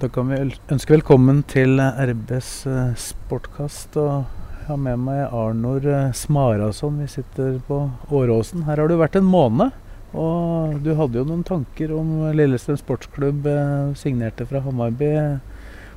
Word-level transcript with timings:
Da 0.00 0.08
kan 0.10 0.26
vi 0.26 0.36
ønske 0.74 0.96
velkommen 0.96 1.44
til 1.46 1.78
RBs 1.78 2.48
eh, 2.66 2.96
sportkast. 2.98 3.94
Og 3.94 4.24
jeg 4.58 4.66
har 4.66 4.80
med 4.82 5.04
meg 5.06 5.20
Arnor 5.28 5.86
eh, 5.86 6.08
Smarason. 6.18 6.96
Vi 6.98 7.06
sitter 7.12 7.60
på 7.68 7.78
Åråsen. 8.10 8.64
Her 8.66 8.82
har 8.82 8.90
du 8.90 8.96
vært 8.98 9.20
en 9.20 9.28
måned. 9.30 9.70
Og 10.14 10.74
du 10.82 10.92
hadde 10.98 11.20
jo 11.20 11.24
noen 11.28 11.46
tanker 11.46 11.94
om 11.94 12.10
Lillestrøm 12.34 12.80
sportsklubb. 12.82 13.46
eh, 13.46 13.94
Signerte 13.98 14.48
fra 14.50 14.64
Hamarby. 14.66 15.12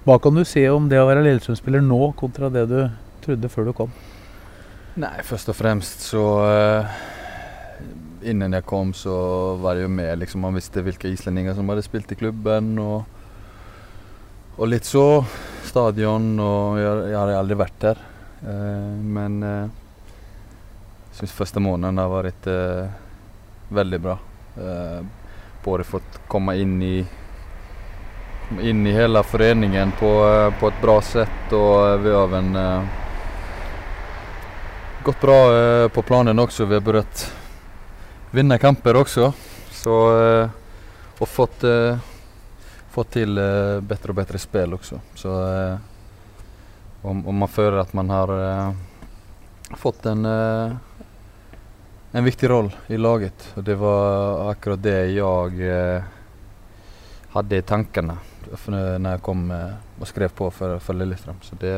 Hva 0.05 0.19
kan 0.21 0.37
du 0.37 0.45
si 0.45 0.67
om 0.69 0.87
det 0.93 1.01
å 1.01 1.09
være 1.09 1.25
Lillestrøm-spiller 1.25 1.81
nå, 1.81 1.99
kontra 2.21 2.53
det 2.53 2.67
du 2.69 2.79
trodde 3.25 3.49
før 3.51 3.71
du 3.71 3.75
kom? 3.81 3.97
Nei, 5.01 5.15
først 5.25 5.49
og 5.49 5.57
fremst 5.57 6.05
så 6.13 6.23
innen 8.25 8.53
jeg 8.55 8.65
kom 8.65 8.93
så 8.97 9.17
var 9.61 9.77
det 9.77 9.83
jo 9.85 9.91
med 9.93 10.17
liksom 10.21 10.41
man 10.45 10.55
visste 10.57 10.81
hvilke 10.85 11.09
islendinger 11.11 11.53
som 11.57 11.69
hadde 11.69 11.83
spilt 11.85 12.11
i 12.11 12.17
klubben 12.17 12.79
och, 12.79 13.05
och 14.57 14.67
litt 14.67 14.85
så. 14.85 15.25
Stadion 15.63 16.39
og 16.39 16.79
Jeg, 16.79 17.09
jeg 17.11 17.17
har 17.19 17.31
aldri 17.37 17.57
vært 17.59 17.77
der. 17.83 17.99
Eh, 18.41 18.95
men 19.17 19.43
eh, 19.43 19.67
jag 21.11 21.19
syns 21.19 21.35
første 21.35 21.61
måneden 21.61 22.01
har 22.01 22.09
vært 22.09 22.49
eh, 22.49 22.89
veldig 23.69 23.99
bra. 24.01 24.15
Eh, 24.57 24.99
både 25.63 25.85
fått 25.85 26.19
komme 26.31 26.57
inn 26.57 26.81
i 26.81 26.95
inn 28.63 28.85
i 28.87 28.95
hele 28.95 29.21
foreningen 29.27 29.91
på, 29.99 30.11
eh, 30.25 30.49
på 30.59 30.71
et 30.71 30.81
bra 30.81 30.97
sett, 31.05 31.53
eh, 31.53 31.95
vi 32.01 32.15
har 32.15 32.35
en 32.39 32.55
eh, 32.55 32.91
gått 35.03 35.21
bra 35.21 35.39
eh, 35.53 35.87
på 35.93 36.01
planen 36.01 36.39
også. 36.39 36.65
Vi 36.65 36.79
har 36.79 36.85
börjat 36.85 37.27
vinne 38.31 38.57
kamper 38.57 39.03
også. 39.05 39.33
Så, 39.71 39.97
eh, 40.17 40.49
och 41.19 41.29
fått, 41.29 41.63
eh, 41.63 41.97
fått 42.97 43.11
till 43.11 43.37
eh, 43.37 43.81
bättre 43.81 44.09
och 44.09 44.15
bättre 44.15 44.39
spel 44.39 44.73
också. 44.73 44.99
Så 45.15 45.55
eh, 45.55 45.75
om, 47.01 47.27
om 47.27 47.37
man 47.37 47.47
føler 47.47 47.77
at 47.77 47.93
man 47.93 48.09
har 48.09 48.33
eh, 48.33 48.71
fått 49.77 50.05
en, 50.05 50.25
eh, 50.25 50.71
en 52.11 52.23
viktig 52.23 52.49
roll 52.49 52.71
i 52.87 52.97
laget. 52.97 53.53
Og 53.53 53.63
det 53.69 53.77
var 53.77 54.49
akkurat 54.49 54.81
det 54.81 54.95
jeg 55.13 55.21
hadde 55.21 56.03
hade 57.37 57.61
i 57.61 57.67
tankene 57.69 58.17
når 58.65 59.11
jeg 59.11 59.21
kom 59.21 59.51
og 59.51 60.01
och 60.01 60.07
skrev 60.07 60.29
på 60.33 60.49
for, 60.51 60.79
for 60.79 60.97
Lillestrøm. 60.97 61.37
Så 61.41 61.55
det, 61.61 61.77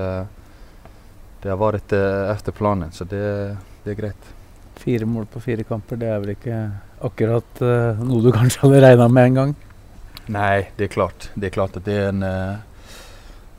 det 1.44 1.50
har 1.52 1.60
vært 1.60 1.92
etter 1.92 2.56
planen, 2.56 2.92
så 2.96 3.04
det, 3.04 3.58
det 3.84 3.92
er 3.92 4.04
greit. 4.06 4.36
Fire 4.80 5.06
mål 5.06 5.26
på 5.26 5.44
fire 5.44 5.68
kamper, 5.68 6.00
det 6.00 6.08
er 6.08 6.22
vel 6.24 6.38
ikke 6.38 6.60
akkurat 7.04 7.66
eh, 7.66 8.06
noe 8.06 8.24
du 8.24 8.32
kanskje 8.32 8.62
hadde 8.64 8.86
regna 8.88 9.08
med 9.12 9.34
en 9.34 9.42
Nej, 10.30 10.70
det 10.78 10.88
er 10.88 10.94
klart. 10.94 11.30
Det 11.34 11.50
er 11.50 11.56
klart 11.56 11.78
at 11.80 11.88
det 11.88 11.96
er 11.98 12.12
en, 12.12 12.22
eh, 12.24 12.94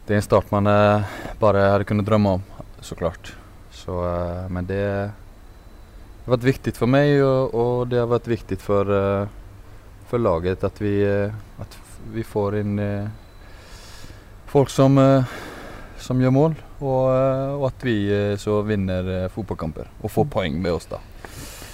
det 0.06 0.14
er 0.14 0.20
en 0.20 0.26
start 0.26 0.52
man 0.54 0.70
bare 1.40 1.66
hadde 1.72 1.88
kunnet 1.88 2.06
drømme 2.06 2.36
om, 2.38 2.46
om 2.62 2.86
såklart. 2.86 3.32
Så, 3.74 3.98
eh, 4.06 4.48
men 4.54 4.70
det, 4.70 4.82
har 6.25 6.34
vært 6.36 6.47
viktig 6.47 6.76
for 6.78 6.91
meg, 6.91 7.16
og, 7.26 7.54
og, 7.54 7.76
det 7.91 7.98
har 7.98 8.10
vært 8.10 8.31
viktig 8.31 8.60
for, 8.62 8.86
for 10.10 10.22
laget 10.22 10.62
at 10.66 10.78
vi, 10.82 10.94
at 11.03 11.78
vi 12.08 12.25
får 12.25 12.56
in 12.56 12.78
eh, 12.78 13.08
folk 14.47 14.70
som, 14.70 14.98
eh, 14.98 15.25
som 15.98 16.20
gjør 16.20 16.34
mål 16.34 16.56
og, 16.81 17.06
og 17.60 17.66
at 17.69 17.84
vi 17.84 17.97
eh, 18.14 18.37
så 18.41 18.60
vinner 18.66 19.28
fotballkamper 19.34 19.91
og 20.00 20.10
får 20.10 20.31
poeng 20.32 20.60
med 20.62 20.72
oss 20.72 20.88
då. 20.91 21.00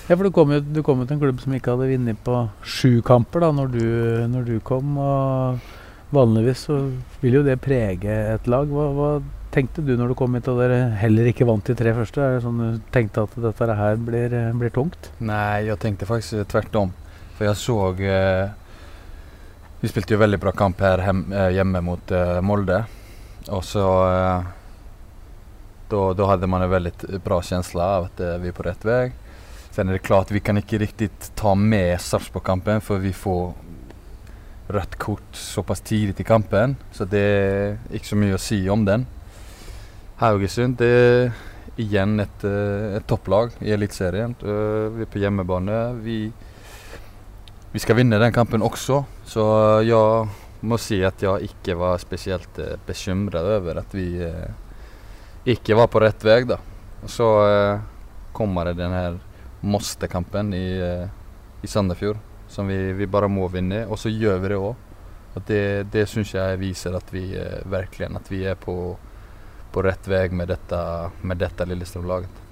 Ja, 0.07 0.15
for 0.15 0.23
du 0.23 0.31
kom, 0.31 0.53
jo, 0.55 0.61
du 0.63 0.83
kom 0.87 1.01
jo 1.03 1.07
til 1.09 1.17
en 1.17 1.23
klubb 1.25 1.41
som 1.43 1.55
ikke 1.57 1.73
hadde 1.75 1.89
vunnet 1.91 2.21
på 2.23 2.45
sju 2.63 3.01
kamper 3.07 3.43
da 3.43 3.49
når 3.55 3.73
du, 3.75 3.87
når 4.31 4.45
du 4.47 4.57
kom. 4.63 4.93
og 5.03 5.59
Vanligvis 6.15 6.69
så 6.69 6.77
vil 7.25 7.41
jo 7.41 7.47
det 7.47 7.57
prege 7.65 8.13
et 8.37 8.47
lag. 8.47 8.71
Hva, 8.71 8.85
hva 8.95 9.09
tenkte 9.51 9.83
du 9.83 9.97
når 9.99 10.13
du 10.13 10.19
kom 10.19 10.37
hit 10.39 10.47
og 10.53 10.61
dere 10.63 10.93
heller 11.01 11.33
ikke 11.33 11.49
vant 11.49 11.67
de 11.67 11.75
tre 11.75 11.91
første? 11.97 12.23
Er 12.23 12.37
det 12.37 12.45
sånn 12.45 12.63
du 12.63 12.79
tenkte 12.95 13.25
at 13.27 13.35
dette 13.49 13.79
her 13.81 13.99
blir, 13.99 14.37
blir 14.61 14.75
tungt? 14.75 15.11
Nei, 15.19 15.67
jeg 15.67 15.81
tenkte 15.83 16.07
faktisk 16.07 16.47
tvert 16.55 16.79
om. 16.85 16.95
For 17.35 17.49
jeg 17.51 17.59
så 17.65 17.81
Eh, 18.07 18.47
vi 19.83 19.91
spilte 19.91 20.15
jo 20.15 20.23
veldig 20.23 20.39
bra 20.41 20.55
kamp 20.57 20.81
her 20.81 21.03
hem, 21.05 21.27
hjemme 21.53 21.83
mot 21.85 22.15
eh, 22.15 22.39
Molde. 22.47 22.85
Og 23.51 23.65
så... 23.67 23.89
Eh, 24.11 24.53
Da 25.87 26.27
hadde 26.27 26.49
man 26.51 26.63
en 26.65 26.71
veldig 26.71 27.21
bra 27.23 27.37
känsla 27.43 27.85
av 27.99 28.09
at 28.09 28.21
eh, 28.21 28.39
vi 28.43 28.49
er 28.51 28.57
på 28.57 28.65
rett 28.67 28.83
väg. 28.85 29.13
Sen 29.77 29.89
är 29.89 29.93
det 29.93 29.99
klart, 29.99 30.31
vi 30.31 30.41
kan 30.41 30.57
inte 30.57 30.79
riktigt 30.79 31.33
ta 31.35 31.55
med 31.55 32.01
Sarpsborg-kampen 32.01 32.81
för 32.81 32.99
vi 32.99 33.13
får 33.13 33.53
rött 34.69 34.97
kort 34.97 35.23
så 35.33 35.63
pass 35.63 35.81
tidigt 35.81 36.21
i 36.21 36.25
kampen. 36.25 36.77
Så 36.93 37.05
det 37.05 37.19
är 37.19 37.79
inte 37.93 38.07
så 38.07 38.17
mycket 38.17 38.35
att 38.35 38.41
säga 38.41 38.73
om 38.73 38.85
den. 38.85 39.07
Haugesund, 40.17 40.77
det 40.77 40.87
är 40.87 41.33
igen 41.77 42.21
ett, 42.21 42.45
eh, 42.45 42.97
ett 42.97 43.07
topplag 43.07 43.51
i 43.59 43.73
Elitserien. 43.73 44.35
Eh, 44.43 44.47
Vi 44.97 45.03
är 45.03 45.07
på 45.13 45.19
hjemmebane. 45.19 45.93
Vi, 45.93 46.33
vi 47.73 47.79
ska 47.79 47.95
vinna 47.95 48.19
den 48.19 48.33
kampen 48.33 48.63
också. 48.63 49.05
Så 49.25 49.41
jeg 49.83 49.89
jag 49.89 50.29
måste 50.61 50.87
säga 50.87 51.09
att 51.09 51.23
jag 51.23 51.41
inte 51.41 51.75
var 51.75 51.99
speciellt 51.99 52.59
bekymret 52.87 53.43
över 53.43 53.77
att 53.77 53.95
vi 53.95 54.35
ikke 55.45 55.75
var 55.75 55.87
på 55.87 56.01
väg 56.25 56.47
då. 56.47 56.57
Så 57.07 57.49
eh, 57.49 57.81
kommer 58.33 58.65
det 58.65 58.73
den 58.73 58.93
här 58.93 59.19
måste-kampen 59.67 60.55
i, 60.57 60.67
eh, 60.83 61.07
i 61.63 61.71
Sandefjord 61.71 62.23
som 62.49 62.67
vi, 62.67 62.93
vi 62.93 63.07
bare 63.07 63.29
må 63.29 63.49
vinne. 63.53 63.85
Og 63.91 63.99
så 64.01 64.13
gjør 64.13 64.41
vi 64.43 64.53
det 64.53 64.61
òg. 64.61 64.75
Det, 65.47 65.63
det 65.93 66.07
syns 66.09 66.33
jeg 66.33 66.61
viser 66.63 66.97
at 66.97 67.11
vi 67.13 67.27
virkelig 67.29 67.71
verkligen 67.71 68.17
att 68.17 68.33
vi 68.33 68.45
er 68.49 68.55
på, 68.57 68.97
på 69.73 69.83
rett 69.85 70.09
vei 70.09 70.29
med 70.33 70.49
dette, 70.49 70.79
med 71.21 71.37
detta 71.43 71.67
Lillestrøm-laget. 71.69 72.43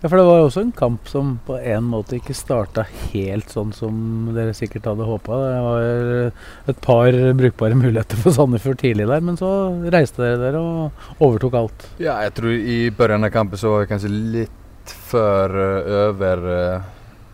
Ja, 0.00 0.08
For 0.08 0.16
det 0.18 0.24
var 0.26 0.40
jo 0.40 0.46
også 0.48 0.62
en 0.64 0.72
kamp 0.74 1.06
som 1.08 1.36
på 1.46 1.58
en 1.60 1.84
måte 1.86 2.16
ikke 2.16 2.34
starta 2.34 2.86
helt 3.12 3.52
sånn 3.52 3.70
som 3.76 4.32
dere 4.34 4.56
sikkert 4.56 4.88
hadde 4.90 5.06
håpa. 5.06 5.38
Det 5.44 5.60
var 5.66 6.72
et 6.72 6.80
par 6.82 7.20
brukbare 7.38 7.78
muligheter 7.78 8.18
for 8.24 8.34
Sandefjord 8.34 8.80
tidlig 8.80 9.06
der, 9.12 9.22
men 9.24 9.38
så 9.38 9.50
reiste 9.92 10.24
dere 10.24 10.40
dere 10.40 10.64
og 10.64 11.22
overtok 11.22 11.60
alt. 11.60 11.88
Ja, 12.02 12.16
jeg 12.24 12.34
tror 12.40 12.56
i 12.56 12.78
begynnelsen 12.90 13.28
av 13.28 13.36
kampen 13.36 13.60
så 13.60 13.74
var 13.74 13.84
vi 13.84 13.92
kanskje 13.92 14.14
lite 14.16 14.65
för 14.90 15.56
uh, 15.56 15.92
över 15.92 16.74
uh, 16.74 16.80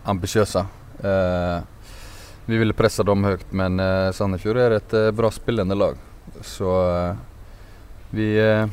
ambitiösa. 0.03 0.65
Eh, 1.03 1.63
vi 2.45 2.57
ville 2.57 2.73
pressa 2.73 3.03
dem 3.03 3.23
högt 3.23 3.51
men 3.51 3.79
Sandefjord 4.13 4.57
ett 4.57 4.93
eh, 4.93 5.11
bra 5.11 5.31
spelande 5.31 5.75
lag. 5.75 5.95
Så 6.41 6.95
eh, 6.95 7.15
vi... 8.09 8.51
eh, 8.51 8.67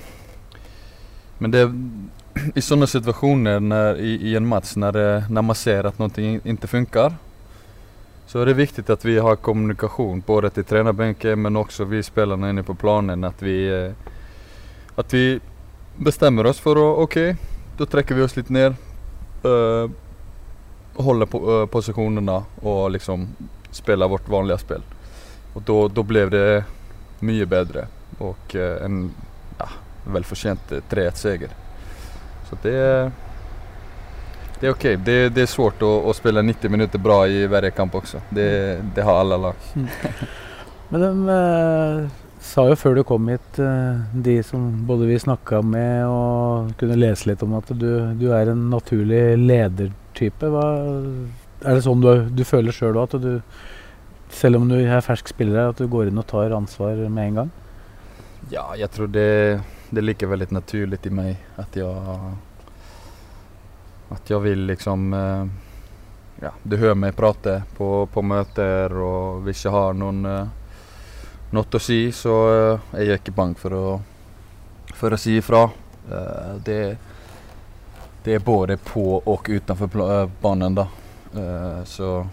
men 1.38 1.50
det, 1.50 1.74
i 2.54 2.60
sådana 2.60 2.86
situationer 2.86 3.60
när, 3.60 3.96
i, 3.96 4.14
i 4.14 4.36
en 4.36 4.46
match 4.46 4.74
det, 4.74 5.24
när 5.30 5.42
man 5.42 5.56
ser 5.56 5.84
att 5.84 5.98
någonting 5.98 6.40
inte 6.44 6.66
funkar 6.66 7.14
så 8.26 8.40
är 8.40 8.46
det 8.46 8.54
viktigt 8.54 8.90
att 8.90 9.04
vi 9.04 9.19
har 9.19 9.36
kommunikation 9.36 10.22
både 10.26 10.50
till 10.50 10.64
tränarbänken 10.64 11.42
men 11.42 11.56
också 11.56 11.84
vi 11.84 12.02
spelarna 12.02 12.50
inne 12.50 12.62
på 12.62 12.75
planen 12.75 13.25
att 13.25 13.43
vi, 13.43 13.84
eh, 13.84 13.93
att 14.94 15.14
vi 15.14 15.40
bestämmer 15.96 16.46
oss 16.46 16.60
för 16.60 16.72
att 16.72 16.99
okej, 16.99 17.37
då 17.81 17.87
trekker 17.87 18.15
vi 18.15 18.23
oss 18.23 18.37
litt 18.37 18.49
ned. 18.49 18.75
Uh, 19.44 19.91
holder 20.94 21.27
på, 21.27 21.38
uh, 21.50 21.67
posisjonene 21.67 22.35
og 22.61 22.91
liksom 22.93 23.23
spiller 23.73 24.09
vårt 24.09 24.29
vanlige 24.29 24.61
spill. 24.61 24.85
Og 25.56 25.65
da 25.65 26.05
ble 26.05 26.27
det 26.29 26.43
mye 27.25 27.47
bedre 27.49 27.87
og 28.21 28.53
uh, 28.53 28.85
en 28.85 28.99
ja, 29.62 29.71
välförtjänt 30.05 30.73
eh, 30.73 30.85
3-1 30.91 31.17
seger. 31.23 31.56
Så 32.50 32.61
det, 32.62 32.77
det 34.61 34.69
er 34.69 34.77
OK. 34.77 34.87
Det, 35.00 35.19
det 35.32 35.47
er 35.47 35.49
svårt 35.49 35.81
å, 35.81 35.94
å, 36.05 36.12
spille 36.12 36.44
90 36.44 36.77
minutter 36.77 37.00
bra 37.00 37.23
i 37.29 37.47
hver 37.49 37.71
kamp 37.73 37.97
også. 37.97 38.21
Det, 38.29 38.50
det 38.94 39.09
har 39.09 39.23
alle 39.25 39.41
lag. 39.41 39.69
Men 40.93 41.06
de 41.06 41.32
sa 42.50 42.67
jo 42.67 42.76
før 42.79 42.99
du 42.99 43.02
kom 43.06 43.29
hit, 43.31 43.58
eh, 43.62 44.00
de 44.26 44.41
som 44.47 44.64
både 44.87 45.06
vi 45.08 45.19
snakka 45.23 45.62
med 45.62 46.06
og 46.11 46.73
kunne 46.81 46.99
lese 46.99 47.31
litt 47.31 47.43
om, 47.47 47.55
at 47.58 47.70
du, 47.70 47.91
du 48.19 48.31
er 48.35 48.50
en 48.50 48.67
naturlig 48.73 49.23
ledertype. 49.38 50.50
Hva, 50.50 50.67
er 51.61 51.76
det 51.76 51.85
sånn 51.87 52.02
du, 52.02 52.11
du 52.35 52.43
føler 52.49 52.75
sjøl 52.75 52.99
òg, 52.99 53.14
at 53.14 53.23
du 53.23 54.35
selv 54.35 54.61
om 54.61 54.69
du 54.70 54.76
er 54.79 55.02
fersk 55.02 55.32
spiller 55.32 55.73
at 55.73 55.81
du 55.81 55.88
går 55.91 56.11
inn 56.11 56.20
og 56.23 56.29
tar 56.31 56.55
ansvar 56.55 56.99
med 57.08 57.31
en 57.31 57.41
gang? 57.41 57.50
Ja, 58.50 58.70
jeg 58.79 58.91
tror 58.94 59.11
det, 59.12 59.61
det 59.91 60.05
ligger 60.05 60.31
veldig 60.32 60.50
naturlig 60.55 61.00
i 61.06 61.12
meg 61.14 61.58
at 61.61 61.76
jeg 61.76 61.91
At 64.11 64.31
jeg 64.31 64.43
vil 64.43 64.64
liksom 64.67 65.12
eh, 65.14 65.50
Ja, 66.43 66.55
du 66.62 66.79
hører 66.81 66.99
meg 66.99 67.19
prate 67.19 67.61
på, 67.76 68.08
på 68.11 68.23
møter, 68.25 68.94
og 68.96 69.44
hvis 69.44 69.67
jeg 69.67 69.75
har 69.75 69.94
noen 69.94 70.25
eh, 71.50 71.55
noe 71.56 71.76
å 71.76 71.82
si, 71.82 72.12
så 72.12 72.35
jeg 72.94 73.02
er 73.02 73.08
jeg 73.11 73.20
ikke 73.20 73.37
bang 73.37 73.55
for 73.58 73.75
å, 73.75 73.85
for 74.94 75.12
å 75.12 75.19
si 75.19 75.37
ifra. 75.38 75.64
Eh, 76.11 76.52
det, 76.64 76.81
det 78.25 78.35
er 78.35 78.44
både 78.44 78.76
på 78.76 79.23
og 79.25 79.49
utenfor 79.49 80.02
eh, 80.06 80.26
banen, 80.43 80.75
da. 80.75 80.87
Eh, 81.35 81.85
så 81.85 82.26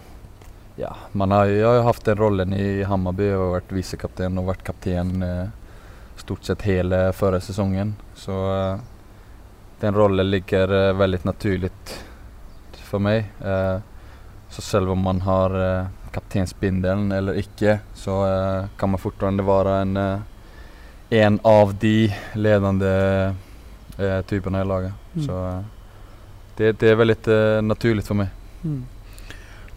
ja, 0.78 0.94
man 1.12 1.34
har, 1.34 1.46
jeg 1.50 1.66
har 1.66 1.82
hatt 1.82 2.04
den 2.06 2.18
rollen 2.18 2.54
i 2.54 2.84
Hammarby 2.86 3.32
og 3.34 3.56
vært 3.56 3.72
visekaptein 3.74 4.38
og 4.38 4.52
vært 4.52 4.62
kaptein 4.66 5.22
eh, 5.26 5.48
stort 6.18 6.44
sett 6.46 6.62
hele 6.62 7.08
forrige 7.12 7.48
sesongen. 7.48 7.96
Så 8.14 8.36
eh, 8.54 8.78
den 9.80 9.94
rollen 9.94 10.30
ligger 10.30 10.70
eh, 10.70 10.96
veldig 10.98 11.24
naturlig 11.26 11.72
for 12.88 13.02
meg. 13.02 13.26
Eh, 13.42 13.78
så 14.48 14.62
selv 14.62 14.94
om 14.94 15.02
man 15.04 15.20
har 15.26 15.54
eh, 16.16 17.18
eller 17.18 17.40
ikke, 17.40 17.78
så 17.94 18.18
eh, 18.26 18.68
kan 18.76 18.90
man 18.90 19.02
fortsatt 19.02 19.44
være 19.46 19.80
en, 19.82 19.96
eh, 19.96 20.20
en 21.22 21.40
av 21.44 21.74
de 21.80 22.10
ledende 22.34 22.92
eh, 23.98 24.20
typene 24.26 24.62
i 24.62 24.68
laget. 24.68 24.92
Mm. 25.14 25.24
Så 25.26 25.64
det, 26.56 26.78
det 26.80 26.90
er 26.90 27.02
veldig 27.02 27.64
naturlig 27.64 28.04
for 28.04 28.14
meg. 28.18 28.28
Mm. 28.64 28.84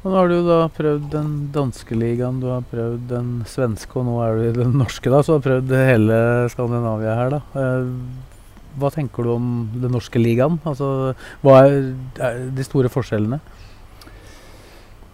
Og 0.02 0.10
nå 0.10 0.18
har 0.18 0.32
du 0.32 0.40
da 0.48 0.58
prøvd 0.74 1.04
den 1.14 1.34
danske 1.54 1.94
ligaen, 1.94 2.40
du 2.42 2.48
har 2.50 2.64
prøvd 2.72 3.04
den 3.12 3.30
svenske, 3.46 3.94
og 4.00 4.08
nå 4.08 4.16
er 4.26 4.34
du 4.34 4.46
i 4.48 4.56
den 4.56 4.74
norske, 4.80 5.12
da. 5.14 5.22
Så 5.22 5.36
du 5.36 5.38
har 5.38 5.44
prøvd 5.46 5.74
hele 5.78 6.18
Skandinavia 6.50 7.14
her, 7.20 7.36
da. 7.36 7.42
Eh, 7.62 8.32
hva 8.82 8.90
tenker 8.90 9.28
du 9.28 9.34
om 9.36 9.52
den 9.76 9.94
norske 9.94 10.18
ligaen? 10.18 10.58
Altså, 10.66 11.12
hva 11.44 11.60
er, 11.68 11.92
er 12.24 12.40
de 12.56 12.66
store 12.66 12.90
forskjellene? 12.90 13.38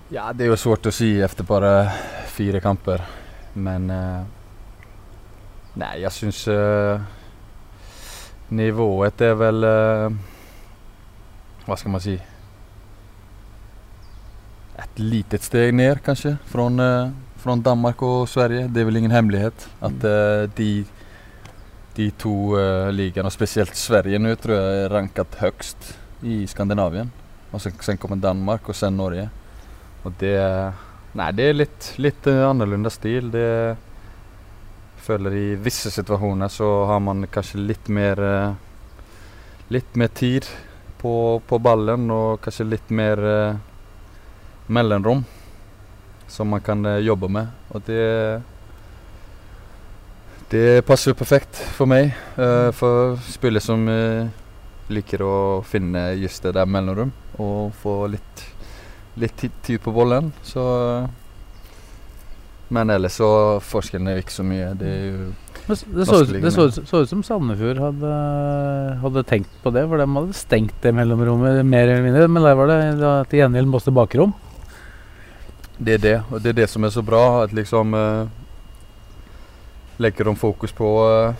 Ja, 0.07 0.29
det 0.31 0.45
er 0.45 0.53
jo 0.53 0.55
svårt 0.55 0.87
å 0.87 0.91
si 0.95 1.17
etter 1.19 1.43
bare 1.43 1.69
fire 2.31 2.61
kamper. 2.63 3.01
Men 3.59 3.89
uh, 3.91 4.21
Nei, 5.75 5.97
jeg 5.99 6.13
syns 6.15 6.45
uh, 6.47 7.01
nivået 8.55 9.19
er 9.25 9.33
vel 9.35 9.65
uh, 9.67 10.13
Hva 11.65 11.75
skal 11.75 11.91
man 11.91 12.03
si 12.05 12.13
Et 14.77 15.01
litet 15.01 15.43
steg 15.43 15.75
ned, 15.75 15.99
kanskje, 16.05 16.37
fra 16.47 16.69
eh, 16.69 17.63
Danmark 17.65 18.01
og 18.05 18.29
Sverige. 18.29 18.67
Det 18.69 18.81
er 18.81 18.87
vel 18.87 18.99
ingen 19.01 19.11
hemmelighet 19.13 19.65
at 19.81 20.05
eh, 20.05 20.45
de 20.55 20.69
de 21.97 22.11
to 22.13 22.53
ligaene, 22.93 23.25
og 23.25 23.33
spesielt 23.33 23.73
Sverige 23.73 24.19
nå, 24.21 24.35
tror 24.37 24.53
jeg 24.53 24.83
er 24.83 24.91
ranket 24.93 25.39
høyest 25.39 25.87
i 26.21 26.43
Skandinavien. 26.45 27.09
Og 27.49 27.63
sen, 27.63 27.73
sen 27.81 27.97
kommer 27.97 28.21
Danmark, 28.21 28.69
og 28.69 28.77
sen 28.77 28.93
Norge. 28.93 29.23
Og 30.05 30.13
det 30.21 30.37
Nei, 31.17 31.31
det 31.33 31.45
er 31.49 31.55
litt, 31.55 31.85
litt 31.97 32.27
uh, 32.29 32.43
annerledes 32.51 32.99
stil. 32.99 33.31
Det 33.33 33.41
jeg 33.47 35.05
føler 35.07 35.33
i 35.33 35.45
visse 35.57 35.89
situasjoner 35.89 36.51
så 36.51 36.67
har 36.91 36.99
man 37.01 37.25
kanskje 37.31 37.63
litt 37.63 37.89
mer 37.89 38.21
uh, 38.21 38.55
Litt 39.73 39.97
mer 39.99 40.07
tid 40.15 40.45
på, 40.97 41.41
på 41.47 41.57
ballen 41.59 42.07
og 42.13 42.39
kanskje 42.43 42.67
litt 42.67 42.91
mer 42.93 43.19
uh, 43.19 43.57
mellomrom 44.71 45.25
som 46.27 46.49
man 46.51 46.63
kan 46.63 46.85
uh, 46.85 46.99
jobbe 47.03 47.29
med. 47.31 47.49
Og 47.75 47.83
det 47.87 48.05
det 50.47 50.85
passer 50.87 51.11
perfekt 51.11 51.59
for 51.75 51.89
meg. 51.91 52.13
Uh, 52.37 52.71
for 52.71 53.17
spillere 53.27 53.63
som 53.63 53.83
liker 54.87 55.23
å 55.27 55.35
finne 55.67 56.13
just 56.15 56.45
det 56.47 56.53
der 56.55 56.69
mellomrom 56.69 57.11
og 57.43 57.73
få 57.81 58.05
litt, 58.07 58.45
litt 59.17 59.37
tid- 59.37 59.81
på 59.83 59.93
bollen. 59.95 60.31
Så 60.43 60.63
Men 62.69 62.89
ellers 62.91 63.15
så 63.15 63.27
forskjellen 63.63 64.09
er 64.11 64.17
jo 64.17 64.23
ikke 64.25 64.35
så 64.35 64.43
mye. 64.43 64.73
Det 64.75 64.87
er 64.87 65.03
jo 65.07 65.27
Det, 65.67 65.75
det, 65.95 66.05
så, 66.07 66.17
det 66.23 66.51
så, 66.51 66.65
så 66.71 67.01
ut 67.03 67.09
som 67.09 67.21
Sandefjord 67.23 67.79
hadde, 67.79 68.11
hadde 69.01 69.23
tenkt 69.27 69.51
på 69.63 69.71
det, 69.75 69.83
for 69.87 69.99
de 69.99 70.07
hadde 70.07 70.35
stengt 70.35 70.75
det 70.83 70.93
mellomrommet 70.95 71.63
mer 71.65 71.87
eller 71.87 72.03
mindre. 72.03 72.27
Men 72.31 72.43
der 72.43 72.55
var 72.59 72.67
det 72.71 72.79
til 73.31 73.39
gjengjeld 73.41 73.71
masse 73.71 73.91
bakrom. 73.91 74.33
Det 75.77 75.93
er 75.97 76.03
det, 76.03 76.15
og 76.31 76.41
det 76.41 76.49
er 76.53 76.59
det 76.63 76.69
som 76.71 76.83
er 76.87 76.91
så 76.95 77.03
bra. 77.05 77.43
At 77.43 77.53
liksom 77.55 77.93
eh, 77.95 78.27
Legger 79.97 80.25
de 80.29 80.35
fokus 80.37 80.71
på, 80.77 80.87
eh, 81.09 81.33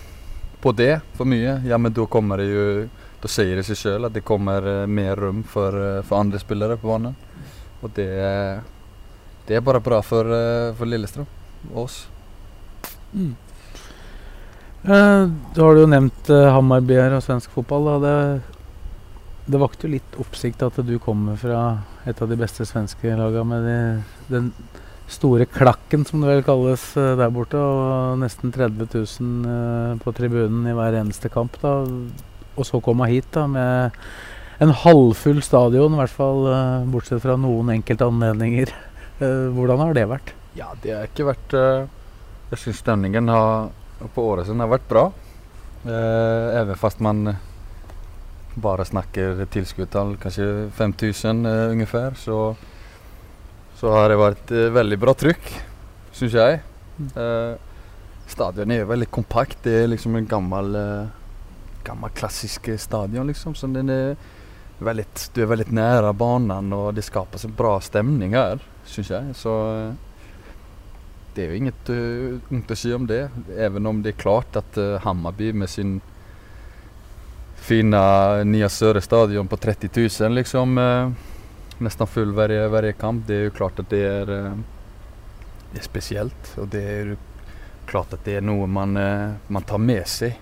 på 0.61 0.71
det 0.73 0.99
for 1.13 1.29
mye, 1.29 1.59
ja 1.67 1.77
men 1.77 1.93
da 1.93 2.05
kommer 2.09 2.41
det 2.41 2.47
jo 2.49 2.63
Da 3.21 3.29
sier 3.29 3.55
det 3.59 3.65
seg 3.67 3.77
sjøl 3.77 4.07
at 4.07 4.13
det 4.15 4.23
kommer 4.25 4.65
eh, 4.65 4.85
mer 4.89 5.15
rom 5.21 5.43
for, 5.45 5.73
eh, 5.77 6.01
for 6.05 6.19
andre 6.21 6.39
spillere 6.41 6.77
på 6.77 6.89
banen. 6.89 7.15
Og 7.83 7.91
det, 7.97 8.09
det 9.47 9.57
er 9.57 9.65
bare 9.65 9.83
bra 9.83 10.01
for, 10.05 10.29
eh, 10.33 10.73
for 10.77 10.89
Lillestrøm 10.89 11.27
og 11.73 11.83
oss. 11.85 11.99
Eh, 14.87 15.23
du 15.55 15.61
har 15.61 15.79
jo 15.79 15.89
nevnt 15.89 16.29
eh, 16.33 16.49
Hammarby 16.53 16.97
her 16.99 17.17
og 17.17 17.23
svensk 17.25 17.53
fotball. 17.55 17.89
Det, 18.03 18.15
det 19.47 19.61
vakte 19.61 19.87
jo 19.87 19.95
litt 19.95 20.19
oppsikt 20.21 20.65
at 20.65 20.81
du 20.85 20.97
kommer 21.03 21.37
fra 21.39 21.61
et 22.07 22.21
av 22.21 22.29
de 22.31 22.37
beste 22.39 22.65
svenske 22.67 23.15
lagene 23.19 23.47
med 23.51 23.67
de, 23.67 23.79
den 24.31 24.51
store 25.07 25.47
klakken, 25.47 26.03
som 26.05 26.21
det 26.21 26.29
vel 26.29 26.45
kalles 26.45 26.89
eh, 26.99 27.15
der 27.19 27.33
borte. 27.33 27.59
Og 27.59 28.17
nesten 28.21 28.53
30 28.53 28.89
000 28.93 29.51
eh, 29.51 29.93
på 30.03 30.15
tribunen 30.15 30.67
i 30.67 30.75
hver 30.77 30.99
eneste 31.01 31.31
kamp. 31.33 31.59
Da. 31.63 31.79
Og 32.57 32.67
så 32.67 32.81
komme 32.83 33.09
hit 33.11 33.29
da 33.35 33.47
med 33.49 34.03
en 34.63 34.73
halvfull 34.83 35.41
stadion, 35.45 35.93
i 35.93 36.01
hvert 36.01 36.13
fall 36.13 36.47
eh, 36.49 36.87
bortsett 36.91 37.21
fra 37.23 37.37
noen 37.39 37.75
enkelte 37.77 38.11
anledninger. 38.11 38.73
Eh, 39.17 39.47
hvordan 39.49 39.79
har 39.81 39.95
det 39.97 40.03
vært? 40.05 40.27
Ja, 40.53 40.67
det 40.83 40.91
har 40.93 41.07
ikke 41.07 41.23
vært 41.25 41.53
eh, 41.57 41.87
Jeg 42.51 42.59
syns 42.61 42.83
stemningen 42.83 43.31
har, 43.33 43.71
på 44.13 44.25
siden 44.43 44.61
har 44.61 44.69
vært 44.69 44.85
bra. 44.91 45.07
Uh, 45.87 46.53
Even 46.57 46.77
fast 46.77 47.01
man 47.01 47.31
bare 48.57 48.85
snakker 48.85 49.45
tilskuddstall, 49.53 50.15
kanskje 50.21 50.47
5000 50.75 51.45
uh, 51.45 51.71
ungefær, 51.71 52.17
så, 52.17 52.55
så 53.77 53.93
har 53.93 54.09
det 54.09 54.17
vært 54.19 54.51
eh, 54.51 54.69
veldig 54.73 54.97
bra 54.99 55.13
trykk, 55.17 55.51
syns 56.17 56.37
jeg. 56.37 56.61
Uh, 57.13 57.53
stadion 58.27 58.73
er 58.73 58.89
veldig 58.89 59.09
kompakt. 59.13 59.61
Det 59.63 59.75
er 59.83 59.91
liksom 59.91 60.17
en 60.17 60.29
gammel, 60.29 60.81
gammel 61.85 62.13
klassisk 62.17 62.71
stadion, 62.81 63.29
liksom. 63.29 63.55
Så 63.55 63.69
den 63.71 63.93
er 63.93 64.17
veldig, 64.79 65.05
du 65.33 65.41
er 65.41 65.49
veldig 65.49 65.71
nære 65.73 66.13
banen, 66.17 66.73
og 66.75 66.91
det 66.97 67.05
skapes 67.05 67.45
en 67.47 67.55
bra 67.57 67.77
stemning 67.81 68.35
her, 68.37 68.61
syns 68.85 69.09
jeg. 69.13 69.35
Så 69.37 69.55
eh, 69.73 69.93
det 71.37 71.45
är 71.45 71.53
inget 71.53 71.89
uh, 71.89 72.39
ont 72.49 72.71
att 72.71 72.85
om 72.85 73.07
det. 73.07 73.29
Även 73.57 73.85
om 73.85 74.03
det 74.03 74.09
är 74.09 74.13
klart 74.13 74.55
att 74.55 74.77
uh, 74.77 74.97
Hammarby 74.97 75.53
med 75.53 75.69
sin 75.69 76.01
fina 77.55 78.43
nya 78.43 78.69
större 78.69 79.01
stadion 79.01 79.47
på 79.47 79.57
30 79.57 80.23
000 80.23 80.31
liksom 80.31 80.77
uh, 80.77 81.11
nästan 81.77 82.07
full 82.07 82.31
varje, 82.31 82.67
varje 82.67 82.93
kamp. 82.93 83.27
Det 83.27 83.35
är 83.35 83.39
ju 83.39 83.49
klart 83.49 83.79
att 83.79 83.89
det 83.89 84.03
är, 84.03 84.29
uh, 84.29 84.53
det 85.71 85.79
är 85.79 85.83
speciellt 85.83 86.57
och 86.57 86.67
det 86.67 86.81
är 86.81 87.05
jo 87.05 87.15
klart 87.85 88.13
att 88.13 88.25
det 88.25 88.35
är 88.35 88.41
något 88.41 88.69
man, 88.69 88.99
man 89.47 89.63
tar 89.63 89.77
med 89.77 90.07
sig. 90.07 90.39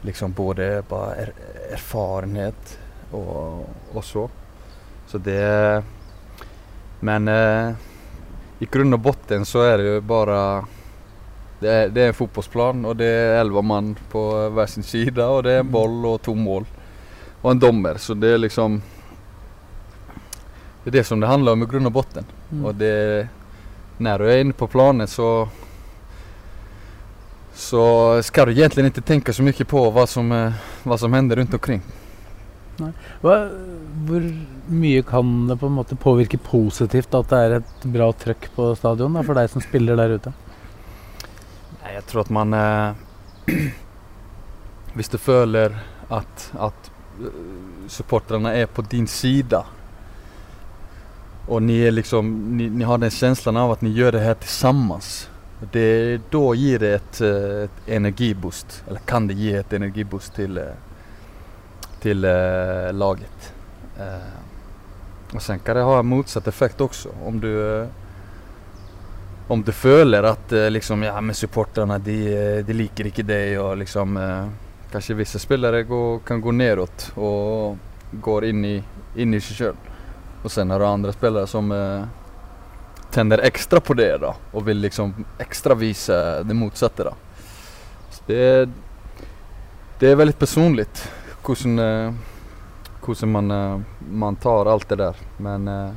Liksom 0.00 0.32
både 0.32 0.64
er, 0.64 1.32
erfarenhet 1.72 2.78
och, 3.10 3.68
och 3.92 4.04
så. 4.04 4.30
Så 5.06 5.18
det 5.18 5.82
Men 7.00 7.28
eh, 7.28 7.74
i 8.58 8.66
grunn 8.70 8.96
og 8.96 9.00
botten 9.04 9.44
så 9.44 9.60
er 9.66 9.78
det 9.78 9.88
jo 9.88 10.00
bare 10.08 10.38
det 11.60 11.70
er, 11.70 11.90
det 11.92 12.02
er 12.02 12.10
en 12.10 12.16
fotballplan, 12.16 12.84
og 12.84 12.96
det 12.98 13.08
er 13.08 13.38
elleve 13.40 13.62
mann 13.64 13.92
på 14.12 14.22
hver 14.52 14.68
sin 14.68 14.84
side. 14.84 15.20
Og 15.22 15.44
det 15.46 15.54
er 15.54 15.62
en 15.62 15.70
boll 15.72 16.02
og 16.08 16.18
to 16.24 16.34
mål. 16.36 16.66
Og 17.42 17.50
en 17.52 17.60
dommer. 17.60 18.00
Så 18.00 18.16
det 18.16 18.34
er 18.34 18.42
liksom 18.42 18.82
Det 20.84 20.90
er 20.90 20.98
det 20.98 21.06
som 21.06 21.20
det 21.20 21.28
handler 21.28 21.52
om 21.52 21.62
i 21.62 21.66
grunn 21.66 21.88
og 21.88 21.92
botten. 21.92 22.26
Mm. 22.50 22.64
Og 22.64 22.74
det 22.76 23.28
Når 23.98 24.18
du 24.18 24.24
er 24.24 24.40
inne 24.40 24.52
på 24.52 24.66
planen, 24.66 25.06
så 25.06 25.48
så 27.54 28.22
skal 28.22 28.46
du 28.46 28.52
egentlig 28.52 28.90
ikke 28.90 29.00
tenke 29.00 29.32
så 29.32 29.42
mye 29.42 29.64
på 29.64 29.90
hva 29.94 30.06
som, 30.10 30.32
eh, 30.32 30.52
hva 30.82 30.98
som 30.98 31.12
hender 31.14 31.36
rundt 31.36 31.54
omkring. 31.54 31.82
Hva, 32.78 33.34
hvor 34.08 34.24
mye 34.72 35.02
kan 35.06 35.34
det 35.48 35.58
på 35.60 35.68
en 35.70 35.76
måte 35.76 35.98
påvirke 36.00 36.40
positivt 36.42 37.14
at 37.14 37.30
det 37.30 37.40
er 37.40 37.56
et 37.60 37.86
bra 37.94 38.10
trøkk 38.24 38.48
på 38.56 38.70
stadion 38.78 39.14
da, 39.14 39.22
for 39.26 39.38
deg 39.38 39.50
som 39.52 39.64
spiller 39.64 39.98
der 40.00 40.16
ute? 40.18 40.34
Nei, 41.82 41.94
jeg 41.96 42.06
tror 42.10 42.24
at 42.24 42.32
man 42.34 42.56
eh, 42.58 43.02
Hvis 44.94 45.10
du 45.10 45.18
føler 45.18 45.74
at, 46.14 46.50
at 46.54 46.90
eh, 47.20 47.38
supporterne 47.90 48.54
er 48.54 48.68
på 48.70 48.84
din 48.86 49.08
side, 49.10 49.64
og 51.44 51.62
ni, 51.62 51.90
liksom, 51.90 52.30
ni, 52.56 52.68
ni 52.70 52.86
har 52.86 53.02
den 53.02 53.12
følelsen 53.12 53.58
av 53.60 53.74
at 53.74 53.82
ni 53.84 53.90
gjør 53.92 54.16
det 54.16 54.22
her 54.24 54.46
sammen, 54.48 55.02
da 55.74 56.44
gir 56.56 56.78
det 56.80 56.92
et, 57.00 57.20
eh, 57.26 57.64
et 57.66 57.92
energiboost, 57.98 58.82
eller 58.88 59.02
kan 59.06 59.28
det 59.28 59.36
gi 59.38 59.52
et 59.58 59.76
energiboost 59.76 60.34
til, 60.38 60.62
eh, 62.04 62.10
til 62.10 62.24
eh, 62.24 62.92
laget. 62.92 63.52
Eh, 63.98 65.34
och 65.34 65.42
sen 65.42 65.58
kan 65.58 65.76
det 65.76 65.82
ha 65.82 65.98
en 65.98 66.06
motsatt 66.06 66.46
effekt 66.46 66.80
også. 66.80 67.08
Om 67.24 67.40
du, 67.40 67.80
eh, 67.80 67.86
om 69.48 69.62
du 69.62 69.72
føler 69.72 70.22
at 70.22 70.52
eh, 70.52 70.70
liksom, 70.70 71.02
ja, 71.02 71.20
men 71.20 71.34
supporterne 71.34 71.98
de, 71.98 72.62
de 72.62 72.72
liker 72.72 73.06
ikke 73.06 73.22
deg, 73.22 73.58
og 73.60 73.78
liksom 73.78 74.18
Kanskje 74.94 75.14
visse 75.18 75.38
spillere 75.42 75.82
går, 75.82 76.20
kan 76.22 76.40
gå 76.40 76.52
nedåt 76.54 77.08
og 77.18 77.78
går 78.22 78.44
inn 78.46 78.64
i, 78.64 78.76
inn 79.18 79.34
i 79.34 79.40
seg 79.42 79.56
sjøl. 79.56 79.80
Og 80.44 80.52
sen 80.52 80.70
har 80.70 80.78
du 80.78 80.86
andre 80.86 81.12
spillere 81.12 81.48
som 81.50 81.72
eh, 81.74 82.04
tenner 83.10 83.42
ekstra 83.42 83.80
på 83.80 83.94
det 83.98 84.12
da, 84.22 84.36
og 84.52 84.66
vil 84.68 84.78
liksom 84.84 85.16
ekstra 85.42 85.74
vise 85.74 86.44
det 86.46 86.54
motsatte. 86.54 87.08
da. 87.10 87.14
Så 88.10 88.22
det, 88.28 88.68
det 89.98 90.12
er 90.12 90.20
veldig 90.22 90.38
personlig 90.38 90.86
hvordan, 91.44 91.78
eh, 91.78 92.12
hvordan 93.00 93.30
man, 93.30 93.50
eh, 93.50 93.80
man, 94.10 94.36
tar 94.36 94.66
alt 94.66 94.88
det 94.88 94.96
der. 94.96 95.16
Men 95.36 95.68
eh, 95.68 95.90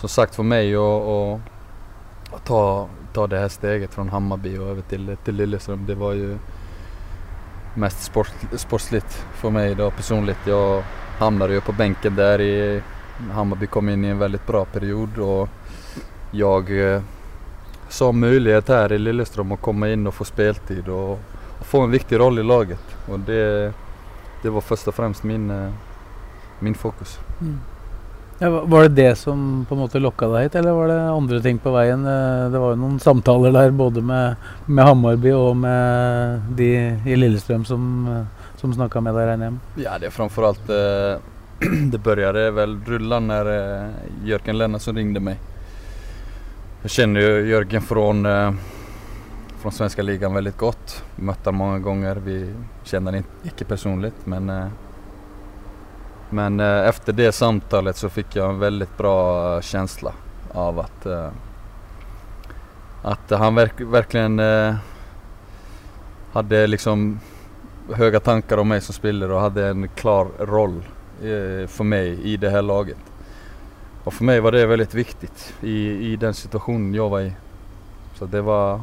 som 0.00 0.08
sagt, 0.08 0.34
for 0.34 0.44
meg 0.44 0.74
å, 0.76 0.86
å, 1.14 2.40
ta, 2.44 2.88
ta, 3.12 3.26
det 3.26 3.40
her 3.40 3.52
steget 3.52 3.94
fra 3.94 4.04
Hammarby 4.10 4.56
og 4.58 4.66
over 4.72 4.82
til, 4.88 5.14
til 5.24 5.38
Lillestrøm, 5.40 5.86
det 5.86 5.96
var 6.00 6.16
jo 6.18 6.36
mest 7.74 8.04
sport, 8.04 8.32
sportslig 8.60 9.02
for 9.40 9.54
meg 9.54 9.78
da 9.80 9.88
personlig. 9.90 10.36
Jeg 10.46 10.84
havnet 11.20 11.56
jo 11.56 11.64
på 11.64 11.76
benken 11.76 12.16
der 12.18 12.44
i 12.44 12.54
Hammarby 13.32 13.68
kom 13.72 13.88
inn 13.88 14.04
i 14.04 14.12
en 14.12 14.20
veldig 14.20 14.40
bra 14.46 14.64
periode. 14.68 15.22
og 15.22 15.48
jeg 16.32 17.02
så 17.92 18.12
mulighet 18.12 18.68
her 18.68 18.92
i 18.92 18.98
Lillestrøm 18.98 19.52
å 19.52 19.60
komme 19.60 19.90
inn 19.92 20.06
og 20.08 20.14
få 20.16 20.24
spiltid 20.24 20.86
og, 20.88 21.18
og 21.60 21.66
få 21.68 21.82
en 21.84 21.92
viktig 21.92 22.18
rolle 22.20 22.40
i 22.40 22.46
laget. 22.48 22.94
Og 23.12 23.20
det, 23.28 23.72
det 24.42 24.50
var 24.50 24.64
først 24.66 24.88
og 24.90 24.96
fremst 24.96 25.24
min, 25.24 25.50
eh, 25.50 25.70
min 26.60 26.74
fokus. 26.74 27.18
Mm. 27.40 27.58
Ja, 28.42 28.48
var 28.50 28.82
det 28.82 28.96
det 28.98 29.18
som 29.18 29.66
på 29.68 29.76
en 29.76 29.80
måte 29.84 30.00
lokka 30.02 30.26
deg 30.32 30.48
hit, 30.48 30.54
eller 30.58 30.74
var 30.74 30.88
det 30.90 30.98
andre 31.12 31.38
ting 31.44 31.60
på 31.62 31.70
veien? 31.70 32.02
Eh, 32.02 32.48
det 32.50 32.58
var 32.58 32.72
jo 32.72 32.80
noen 32.80 32.98
samtaler 32.98 33.54
der 33.54 33.70
både 33.70 34.02
med, 34.02 34.48
med 34.66 34.88
Hammarby 34.88 35.30
og 35.36 35.52
med 35.62 36.48
de 36.58 36.72
i 37.06 37.18
Lillestrøm 37.18 37.62
som, 37.68 37.84
eh, 38.10 38.48
som 38.58 38.74
snakka 38.74 38.98
med 39.04 39.14
deg, 39.14 39.28
regner 39.30 39.46
jeg 39.46 39.54
med? 39.54 39.84
Ja, 39.84 39.94
det 40.02 40.10
er 40.10 40.16
framfor 40.16 40.48
alt 40.50 40.74
eh, 40.74 41.22
Det 41.92 42.02
begynte 42.02 42.48
vel 42.56 42.76
rulle 42.88 43.22
når 43.22 43.52
eh, 43.54 44.10
Jørgen 44.32 44.58
Lennartsen 44.58 44.98
ringte 44.98 45.22
meg. 45.22 45.38
Jeg 46.82 46.96
kjenner 46.96 47.22
jo 47.22 47.50
Jørgen 47.52 47.86
fra 47.86 48.08
fra 49.62 49.70
svenska 49.70 50.02
veldig 50.02 50.56
godt. 50.58 51.02
Møtt 51.16 51.46
han 51.46 51.56
mange 51.56 51.80
ganger. 51.84 52.18
Vi 52.24 52.38
kjenner 52.84 53.12
han 53.18 53.46
ikke 53.46 53.68
personlig, 53.70 54.12
men 54.24 54.50
men 56.32 56.60
eh, 56.60 56.88
efter 56.88 57.12
det 57.12 57.32
samtalet 57.36 57.96
så 57.96 58.08
fikk 58.08 58.36
jeg 58.36 58.48
en 58.48 58.58
veldig 58.58 58.86
bra 58.96 59.60
känsla 59.60 60.14
av 60.52 60.78
at 60.80 61.06
at 61.06 61.32
att 63.02 63.38
han 63.38 63.54
verk, 63.54 63.80
verkligen 63.80 64.38
eh, 64.40 64.74
hade 66.32 66.66
liksom 66.66 67.20
höga 67.92 68.20
tankar 68.20 68.58
om 68.58 68.68
meg 68.68 68.82
som 68.82 68.94
spiller 68.94 69.30
og 69.30 69.42
hadde 69.42 69.68
en 69.68 69.88
klar 69.88 70.30
roll 70.38 70.82
for 71.68 71.84
mig 71.84 72.18
i 72.24 72.36
det 72.36 72.50
her 72.50 72.62
laget. 72.62 72.98
Og 74.04 74.10
for 74.10 74.26
meg 74.26 74.40
var 74.42 74.54
det 74.54 74.64
veldig 74.66 74.88
viktig 74.94 75.28
i, 75.62 75.76
i 76.10 76.16
den 76.18 76.34
situasjonen 76.34 76.94
jeg 76.94 77.10
var 77.12 77.28
i. 77.28 77.32
Så 78.18 78.26
det 78.26 78.42
var, 78.46 78.80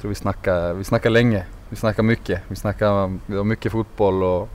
jeg 0.00 0.06
tror 0.06 0.14
vi 0.14 0.16
snakket, 0.16 0.76
vi 0.78 0.84
snakka 0.84 1.10
lenge. 1.10 1.40
Vi 1.68 1.76
snakket 1.76 2.04
mye. 2.08 2.36
Vi 2.48 2.56
snakket 2.56 3.26
mye 3.28 3.70
fotball 3.70 4.22
og 4.24 4.48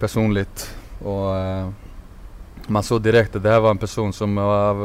personlig. 0.00 0.48
Og 1.06 1.28
uh, 1.30 1.70
man 2.66 2.82
så 2.82 2.98
direkte 2.98 3.38
at 3.38 3.44
det 3.44 3.52
her 3.52 3.62
var 3.62 3.70
en 3.70 3.78
person 3.78 4.10
som 4.12 4.34
var 4.34 4.80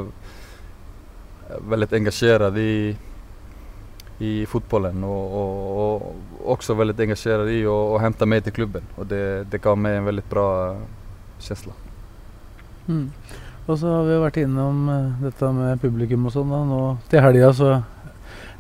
veldig 1.74 1.90
engasjert 1.98 2.60
i, 2.62 2.94
i 4.20 4.46
fotballen. 4.46 5.02
Og, 5.10 5.34
og, 5.42 5.74
og 5.74 6.54
også 6.54 6.78
veldig 6.78 7.08
engasjert 7.08 7.50
i 7.50 7.64
å, 7.66 7.98
hente 7.98 8.30
meg 8.30 8.46
til 8.46 8.54
klubben. 8.60 8.86
Og 8.94 9.10
det, 9.10 9.50
det 9.50 9.64
ga 9.66 9.74
meg 9.74 9.98
en 10.04 10.12
veldig 10.12 10.28
bra 10.30 10.48
følelse. 11.40 11.74
Mm. 12.86 13.10
Og 13.66 13.74
så 13.82 13.90
har 13.90 14.06
vi 14.06 14.22
vært 14.22 14.40
innom 14.46 14.86
uh, 14.86 15.20
dette 15.26 15.52
med 15.58 15.82
publikum 15.82 16.30
og 16.30 16.38
sånn. 16.38 16.58
Nå 16.70 16.86
til 17.10 17.26
helga 17.26 17.50
så 17.58 17.74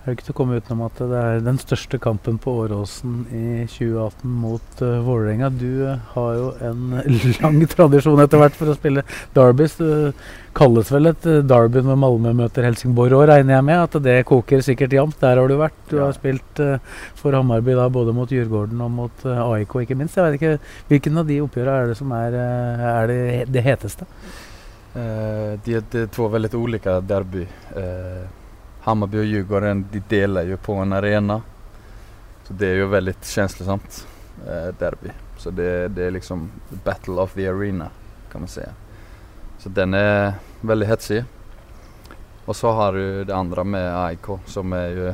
er 0.06 0.14
det 0.14 0.20
ikke 0.20 0.26
til 0.28 0.34
å 0.36 0.38
komme 0.38 0.58
utenom 0.62 0.82
at 0.86 1.00
det 1.02 1.18
er 1.18 1.40
den 1.42 1.56
største 1.58 1.98
kampen 1.98 2.36
på 2.38 2.52
Åråsen 2.62 3.24
i 3.34 3.64
2018 3.66 4.36
mot 4.38 4.84
uh, 4.86 5.00
Vålerenga. 5.02 5.50
Du 5.50 5.82
uh, 5.82 5.96
har 6.12 6.36
jo 6.38 6.52
en 6.68 7.00
lang 7.42 7.58
tradisjon 7.72 8.22
etter 8.22 8.38
hvert 8.38 8.60
for 8.60 8.70
å 8.70 8.76
spille 8.78 9.02
derbys. 9.34 9.80
Det 9.80 10.12
kalles 10.54 10.94
vel 10.94 11.10
et 11.10 11.26
uh, 11.26 11.40
derby 11.50 11.82
når 11.82 11.98
Malmö 12.04 12.36
møter 12.38 12.70
Helsingborg 12.70 13.18
òg, 13.18 13.26
regner 13.32 13.58
jeg 13.58 13.68
med. 13.72 13.82
At 13.88 13.98
det 14.06 14.20
koker 14.30 14.62
sikkert 14.70 14.94
jevnt. 14.94 15.18
Der 15.26 15.42
har 15.42 15.50
du 15.50 15.58
vært. 15.64 15.82
Du 15.90 15.98
har 16.04 16.14
spilt 16.14 16.64
for 17.18 17.34
Hammarby 17.34 17.74
da, 17.74 17.90
både 17.90 18.14
mot 18.14 18.30
Djurgården 18.30 18.86
og 18.86 18.96
mot 19.02 19.28
AIK, 19.34 19.78
ikke 19.88 19.98
minst. 19.98 20.22
Jeg 20.22 20.30
vet 20.30 20.38
ikke, 20.38 20.72
Hvilken 20.94 21.18
av 21.18 21.30
de 21.34 21.42
oppgjørene 21.50 21.82
er 21.82 21.94
det 21.96 21.98
som 21.98 22.14
er, 22.14 22.42
er 22.94 23.10
det, 23.10 23.22
det, 23.50 23.66
heteste? 23.66 24.06
de 25.66 25.74
er 25.76 26.10
to 26.14 26.30
veldig 26.32 26.54
ulike 26.56 27.00
derby. 27.10 27.50
Uh, 27.74 28.45
Hammarby 28.86 29.18
og 29.18 29.26
Djurgården 29.26 29.80
de 29.92 30.00
deler 30.10 30.46
jo 30.46 30.58
på 30.62 30.76
en 30.78 30.94
arena. 30.94 31.40
Så 32.46 32.54
det 32.54 32.68
er 32.68 32.84
jo 32.84 32.90
veldig 32.92 33.16
känslosamt 33.26 34.04
eh, 34.46 34.68
derby. 34.78 35.10
Så 35.38 35.50
det, 35.52 35.88
det, 35.96 36.04
er 36.06 36.12
liksom 36.14 36.52
battle 36.84 37.18
of 37.22 37.34
the 37.34 37.48
arena, 37.50 37.90
kan 38.32 38.42
man 38.42 38.48
säga. 38.48 38.76
Så 39.58 39.70
den 39.70 39.94
er 39.94 40.34
veldig 40.62 40.88
hetsig. 40.88 41.24
Og 42.46 42.56
så 42.56 42.72
har 42.78 42.94
du 42.94 43.24
det 43.24 43.34
andre 43.34 43.64
med 43.64 43.88
AIK, 44.04 44.30
som 44.46 44.74
er 44.74 44.88
jo 44.88 45.14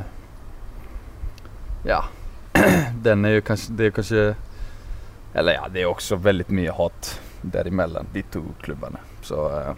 Ja. 1.84 2.04
den 3.02 3.24
er 3.24 3.38
jo 3.38 3.40
kanskje 3.40 3.72
Det 3.72 3.86
är 3.86 3.90
kanske 3.90 4.34
Eller 5.34 5.52
ja, 5.52 5.68
det 5.68 5.80
er 5.82 5.86
også 5.86 6.16
veldig 6.16 6.44
mye 6.48 6.72
hat 6.72 7.20
däremellan, 7.40 8.06
de 8.12 8.22
to 8.22 8.42
klubbarna. 8.60 8.98
Så 9.22 9.48
eh, 9.60 9.74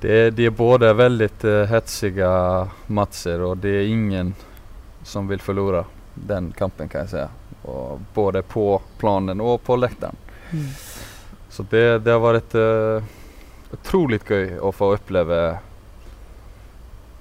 det, 0.00 0.30
de 0.30 0.46
er 0.46 0.50
både 0.50 0.92
veldig 0.92 1.28
uh, 1.44 1.64
hetsige 1.70 2.28
matcher, 2.86 3.42
og 3.42 3.62
det 3.64 3.74
er 3.80 3.92
ingen 3.92 4.34
som 5.06 5.28
vil 5.30 5.40
forlore 5.40 5.84
den 6.14 6.50
kampen, 6.56 6.88
kan 6.88 7.06
jeg 7.06 7.12
si. 7.14 7.24
Og 7.70 8.02
både 8.14 8.42
på 8.46 8.80
planen 9.00 9.40
og 9.40 9.62
på 9.66 9.78
lekten. 9.80 10.18
Mm. 10.52 10.68
Så 11.48 11.64
det, 11.70 11.84
det, 12.04 12.12
har 12.12 12.20
vært 12.20 12.58
uh, 12.58 13.16
utrolig 13.72 14.20
gøy 14.26 14.58
å 14.60 14.72
få 14.74 14.92
oppleve 14.98 15.40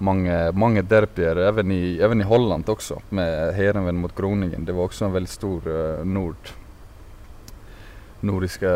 mange, 0.03 0.35
mange 0.51 0.83
derbyer, 0.83 1.39
even 1.47 1.71
i, 1.71 1.95
even 2.03 2.21
i 2.21 2.27
Holland 2.27 2.67
også, 2.69 2.99
med 3.15 3.55
Heerenveen 3.55 4.01
mot 4.03 4.15
Groningen. 4.15 4.67
Det 4.67 4.75
var 4.75 4.89
også 4.89 5.07
en 5.07 5.15
veldig 5.15 5.31
stor 5.31 5.71
uh, 5.71 6.03
nord 6.03 6.51
nordiske 8.25 8.71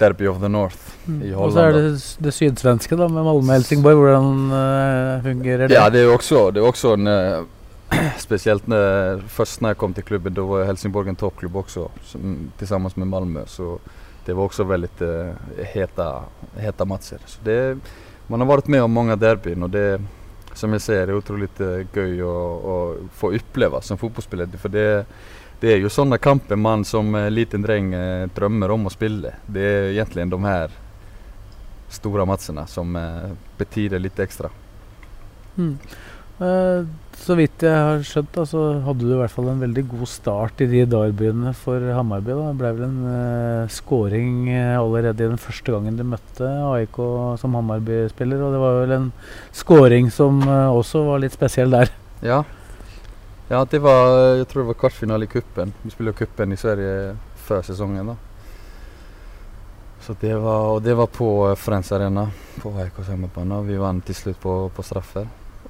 Derby 0.00 0.28
of 0.30 0.40
the 0.42 0.50
North 0.50 0.96
mm. 1.06 1.20
i 1.22 1.30
Holland. 1.32 1.46
Og 1.46 1.52
så 1.52 1.64
er 1.64 1.76
det 1.76 2.24
det 2.24 2.34
sydsvenske, 2.36 2.98
da, 2.98 3.08
med 3.12 3.26
Malmö-Helsingborg. 3.26 4.00
Hvordan 4.02 4.34
uh, 4.52 5.22
fungerer 5.24 5.66
det? 5.66 5.76
Ja, 5.76 5.88
det 5.92 6.02
er 6.02 6.10
jo 6.10 6.16
også, 6.18 6.48
det 6.54 6.62
er 6.62 6.68
også 6.68 6.94
en 6.98 7.12
uh, 7.12 7.46
Spesielt 8.26 8.66
når, 8.68 9.22
først 9.32 9.62
når 9.64 9.72
jeg 9.72 9.80
kom 9.80 9.94
til 9.96 10.04
klubben, 10.04 10.34
da 10.36 10.44
var 10.44 10.66
Helsingborg 10.68 11.08
en 11.08 11.16
toppklubb 11.16 11.56
også, 11.62 11.86
sammen 12.12 12.92
med 13.00 13.08
Malmö. 13.08 13.46
Så 13.48 13.78
det 14.26 14.36
var 14.36 14.44
også 14.44 14.68
veldig 14.68 14.90
uh, 15.00 15.64
heta, 15.72 16.10
heta 16.60 16.84
matcher. 16.84 17.24
Så 17.26 17.40
det, 17.44 17.58
man 18.28 18.44
har 18.44 18.50
vært 18.50 18.68
med 18.68 18.84
om 18.84 18.92
mange 18.92 19.16
derbyer, 19.16 19.56
og 19.64 19.72
det 19.72 19.88
som 20.58 20.72
jeg 20.74 20.82
ser, 20.84 21.06
er 21.06 21.16
utrolig 21.16 21.48
gøy 21.94 22.20
å, 22.26 22.34
å 22.34 22.76
få 23.16 23.32
oppleve 23.38 23.80
som 23.84 24.00
fotballspiller. 24.00 24.50
For 24.60 24.72
det 24.72 24.88
det 25.60 25.72
er 25.74 25.80
jo 25.82 25.90
sånne 25.90 26.20
kamper 26.22 26.58
man 26.58 26.84
som 26.86 27.10
uh, 27.16 27.26
liten 27.32 27.64
dreng 27.64 27.90
uh, 27.94 28.28
drømmer 28.34 28.74
om 28.74 28.86
å 28.86 28.94
spille. 28.94 29.34
Det 29.46 29.64
er 29.64 29.88
egentlig 29.90 30.28
de 30.30 30.38
her 30.44 30.76
store 31.90 32.26
matchene 32.28 32.66
som 32.70 32.94
uh, 32.94 33.32
betyr 33.58 33.98
litt 33.98 34.20
ekstra. 34.22 34.52
Mm. 35.58 35.72
så 37.18 37.34
vidt 37.34 37.64
jeg 37.66 37.74
har 37.74 38.04
skjønt, 38.06 38.28
da, 38.36 38.44
så 38.46 38.60
hadde 38.84 39.02
du 39.02 39.10
i 39.10 39.16
hvert 39.18 39.32
fall 39.34 39.48
en 39.50 39.62
veldig 39.64 39.82
god 39.90 40.06
start 40.06 40.60
i 40.62 40.68
de 40.70 40.84
derbyene 40.86 41.50
for 41.58 41.82
Hammarby. 41.96 42.30
Da. 42.30 42.52
Det 42.52 42.60
ble 42.60 42.70
vel 42.76 42.84
en 42.86 43.00
uh, 43.08 43.72
scoring 43.74 44.46
allerede 44.54 45.26
i 45.26 45.32
den 45.32 45.42
første 45.42 45.74
gangen 45.74 45.98
du 45.98 46.04
møtte 46.06 46.46
AIK 46.46 47.00
som 47.42 47.58
Hammarby-spiller. 47.58 48.44
Og 48.46 48.54
det 48.54 48.62
var 48.62 48.78
vel 48.84 48.94
en 49.00 49.10
scoring 49.50 50.12
som 50.14 50.38
også 50.46 51.02
var 51.10 51.24
litt 51.24 51.34
spesiell 51.34 51.74
der. 51.74 51.90
Ja, 52.22 52.44
ja, 53.48 53.64
det 53.64 53.78
var, 53.78 54.14
jeg 54.38 54.48
tror 54.48 54.62
det 54.62 54.70
var 54.72 54.80
kvartfinale 54.84 55.24
i 55.24 55.32
kuppen. 55.32 55.74
Vi 55.82 55.90
spilte 55.90 56.24
kuppen 56.24 56.52
i 56.52 56.56
Sverige 56.60 57.16
før 57.48 57.62
sesongen. 57.62 58.06
da. 58.06 58.16
Så 60.00 60.14
det 60.20 60.34
var, 60.36 60.66
og 60.72 60.82
det 60.82 60.94
var 60.94 61.06
på 61.06 61.28
Frens 61.44 61.60
Friends 61.60 61.92
Arena 61.92 62.30
på 62.62 62.72
AIKs 62.80 63.08
hjemmebane. 63.08 63.62
Vi 63.66 63.76
vant 63.76 64.04
til 64.06 64.16
slutt 64.16 64.40
på, 64.40 64.54
på 64.74 64.82
straffer. 64.82 65.26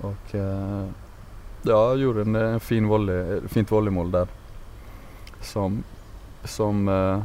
Og 0.06 0.35
uh, 0.35 0.87
Ja, 1.66 1.94
gjorde 1.94 2.23
en, 2.23 2.37
en 2.37 2.61
fin 2.61 2.87
volley, 2.87 3.40
fint 3.50 3.70
volleymål 3.70 4.12
der 4.12 4.28
Som, 5.42 5.82
som 6.44 6.88
eh, 6.88 7.20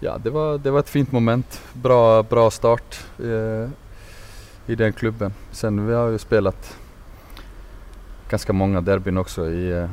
Ja, 0.00 0.18
det 0.18 0.30
var, 0.30 0.58
det 0.58 0.70
var 0.70 0.84
et 0.84 0.92
fint 0.92 1.12
moment. 1.12 1.60
Bra, 1.72 2.22
bra 2.22 2.50
start 2.50 3.00
eh, 3.18 3.70
i 4.66 4.74
den 4.74 4.92
klubben. 4.92 5.32
Sen 5.52 5.86
vi 5.86 5.94
har 5.94 6.12
jo 6.12 6.18
spelat 6.20 6.76
ganska 8.30 8.52
många 8.52 8.80
derbyn 8.80 9.18
också 9.18 9.48
i, 9.48 9.70
eh, 9.70 9.88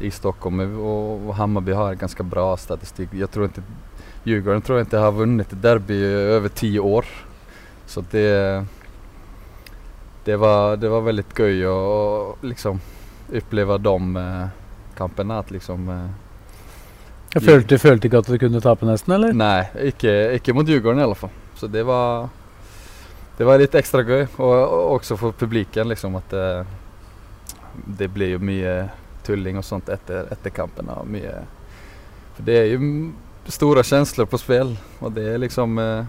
i 0.00 0.10
Stockholm 0.10 0.80
och, 0.80 1.34
Hammarby 1.34 1.72
har 1.72 1.94
ganska 1.94 2.22
bra 2.22 2.56
statistik. 2.56 3.08
Jag 3.12 3.30
tror 3.30 3.44
inte 3.44 3.62
Djurgården 4.24 4.62
tror 4.62 4.78
jag 4.78 4.86
inte 4.86 4.98
har 4.98 5.12
vunnit 5.12 5.52
ett 5.52 5.62
derby 5.62 5.94
i 5.94 6.04
över 6.04 6.48
tio 6.48 6.80
år. 6.80 7.04
Så 7.86 8.04
det, 8.10 8.64
det, 10.24 10.36
var, 10.36 10.76
det 10.76 10.88
var 10.88 11.00
väldigt 11.00 11.38
göj 11.38 11.64
att 11.66 12.44
liksom 12.44 12.80
uppleva 13.32 13.78
de 13.78 14.16
eh, 14.16 14.46
kamperna. 14.96 15.38
Att 15.38 15.50
liksom, 15.50 15.88
eh, 15.88 16.10
Jeg 17.34 17.42
følte, 17.42 17.78
følte 17.78 18.08
ikke 18.08 18.18
at 18.18 18.26
du 18.26 18.38
kunne 18.40 18.60
tape, 18.60 18.86
nesten? 18.88 19.12
eller? 19.12 19.34
Nei, 19.36 19.66
ikke, 19.90 20.12
ikke 20.38 20.54
mot 20.56 20.68
Djurgården 20.68 21.00
i 21.00 21.04
alle 21.04 21.14
fall. 21.14 21.30
Så 21.54 21.66
det 21.66 21.82
var 21.86 22.28
Det 23.38 23.46
var 23.46 23.60
litt 23.60 23.74
ekstra 23.74 24.02
gøy. 24.02 24.24
Og, 24.36 24.52
og 24.52 24.96
også 24.96 25.16
for 25.16 25.32
publikum, 25.32 25.88
liksom, 25.88 26.16
at 26.18 26.32
det, 26.32 26.66
det 27.86 28.08
blir 28.08 28.34
jo 28.36 28.42
mye 28.42 28.74
tulling 29.26 29.58
og 29.58 29.64
sånt 29.64 29.88
etter, 29.92 30.28
etter 30.32 30.50
kampen. 30.54 30.88
Og 30.88 31.08
mye 31.08 31.34
For 32.36 32.46
det 32.46 32.58
er 32.58 32.70
jo 32.72 32.80
store 33.48 33.82
känslor 33.82 34.26
på 34.26 34.38
spill, 34.38 34.76
og 35.00 35.12
det 35.12 35.26
er 35.34 35.38
liksom 35.38 35.78
eh, 35.78 36.04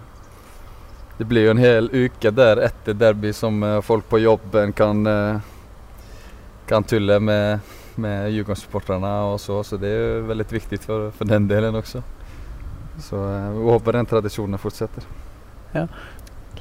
Det 1.18 1.24
blir 1.28 1.44
jo 1.44 1.50
en 1.50 1.60
hel 1.60 1.90
uke 1.92 2.30
der 2.32 2.62
etter 2.64 2.96
derby 2.96 3.32
som 3.32 3.62
eh, 3.62 3.80
folk 3.84 4.08
på 4.08 4.18
jobben 4.18 4.72
kan 4.72 5.06
eh, 5.06 5.40
kan 6.70 6.84
tulle 6.84 7.18
med, 7.20 7.58
med 7.98 8.30
Djurgårdssupportrarna 8.30 9.24
og 9.32 9.40
så, 9.40 9.62
så 9.64 9.76
det 9.76 9.88
er 9.90 9.98
jo 9.98 10.26
veldig 10.28 10.46
viktig 10.52 10.78
for, 10.84 11.08
for 11.10 11.26
den 11.26 11.48
delen 11.50 11.74
også. 11.74 12.02
Så 13.02 13.18
vi 13.56 13.64
håper 13.72 13.92
den 13.92 14.06
fortsetter. 14.06 14.58
fortsätter. 14.58 15.02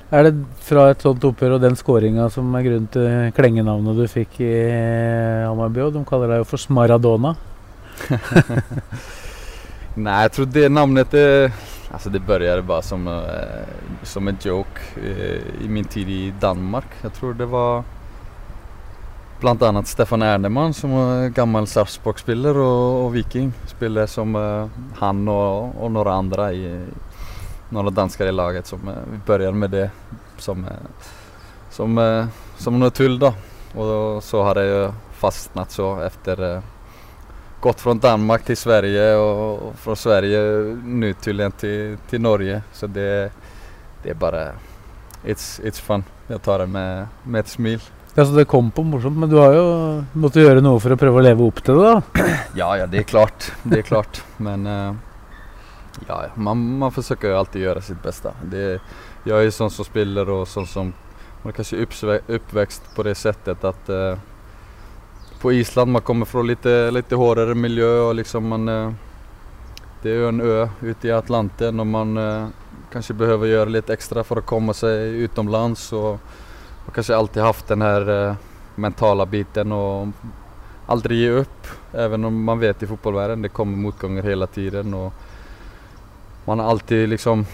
Er 0.10 0.26
det 0.26 0.32
fra 0.66 0.88
et 0.90 1.04
sånt 1.06 1.26
oppgjør 1.28 1.60
og 1.60 1.62
den 1.62 1.76
skåringa 1.78 2.26
som 2.34 2.50
er 2.58 2.64
grunnen 2.66 2.88
til 2.90 3.28
klengenavnet 3.38 4.00
du 4.00 4.08
fikk 4.10 4.40
i 4.42 4.54
Hammarby? 5.46 5.84
Og 5.86 5.94
de 5.94 6.02
kaller 6.10 6.34
deg 6.34 6.42
jo 6.42 6.48
for 6.50 6.62
Smaradona. 6.62 7.36
Nei, 10.00 10.16
jeg 10.24 10.32
tror 10.34 10.50
det 10.50 10.70
navnet 10.70 11.14
är, 11.14 11.52
altså 11.92 12.10
det 12.10 12.24
begynte 12.26 12.66
bare 12.66 12.82
som, 12.82 13.08
eh, 13.08 13.70
som 14.04 14.28
en 14.28 14.38
joke 14.42 14.82
eh, 14.98 15.66
i 15.66 15.68
min 15.68 15.86
tid 15.86 16.10
i 16.10 16.34
Danmark. 16.42 16.86
Jeg 17.04 17.14
tror 17.14 17.34
det 17.34 17.46
var 17.46 17.84
bl.a. 19.42 19.84
Stefan 19.86 20.22
Ernemann, 20.22 20.74
som 20.74 20.92
var 20.92 21.30
gammel 21.36 21.68
Sarpsborg-spiller 21.68 22.58
og, 22.58 23.06
og 23.06 23.14
Viking. 23.14 23.54
Spelade 23.68 24.08
som 24.08 24.36
eh, 24.36 24.82
han 25.02 25.28
og, 25.28 25.76
og 25.78 25.94
noen 25.94 26.14
andre 26.14 26.50
i 26.56 26.66
några 27.70 27.90
danskar 27.90 28.26
i 28.26 28.32
laget 28.32 28.68
som 28.68 28.80
vi 29.12 29.18
började 29.26 29.58
med 29.58 29.70
det 29.70 29.92
som, 30.38 30.66
eh, 30.66 30.72
som, 31.70 31.98
eh, 31.98 32.26
som 32.58 32.92
tull 32.92 33.20
då. 33.20 33.34
Och 33.76 33.86
då, 33.86 34.22
så 34.22 34.44
har 34.44 34.56
det 34.56 34.66
ju 34.66 34.92
fastnat 35.14 35.72
så 35.72 36.02
efter 36.02 36.56
eh, 36.56 36.62
gått 37.60 37.82
från 37.82 38.00
Danmark 38.00 38.44
till 38.46 38.58
Sverige 38.58 39.16
och, 39.16 39.60
och 39.68 39.76
från 39.76 39.96
Sverige 39.96 40.40
nu 40.86 41.14
tydligen 41.14 41.52
till, 41.52 41.98
till 42.10 42.22
Norge. 42.22 42.62
Så 42.74 42.88
det, 42.88 43.32
det 44.04 44.10
är 44.10 44.14
bara, 44.14 44.46
it's, 45.26 45.62
it's 45.62 45.82
fun. 45.82 46.04
Jag 46.28 46.42
tar 46.42 46.60
det 46.60 46.68
med, 46.68 47.08
med 47.24 47.40
ett 47.40 47.48
smil. 47.48 47.82
så 48.16 48.24
det 48.24 48.46
kom 48.46 48.72
på 48.72 48.84
morsomt, 48.84 49.18
men 49.18 49.30
du 49.30 49.36
har 49.36 49.54
jo 49.54 49.66
måttet 50.14 50.44
gjøre 50.44 50.62
noe 50.62 50.80
for 50.80 50.94
å 50.94 50.98
prøve 51.00 51.22
å 51.22 51.24
leve 51.24 51.46
opp 51.46 51.62
til 51.64 51.80
det, 51.80 51.94
da. 51.94 52.26
Ja, 52.62 52.78
ja, 52.78 52.88
det 52.88 52.98
är 52.98 53.04
klart. 53.04 53.52
Det 53.64 53.78
är 53.78 53.82
klart. 53.82 54.22
Men 54.38 54.68
eh, 54.68 54.94
ja, 56.08 56.24
ja, 56.24 56.30
man, 56.36 56.78
man 56.78 56.92
försöker 56.92 57.32
alltid 57.32 57.62
göra 57.62 57.82
sitt 57.82 58.04
bästa. 58.04 58.34
Det, 58.44 58.82
jag 59.24 59.46
är 59.46 59.52
sån 59.52 59.72
som 59.72 59.86
spiller 59.86 60.30
och 60.30 60.48
sån 60.48 60.68
som 60.68 60.94
man 61.44 61.54
kanskje 61.54 61.88
uppväxt 62.28 62.96
på 62.96 63.04
det 63.04 63.16
sättet 63.16 63.64
att 63.64 63.90
eh, 63.90 64.18
på 65.42 65.52
Island 65.52 65.92
man 65.92 66.02
kommer 66.02 66.26
från 66.26 66.48
lite, 66.48 66.92
lite 66.92 67.16
hårdare 67.16 67.56
miljö 67.56 68.00
och 68.00 68.16
liksom 68.16 68.48
man 68.48 68.70
eh, 68.70 68.92
det 70.02 70.12
är 70.12 70.28
en 70.28 70.42
ö 70.42 70.70
ute 70.82 71.08
i 71.08 71.12
Atlanten 71.12 71.80
och 71.80 71.88
man 71.88 72.18
eh, 72.18 72.48
kanske 72.92 73.14
behöver 73.14 73.48
göra 73.48 73.70
lite 73.70 73.94
extra 73.94 74.24
för 74.24 74.36
att 74.36 74.46
komma 74.46 74.74
sig 74.74 75.10
utomlands 75.10 75.94
och, 75.94 76.14
och 76.86 76.94
kanske 76.94 77.16
alltid 77.16 77.44
haft 77.44 77.68
den 77.68 77.82
här 77.82 78.28
eh, 78.30 78.36
mentala 78.76 79.26
biten 79.26 79.72
och 79.72 80.08
aldrig 80.86 81.18
ge 81.18 81.30
upp. 81.30 81.68
Även 81.92 82.26
om 82.26 82.44
man 82.44 82.60
vet 82.60 82.84
i 82.84 82.88
fotbollsvärlden 82.88 83.42
det 83.42 83.50
kommer 83.50 83.78
motgångar 83.78 84.24
hela 84.24 84.48
tiden 84.48 84.94
och 84.94 85.14
man 86.50 86.60
har 86.60 86.70
alltid 86.74 87.10
liksom 87.10 87.46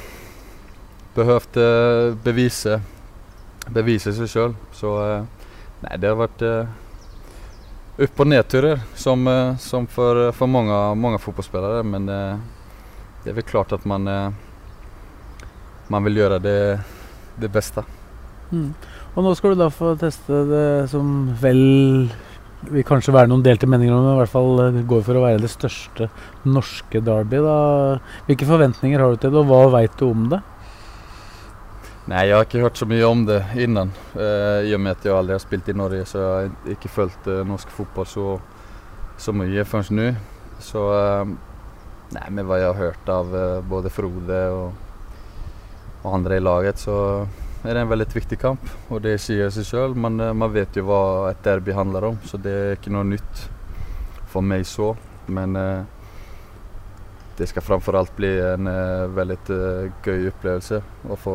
behøvd 1.16 1.58
eh, 1.58 2.14
bevise, 2.24 2.78
bevise 3.68 4.14
seg 4.16 4.30
sjøl. 4.32 4.54
Så 4.72 4.94
eh, 5.04 5.50
nei, 5.84 5.98
det 6.00 6.14
har 6.14 6.20
vært 6.22 6.44
eh, 6.48 6.70
opp- 8.06 8.22
og 8.24 8.30
nedturer 8.32 8.80
som, 8.96 9.28
eh, 9.28 9.58
som 9.60 9.88
för, 9.88 10.30
for, 10.32 10.48
mange, 10.48 10.80
mange 10.96 11.20
fotballspillere. 11.20 11.84
men 11.84 12.08
eh, 12.10 12.38
det 13.26 13.34
er 13.34 13.40
vel 13.42 13.50
klart 13.52 13.76
at 13.76 13.84
man, 13.84 14.08
eh, 14.08 14.32
man 15.92 16.08
vil 16.08 16.24
gjøre 16.24 16.40
det, 16.40 16.60
det 17.36 17.52
beste. 17.52 17.84
Mm. 18.52 18.72
Og 19.16 19.24
nå 19.28 19.36
skal 19.36 19.58
du 19.58 19.60
da 19.66 19.68
få 19.76 19.98
teste 20.00 20.40
det 20.48 20.68
som 20.96 21.36
vel 21.44 22.08
vil 22.72 22.86
kanskje 22.88 23.14
være 23.16 23.30
noen 23.32 23.44
delte 23.46 23.70
meninger 23.70 23.96
om, 23.96 24.04
men 24.06 24.16
i 24.16 24.20
hvert 24.24 24.34
fall 24.34 24.60
eh, 24.64 24.74
det 24.76 24.84
går 24.90 25.06
for 25.06 25.20
å 25.20 25.24
være 25.26 25.44
det 25.44 25.52
største 25.54 26.10
norske 26.48 27.02
derby. 27.06 27.40
da. 27.46 27.56
Hvilke 28.28 28.50
forventninger 28.50 29.02
har 29.02 29.14
du 29.14 29.22
til 29.22 29.34
det, 29.34 29.42
og 29.42 29.50
hva 29.52 29.64
veit 29.78 29.98
du 30.00 30.08
om 30.10 30.28
det? 30.34 30.42
Nei, 32.06 32.28
jeg 32.30 32.38
har 32.38 32.46
ikke 32.46 32.62
hørt 32.62 32.78
så 32.78 32.86
mye 32.86 33.08
om 33.10 33.24
det 33.26 33.40
innan. 33.58 33.90
Eh, 34.14 34.68
I 34.70 34.76
og 34.78 34.84
med 34.86 34.94
at 34.94 35.08
jeg 35.08 35.16
aldri 35.16 35.34
har 35.34 35.42
spilt 35.42 35.72
i 35.72 35.78
Norge 35.78 36.04
så 36.06 36.22
jeg 36.22 36.34
har 36.36 36.76
ikke 36.76 36.92
fulgt 36.94 37.30
eh, 37.34 37.42
norsk 37.50 37.72
fotball 37.74 38.06
så, 38.10 38.28
så 39.18 39.34
mye 39.34 39.66
før 39.66 39.90
nå. 39.98 40.12
Så 40.62 40.86
eh, 41.00 41.36
Nei, 42.14 42.28
med 42.30 42.46
hva 42.46 42.60
jeg 42.62 42.70
har 42.70 42.78
hørt 42.78 43.10
av 43.10 43.34
eh, 43.34 43.64
både 43.66 43.90
Frode 43.90 44.42
og, 44.54 44.76
og 46.04 46.12
andre 46.14 46.38
i 46.38 46.44
laget 46.44 46.80
så 46.80 46.98
är 47.68 47.74
det 47.74 47.82
en 47.82 47.90
veldig 47.90 48.08
viktig 48.14 48.40
kamp. 48.40 48.62
og 48.90 49.02
det 49.02 49.18
sier 49.22 49.50
seg 49.50 49.66
selv, 49.66 49.96
Man, 49.96 50.20
eh, 50.20 50.34
man 50.34 50.54
vet 50.54 50.76
jo 50.76 50.86
hva 50.86 51.30
et 51.32 51.44
derby 51.44 51.72
handler 51.72 52.04
om 52.12 52.18
så 52.24 52.38
det 52.38 52.54
er 52.54 52.78
ikke 52.78 52.94
noe 52.94 53.04
nytt 53.04 53.50
for 54.28 54.42
meg 54.42 54.66
så. 54.66 54.96
Men 55.28 55.54
det 57.38 57.48
det 57.48 57.62
framfor 57.62 57.96
alt 57.96 58.16
bli 58.16 58.30
en 58.40 58.68
veldig 59.16 59.38
gøy 60.04 60.28
opplevelse 60.30 60.82
å 61.10 61.18
få 61.20 61.34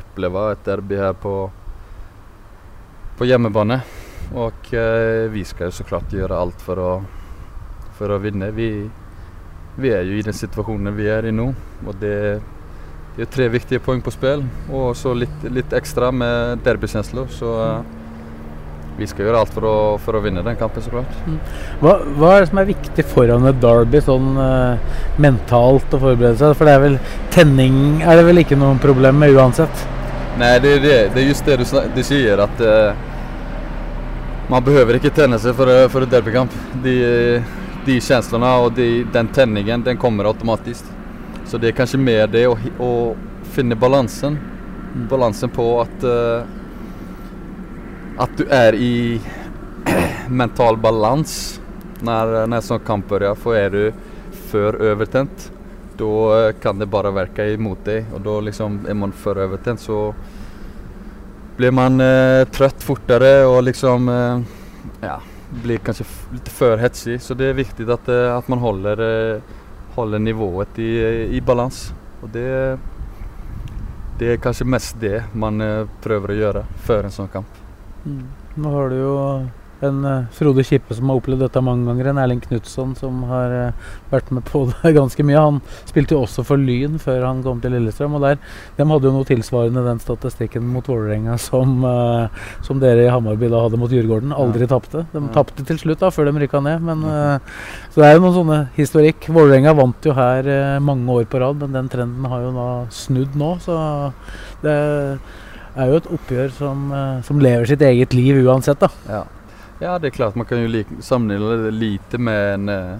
oppleve 0.00 0.50
et 0.52 0.64
derby 0.66 0.98
her 0.98 1.14
på, 1.14 1.34
på 3.16 3.28
hjemmebane. 3.28 3.80
Og 4.36 4.74
eh, 4.76 5.24
vi 5.32 5.44
jo 5.70 5.72
så 5.72 5.84
klart 5.88 6.12
gjøre 6.12 6.36
alt 6.36 6.60
for 6.60 6.80
å, 6.82 6.90
for 7.96 8.12
å 8.12 8.18
vinne. 8.20 8.50
Vi, 8.52 8.68
vi 9.80 9.92
er 9.94 10.04
jo 10.04 10.18
i 10.18 10.24
den 10.24 10.36
situasjonen 10.36 10.96
vi 10.96 11.08
er 11.08 11.30
i 11.30 11.32
nå, 11.32 11.48
og 11.86 12.00
det, 12.02 12.40
det 13.18 13.24
er 13.26 13.30
tre 13.34 13.46
viktige 13.50 13.82
poeng 13.82 13.98
på 13.98 14.12
spill, 14.14 14.44
og 14.70 14.92
så 14.94 15.10
litt, 15.10 15.46
litt, 15.50 15.72
ekstra 15.74 16.12
med 16.14 16.60
derbykjensler. 16.62 17.24
Så 17.34 17.54
eh, 17.64 17.96
vi 19.00 19.06
skal 19.10 19.26
gjøre 19.26 19.40
alt 19.42 19.54
for 19.56 19.66
å, 19.66 19.72
for 19.98 20.14
å 20.14 20.20
vinne 20.22 20.44
den 20.46 20.58
kampen 20.58 20.84
såklart. 20.84 21.16
Hva, 21.80 21.96
hva 22.14 22.36
er 22.36 22.44
det 22.44 22.50
som 22.52 22.60
er 22.62 22.68
viktig 22.68 23.04
foran 23.10 23.48
et 23.50 23.58
derby 23.58 23.98
sånn 24.06 24.38
uh, 24.38 25.00
mentalt 25.18 25.96
å 25.98 26.00
forberede 26.02 26.38
seg? 26.38 26.54
For 26.60 26.70
det 26.70 26.76
er 26.76 26.84
vel 26.84 26.98
tenning 27.34 28.04
er 28.04 28.20
det 28.20 28.26
vel 28.28 28.42
ikke 28.44 28.58
noe 28.58 28.78
problem 28.82 29.18
med 29.22 29.34
uansett? 29.34 29.82
Nei, 30.38 30.52
det 30.62 30.76
er 30.76 30.84
det. 30.84 30.98
det 31.16 31.22
er 31.24 31.26
just 31.26 31.46
det 31.46 31.56
du, 31.58 31.64
du 31.96 32.02
säger 32.02 32.38
att 32.38 32.60
eh, 32.60 33.00
man 34.50 34.62
behøver 34.64 35.00
ikke 35.00 35.10
tenne 35.14 35.38
seg 35.42 35.58
for, 35.58 35.72
for 35.90 36.06
et 36.06 36.14
derbykamp. 36.14 36.54
De, 36.86 36.94
de 37.86 37.98
kjenslene 37.98 38.52
og 38.62 38.78
de, 38.78 39.02
den 39.10 39.34
tenningen, 39.34 39.82
den 39.82 39.98
kommer 39.98 40.30
automatiskt. 40.30 40.86
Så 41.48 41.58
det 41.58 41.70
er 41.70 41.76
kanskje 41.78 42.00
mer 42.00 42.26
det 42.28 42.44
å, 42.44 42.56
å 42.78 42.92
finne 43.54 43.76
balansen. 43.78 44.36
Balansen 45.08 45.52
på 45.52 45.64
at 45.80 46.04
uh, 46.04 46.44
At 48.20 48.34
du 48.36 48.44
er 48.52 48.74
i 48.76 49.20
mental 50.40 50.76
balans 50.76 51.32
når, 52.04 52.34
når 52.50 52.64
sånn 52.66 52.82
kamp 52.84 53.08
börjar. 53.08 53.38
For 53.38 53.56
er 53.56 53.72
du 53.72 53.82
før 54.50 54.76
overtent, 54.90 55.50
då 55.98 56.10
eh, 56.34 56.52
kan 56.62 56.78
det 56.78 56.88
bare 56.90 57.12
virke 57.14 57.46
imot 57.54 57.84
deg. 57.86 58.10
Og 58.14 58.22
da 58.26 58.34
liksom 58.48 58.80
er 58.88 58.98
man 58.98 59.14
før 59.14 59.44
overtent, 59.46 59.80
så 59.80 60.12
blir 61.58 61.72
man 61.74 61.98
uh, 61.98 62.44
trøtt 62.54 62.84
fortere 62.86 63.32
og 63.48 63.64
liksom 63.66 64.10
uh, 64.12 64.42
ja, 65.02 65.16
blir 65.64 65.80
kanskje 65.82 66.06
litt 66.36 66.50
for 66.54 66.78
hetsig. 66.78 67.18
Så 67.22 67.34
det 67.38 67.50
er 67.50 67.58
viktig 67.58 67.88
at, 67.88 68.08
at 68.08 68.36
att 68.36 68.48
man 68.48 68.62
håller, 68.62 69.40
eh, 69.98 70.02
håller 70.02 70.22
nivået 70.22 70.78
i, 70.78 70.90
i 71.36 71.40
balans. 71.40 71.92
Og 72.22 72.30
det, 72.34 72.48
det 74.18 74.32
er 74.32 74.42
kanskje 74.42 74.66
mest 74.66 74.98
det 75.02 75.22
man 75.34 75.62
prøver 76.02 76.34
å 76.34 76.38
gjøre 76.38 76.66
før 76.86 77.06
en 77.06 77.14
sånn 77.14 77.30
kamp. 77.32 77.58
Nå 78.58 78.72
har 78.74 78.90
du 78.90 78.96
jo 78.98 79.14
en 79.84 80.04
uh, 80.04 80.26
Frode 80.34 80.64
Kippe 80.66 80.94
som 80.96 81.10
har 81.10 81.20
opplevd 81.20 81.44
dette 81.44 81.62
mange 81.62 81.86
ganger. 81.88 82.10
En 82.10 82.20
Erling 82.22 82.40
Knutson 82.42 82.94
som 82.98 83.20
har 83.30 83.54
uh, 83.54 83.92
vært 84.10 84.32
med 84.34 84.44
på 84.48 84.64
det 84.70 84.94
ganske 84.96 85.26
mye. 85.26 85.44
Han 85.44 85.60
spilte 85.88 86.16
jo 86.16 86.24
også 86.24 86.44
for 86.46 86.60
Lyn 86.60 86.98
før 87.02 87.26
han 87.28 87.44
kom 87.44 87.62
til 87.62 87.76
Lillestrøm. 87.76 88.16
Og 88.18 88.26
der, 88.26 88.40
de 88.78 88.88
hadde 88.90 89.10
jo 89.10 89.14
noe 89.14 89.28
tilsvarende 89.28 89.84
den 89.86 90.02
statistikken 90.02 90.66
mot 90.72 90.88
Vålerenga 90.90 91.38
som, 91.48 91.78
uh, 91.86 92.50
som 92.66 92.82
dere 92.82 93.06
i 93.06 93.12
Hammarby 93.12 93.50
da 93.52 93.62
hadde 93.66 93.80
mot 93.80 93.94
Djurgården. 93.94 94.34
Aldri 94.36 94.66
ja. 94.66 94.72
tapte. 94.74 95.04
De 95.14 95.22
ja. 95.22 95.32
tapte 95.36 95.66
til 95.68 95.80
slutt, 95.80 96.02
da, 96.02 96.12
før 96.14 96.30
de 96.30 96.44
rykka 96.44 96.62
ned. 96.64 96.84
Men, 96.88 97.06
så 97.92 98.00
det 98.00 98.08
er 98.08 98.16
jo 98.16 98.22
noen 98.24 98.36
sånne 98.36 98.60
historikk. 98.76 99.28
Vålerenga 99.34 99.74
vant 99.78 100.06
jo 100.06 100.14
her 100.16 100.48
mange 100.84 101.20
år 101.20 101.28
på 101.30 101.40
rad, 101.42 101.60
men 101.62 101.76
den 101.76 101.90
trenden 101.92 102.26
har 102.30 102.44
jo 102.44 102.52
da 102.56 102.68
snudd 102.94 103.36
nå. 103.38 103.54
Så 103.62 103.78
det 104.64 104.74
er 104.74 105.90
jo 105.90 105.98
et 106.00 106.12
oppgjør 106.18 106.54
som, 106.54 106.86
som 107.26 107.42
lever 107.42 107.68
sitt 107.70 107.84
eget 107.86 108.16
liv 108.16 108.40
uansett, 108.44 108.80
da. 108.82 108.90
Ja. 109.08 109.24
Ja, 109.80 109.98
det 109.98 110.06
er 110.06 110.10
klart. 110.10 110.34
Man 110.34 110.46
kan 110.46 110.58
ju 110.58 110.84
sammenligne 111.00 111.56
det 111.56 111.70
lite 111.70 112.18
med 112.18 112.54
en, 112.54 112.68
eh, 112.68 112.98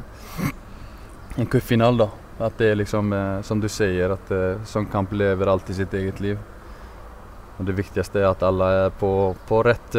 en 1.36 1.46
cupfinal 1.46 1.96
da. 1.96 2.10
At 2.38 2.58
det 2.58 2.70
er 2.70 2.74
liksom, 2.74 3.12
eh, 3.12 3.42
som 3.42 3.60
du 3.60 3.68
sier, 3.68 4.12
at 4.14 4.30
sånn 4.64 4.86
kamp 4.86 5.12
lever 5.12 5.46
alltid 5.46 5.76
sitt 5.76 5.94
eget 5.94 6.20
liv. 6.20 6.38
Og 7.58 7.66
det 7.66 7.74
viktigste 7.74 8.20
er 8.20 8.30
at 8.30 8.42
alle 8.42 8.64
er 8.64 8.90
på, 8.90 9.34
på 9.48 9.62
rett, 9.66 9.96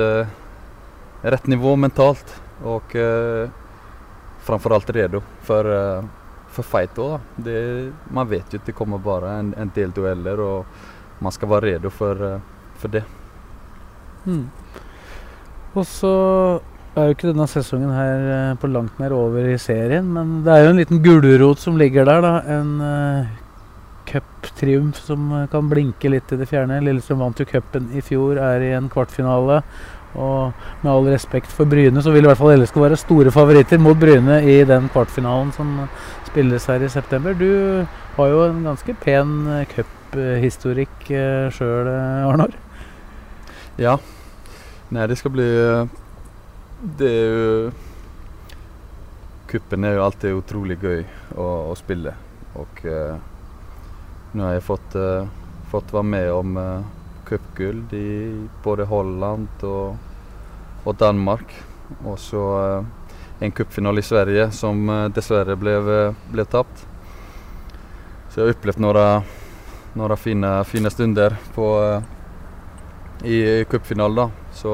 rett 1.21 1.47
nivå 1.47 1.75
mentalt 1.75 2.41
Og 2.63 2.95
eh, 2.95 3.49
framförallt 4.39 4.89
redo 4.89 5.21
for, 5.41 5.63
for 6.47 6.63
fight 6.63 6.95
då. 6.95 7.19
Det, 7.35 7.91
man 8.07 8.27
vet 8.27 8.53
jo 8.53 8.59
at 8.59 8.65
det 8.65 8.71
kommer 8.75 8.97
bare 8.97 9.31
en, 9.39 9.53
en 9.57 9.71
del 9.75 9.91
dueller 9.91 10.39
og 10.39 10.65
man 11.19 11.31
skal 11.31 11.49
være 11.49 11.73
redo 11.73 11.89
for, 11.89 12.39
for 12.75 12.87
det. 12.87 13.03
Mm. 14.25 14.47
Og 15.77 15.85
så 15.85 16.13
er 16.97 17.09
jo 17.09 17.15
ikke 17.15 17.29
denne 17.29 17.45
sesongen 17.49 17.91
her 17.93 18.23
eh, 18.33 18.55
på 18.59 18.69
langt 18.71 18.97
nær 19.01 19.13
over 19.15 19.45
i 19.51 19.59
serien, 19.61 20.07
men 20.15 20.39
det 20.45 20.55
er 20.55 20.65
jo 20.65 20.71
en 20.73 20.81
liten 20.81 21.03
gulrot 21.05 21.61
som 21.61 21.77
ligger 21.77 22.07
der. 22.09 22.25
da, 22.25 22.33
En 22.57 22.71
uh, 22.81 23.29
cuptriumf 24.09 24.97
som 25.05 25.29
eh, 25.37 25.47
kan 25.51 25.69
blinke 25.69 26.09
litt 26.09 26.33
i 26.33 26.39
det 26.39 26.49
fjerne. 26.49 26.81
Lillestrøm 26.85 27.21
vant 27.21 27.39
jo 27.39 27.47
cupen 27.49 27.91
i 27.93 28.03
fjor, 28.05 28.41
er 28.41 28.65
i 28.65 28.73
en 28.77 28.89
kvartfinale. 28.91 29.61
Og 30.17 30.63
med 30.81 30.89
all 30.89 31.11
respekt 31.13 31.51
for 31.53 31.69
Bryne, 31.69 32.01
så 32.01 32.09
vil 32.09 32.25
i 32.25 32.31
hvert 32.31 32.39
fall 32.39 32.55
LSK 32.57 32.79
være 32.81 32.97
store 32.97 33.31
favoritter 33.31 33.77
mot 33.77 33.97
Bryne 33.99 34.41
i 34.41 34.63
den 34.65 34.89
kvartfinalen 34.89 35.53
som 35.53 35.83
spilles 36.31 36.65
her 36.65 36.81
i 36.81 36.89
september. 36.89 37.37
Du 37.37 37.85
har 38.17 38.31
jo 38.33 38.47
en 38.47 38.63
ganske 38.65 38.97
pen 39.05 39.35
cuphistorikk 39.69 41.11
sjøl, 41.53 41.93
Arnar? 42.25 42.57
Ja, 43.77 43.99
Nej, 44.91 45.07
det 45.07 45.15
ska 45.15 45.29
bli... 45.29 45.69
Eh, 45.69 45.85
det 46.81 47.07
er 47.07 47.25
jo 47.29 47.71
Kuppen 49.49 49.83
er 49.85 49.97
jo 49.97 50.03
alltid 50.05 50.37
utrolig 50.37 50.77
gøy 50.81 51.03
å, 51.37 51.45
å 51.69 51.75
spille. 51.77 52.15
Og 52.57 52.81
eh, 52.89 53.19
nå 54.33 54.47
har 54.47 54.55
jeg 54.55 54.65
fått, 54.65 54.97
eh, 54.97 55.29
fått 55.69 55.93
være 55.93 56.09
med 56.09 56.29
om 56.33 56.57
eh, 56.57 56.87
cupgull 57.29 57.83
i 57.93 58.09
både 58.65 58.89
Holland 58.89 59.65
og, 59.69 59.97
og 60.85 60.97
Danmark. 60.97 61.53
Og 62.03 62.17
så 62.21 62.43
eh, 62.63 63.15
en 63.45 63.53
cupfinale 63.57 64.01
i 64.01 64.09
Sverige 64.09 64.49
som 64.57 64.89
dessverre 65.13 65.57
ble, 65.57 65.77
ble 65.85 66.01
eh, 66.09 66.21
blev. 66.33 66.85
Så 68.29 68.41
jeg 68.41 68.47
har 68.47 68.57
opplevd 68.57 68.85
noen 68.85 70.17
fine, 70.17 70.53
fine 70.65 70.93
stunder 70.93 71.37
på, 71.53 71.71
i 73.25 73.65
cupfinalen 73.69 74.15
då. 74.15 74.31
Så, 74.59 74.71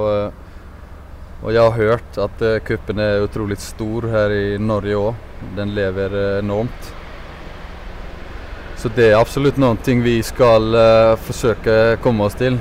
og 1.44 1.52
jeg 1.54 1.62
har 1.62 1.78
hørt 1.78 2.18
at 2.18 2.40
kuppen 2.40 2.64
cupen 2.66 3.02
er 3.04 3.22
utrolig 3.22 3.58
stor 3.62 4.08
her 4.10 4.34
i 4.34 4.58
Norge 4.58 4.96
òg. 4.98 5.26
Den 5.58 5.76
lever 5.78 6.16
uh, 6.16 6.40
enormt. 6.40 6.88
Så 8.82 8.90
det 8.96 9.12
er 9.12 9.20
absolutt 9.20 9.60
noe 9.62 9.78
vi 10.04 10.16
skal 10.26 10.76
forsøke 11.26 11.76
å 11.94 12.00
komme 12.04 12.26
oss 12.26 12.36
til. 12.38 12.58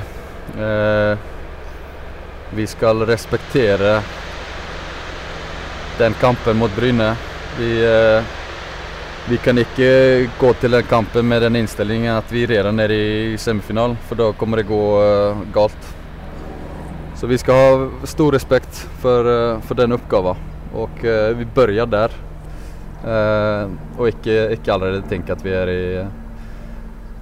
vi 2.54 2.66
skal 2.70 3.02
respektere 3.04 3.98
den 5.98 6.14
kampen 6.20 6.56
mot 6.56 6.70
Bryne. 6.76 7.10
Vi, 7.58 7.72
vi 9.28 9.40
kan 9.44 9.58
ikke 9.58 10.30
gå 10.40 10.54
til 10.60 10.78
den 10.78 10.88
kampen 10.88 11.28
med 11.28 11.42
den 11.42 11.56
innstillingen 11.56 12.14
at 12.14 12.32
vi 12.32 12.46
redan 12.46 12.80
er 12.80 12.94
i 12.94 13.36
semifinalen, 13.36 13.98
for 14.08 14.14
da 14.16 14.32
kommer 14.38 14.62
det 14.62 14.70
gå 14.70 14.80
galt. 15.52 15.92
Så 17.14 17.26
vi 17.26 17.38
skal 17.38 17.54
ha 17.54 18.06
stor 18.06 18.32
respekt 18.32 18.74
for, 18.98 19.28
eh, 19.30 19.60
for 19.60 19.78
den 19.78 19.94
oppgaven. 19.94 20.36
Og 20.74 21.04
uh, 21.06 21.30
vi 21.38 21.44
begynner 21.46 21.86
der. 21.86 22.14
Uh, 23.04 23.70
og 23.98 24.08
ikke, 24.10 24.34
ikke, 24.56 24.72
allerede 24.74 25.06
tenke 25.06 25.36
at 25.36 25.44
vi 25.44 25.52
er 25.54 25.70
i 25.70 25.84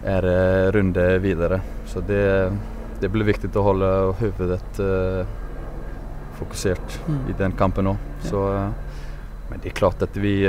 er 0.02 0.24
runde 0.74 1.04
videre. 1.22 1.60
Så 1.86 2.00
det, 2.02 2.24
det 3.02 3.10
blir 3.12 3.28
viktig 3.28 3.52
å 3.54 3.66
holde 3.68 3.90
hodet 4.18 4.80
fokusert 6.40 6.96
mm. 7.06 7.20
i 7.30 7.36
den 7.38 7.54
kampen 7.54 7.92
òg. 7.92 8.08
Men 9.50 9.62
det 9.62 9.70
er 9.70 9.76
klart 9.78 10.02
at 10.02 10.16
vi 10.18 10.40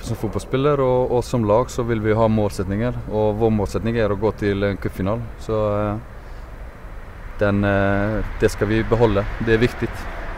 som 0.00 0.16
fotballspiller 0.16 0.80
og, 0.80 1.12
og, 1.12 1.24
som 1.24 1.44
lag 1.44 1.68
så 1.70 1.84
vil 1.84 2.00
vi 2.00 2.16
ha 2.16 2.28
målsetninger. 2.32 2.96
Og 3.10 3.36
vår 3.42 3.52
målsetning 3.58 3.98
er 4.00 4.14
å 4.14 4.20
gå 4.20 4.32
til 4.40 4.64
en 4.70 4.80
cupfinale. 4.80 5.26
Så 5.44 5.58
den, 7.40 7.64
eh, 7.64 8.18
det 8.40 8.50
skal 8.52 8.70
vi 8.70 8.82
beholde. 8.86 9.24
Det 9.46 9.56
er 9.56 9.62
viktig. 9.62 9.88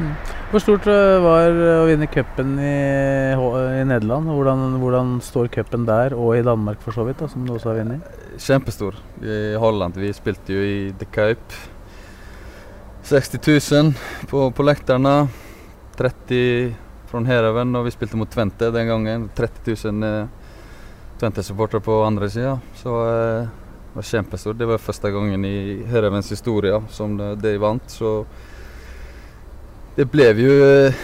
Mm. 0.00 0.14
Hvor 0.50 0.62
stort 0.64 0.86
eh, 0.88 1.16
var 1.20 1.52
å 1.52 1.84
vinne 1.88 2.08
cupen 2.10 2.54
i, 2.58 2.76
i, 3.36 3.82
Nederland? 3.88 4.30
Hvordan, 4.32 4.78
hvordan 4.80 5.12
står 5.24 5.50
cupen 5.52 5.84
der, 5.88 6.16
og 6.16 6.38
i 6.38 6.44
Danmark 6.46 6.80
for 6.84 6.96
så 6.96 7.04
vidt, 7.08 7.20
da, 7.20 7.28
som 7.30 7.44
du 7.46 7.52
også 7.54 7.72
har 7.72 7.82
vunnet? 7.82 8.22
Kjempestor. 8.40 8.96
I 9.20 9.58
Holland. 9.60 10.00
Vi 10.00 10.12
spilte 10.16 10.56
jo 10.56 10.64
i 10.64 10.78
The 10.96 11.08
Cape. 11.12 11.60
60 13.10 13.40
000 13.44 13.94
på, 14.30 14.48
på 14.54 14.66
lekterne. 14.66 15.14
30 16.00 16.74
fra 17.10 17.20
Hereven, 17.26 17.74
og 17.76 17.88
vi 17.88 17.92
spilte 17.92 18.16
mot 18.16 18.30
Tvente 18.30 18.70
den 18.72 18.88
gangen. 18.88 19.30
30 19.36 19.74
000 19.84 20.06
eh, 20.06 20.28
Twente-supportere 21.20 21.84
på 21.84 22.00
andre 22.06 22.30
sida. 22.32 22.54
Så 22.80 22.94
eh, 23.04 23.48
var 23.94 24.06
kjempestort. 24.06 24.58
Det 24.58 24.68
var 24.68 24.82
første 24.82 25.10
gangen 25.10 25.44
i 25.44 25.82
Herrevens 25.90 26.30
historie 26.30 26.78
som 26.90 27.16
de 27.18 27.56
vant. 27.58 27.90
Så 27.90 28.20
det 29.96 30.06
ble 30.10 30.30
jo 30.38 30.54
eh, 30.64 31.02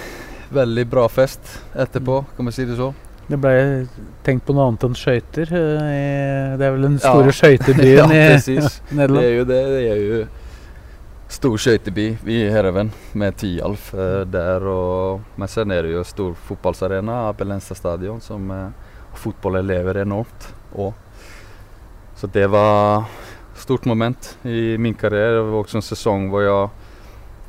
veldig 0.55 0.87
bra 0.87 1.09
fest 1.11 1.59
etterpå, 1.75 2.23
kan 2.37 2.47
man 2.47 2.55
si 2.55 2.65
det 2.69 2.79
så. 2.79 2.93
Det 3.27 3.39
ble 3.43 3.87
tenkt 4.23 4.45
på 4.47 4.55
noe 4.55 4.69
annet 4.71 4.85
enn 4.87 4.97
skøyter. 4.99 5.51
Eh, 5.51 6.57
det 6.59 6.67
er 6.67 6.75
vel 6.77 6.87
den 6.87 6.99
store 7.03 7.33
ja. 7.33 7.39
skøytebyen 7.41 8.13
ja, 8.15 8.27
i 8.39 8.59
Nederland? 8.95 9.19
Det 9.19 9.25
er 9.25 9.35
jo 9.35 9.47
det. 9.51 9.63
Det 9.73 9.87
er 9.91 10.03
jo 10.05 10.21
stor 11.37 11.57
skøyteby 11.59 12.05
i 12.31 12.37
Herreven 12.55 12.93
med 13.19 13.35
Tialf 13.41 13.91
eh, 13.95 14.23
der. 14.31 14.69
Og, 14.71 15.25
men 15.35 15.51
sen 15.51 15.75
er 15.75 15.89
det 15.89 15.97
jo 15.97 16.05
stor 16.07 16.37
fotballsarena, 16.47 17.25
Abelensa 17.33 17.75
stadion, 17.75 18.23
som 18.23 18.47
eh, 18.55 18.95
fotballen 19.19 19.75
enormt. 20.07 20.49
Og 20.79 20.95
så 22.17 22.27
det 22.33 22.47
var 22.49 23.05
stort 23.55 23.85
moment 23.85 24.39
i 24.43 24.79
min 24.79 24.95
karriere. 24.95 25.35
Det 25.37 25.43
var 25.51 25.59
også 25.61 25.81
en 25.81 25.85
sesong 25.85 26.29
hvor 26.33 26.45
jeg, 26.45 26.69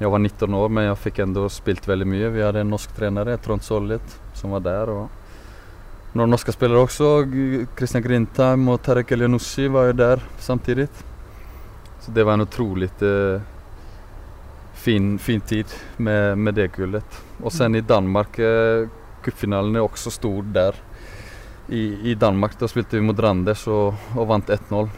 jeg 0.02 0.12
var 0.12 0.20
19 0.20 0.58
år, 0.60 0.70
men 0.70 0.90
jeg 0.90 1.00
fikk 1.06 1.22
enda 1.24 1.46
spilt 1.52 1.88
veldig 1.88 2.08
mye. 2.08 2.32
Vi 2.36 2.44
hadde 2.44 2.64
en 2.66 2.74
norsk 2.74 2.92
trener, 2.96 3.32
Trond 3.44 3.64
Sollit, 3.64 4.18
som 4.36 4.52
var 4.56 4.66
der. 4.66 4.92
og 4.92 6.16
Noen 6.18 6.32
norske 6.34 6.52
spillere 6.56 6.84
også. 6.84 7.12
Christian 7.78 8.04
Grindheim 8.04 8.68
og 8.74 8.82
Tarek 8.84 9.12
Elionussi 9.16 9.68
var 9.72 9.92
jo 9.92 10.00
der 10.00 10.24
samtidig. 10.42 10.88
Så 12.02 12.12
det 12.16 12.26
var 12.28 12.38
en 12.38 12.46
utrolig 12.48 12.90
uh, 13.04 13.40
fin, 14.74 15.16
fin, 15.20 15.42
tid 15.42 15.72
med, 15.98 16.38
med 16.38 16.56
det 16.60 16.72
gullet. 16.76 17.22
Og 17.44 17.52
sen 17.54 17.76
i 17.76 17.84
Danmark, 17.86 18.40
uh, 18.40 18.88
cupfinalen 19.24 19.76
er 19.76 19.88
også 19.88 20.12
stor 20.16 20.44
der 20.56 20.80
i, 21.68 22.12
i, 22.12 22.16
Danmark. 22.16 22.60
Da 22.60 22.68
spilte 22.68 22.98
vi 22.98 23.04
mot 23.04 23.20
Randers 23.20 23.66
og, 23.68 23.96
og 24.16 24.28
vant 24.30 24.50
1-0. 24.50 24.90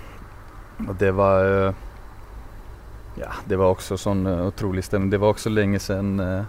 Og 0.88 0.96
det 1.00 1.12
var 1.18 1.46
uh, 1.46 1.86
Ja, 3.20 3.34
det 3.50 3.58
var 3.60 3.74
også 3.74 3.98
sånn 4.00 4.24
uh, 4.28 4.48
utrolig 4.48 4.86
stemning. 4.86 5.12
Det 5.12 5.20
var 5.20 5.34
også 5.34 5.52
lenge 5.52 5.82
siden 5.84 6.22
uh, 6.22 6.46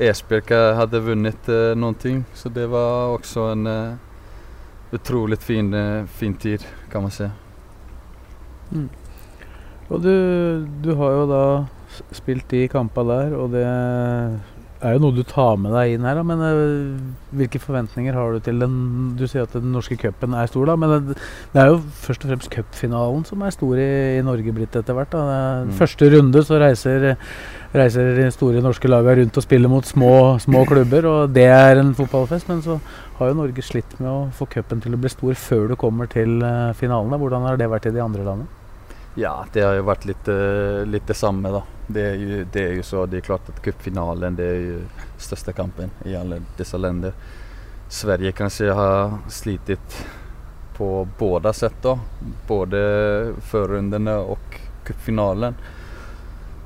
Esbjerg 0.00 0.54
hadde 0.78 1.02
vunnet 1.04 1.50
noen 1.76 1.98
ting. 2.00 2.22
Så 2.34 2.48
det 2.48 2.64
var 2.72 3.12
også 3.18 3.50
en 3.52 3.68
utrolig 4.96 5.36
fin, 5.38 5.68
fin, 6.08 6.32
tid, 6.40 6.64
kan 6.90 7.04
man 7.04 7.12
si. 7.12 7.28
Mm. 8.72 8.88
Og 9.90 10.00
du, 10.00 10.14
du 10.80 10.94
har 10.96 11.18
jo 11.18 11.26
da 11.28 11.42
spilt 12.16 12.48
de 12.48 12.64
kampene 12.72 13.18
der, 13.18 13.36
og 13.36 13.52
det 13.52 13.66
er 14.80 14.94
jo 14.96 15.00
noe 15.02 15.14
du 15.14 15.22
tar 15.28 15.58
med 15.60 15.74
deg 15.76 15.94
inn 15.94 16.06
her, 16.08 16.16
da, 16.16 16.24
men 16.24 16.40
uh, 16.40 17.36
hvilke 17.36 17.60
forventninger 17.60 18.16
har 18.16 18.32
du 18.32 18.44
til 18.44 18.62
den 18.62 18.74
Du 19.18 19.26
sier 19.28 19.44
at 19.44 19.54
den 19.56 19.72
norske 19.74 19.96
cupen 20.00 20.34
er 20.36 20.48
stor, 20.48 20.70
da, 20.70 20.76
men 20.80 20.92
det, 21.10 21.16
det, 21.52 21.60
er 21.60 21.72
jo 21.72 21.80
først 22.04 22.24
og 22.24 22.32
fremst 22.32 22.52
cupfinalen 22.54 23.26
som 23.28 23.44
er 23.44 23.54
stor 23.54 23.80
i, 23.80 23.90
i 24.18 24.24
Norge 24.24 24.54
blitt 24.56 24.78
etter 24.80 24.96
hvert. 24.96 25.12
da. 25.12 25.40
Mm. 25.66 25.74
Første 25.78 26.10
runde 26.14 26.44
så 26.46 26.60
reiser, 26.62 27.10
reiser 27.76 28.14
de 28.16 28.28
store 28.34 28.62
norske 28.64 28.88
lagene 28.88 29.20
rundt 29.20 29.40
og 29.40 29.46
spiller 29.46 29.72
mot 29.72 29.86
små, 29.86 30.14
små 30.42 30.64
klubber, 30.68 31.08
og 31.10 31.34
det 31.36 31.48
er 31.52 31.80
en 31.80 31.92
fotballfest. 31.98 32.48
Men 32.48 32.62
så 32.64 32.78
har 33.18 33.32
jo 33.32 33.40
Norge 33.42 33.64
slitt 33.66 33.98
med 34.00 34.08
å 34.08 34.30
få 34.36 34.48
cupen 34.54 34.80
til 34.80 34.96
å 34.96 35.02
bli 35.02 35.12
stor 35.12 35.36
før 35.38 35.68
du 35.72 35.76
kommer 35.80 36.08
til 36.10 36.40
uh, 36.40 36.72
finalen. 36.78 37.20
Hvordan 37.20 37.50
har 37.50 37.60
det 37.60 37.68
vært 37.72 37.90
i 37.90 37.94
de 37.96 38.04
andre 38.04 38.24
landene? 38.24 38.56
Ja, 39.18 39.42
det 39.52 39.66
har 39.66 39.76
jo 39.76 39.84
vært 39.90 40.08
litt, 40.08 40.30
uh, 40.30 40.86
litt 40.88 41.08
det 41.10 41.18
samme, 41.18 41.52
da. 41.52 41.66
Det 41.90 42.02
er, 42.06 42.14
jo, 42.14 42.44
det 42.52 42.62
er 42.62 42.74
jo 42.78 42.82
så, 42.86 43.04
det 43.10 43.20
er 43.20 43.26
klart 43.26 43.48
at 43.50 43.60
cupfinalen 43.64 44.38
er 44.38 44.58
jo 44.62 44.80
største 45.18 45.54
kampen 45.56 45.90
i 46.06 46.14
alle 46.14 46.40
disse 46.58 46.78
länder. 46.78 47.16
Sverige 47.90 48.32
kanskje 48.38 48.74
har 48.74 49.16
slitit 49.28 49.96
på 50.76 51.08
båda 51.18 51.52
sett 51.52 51.82
da. 51.82 51.98
Både 52.46 52.80
förrundorna 53.40 54.18
og 54.18 54.60
cupfinalen. 54.84 55.54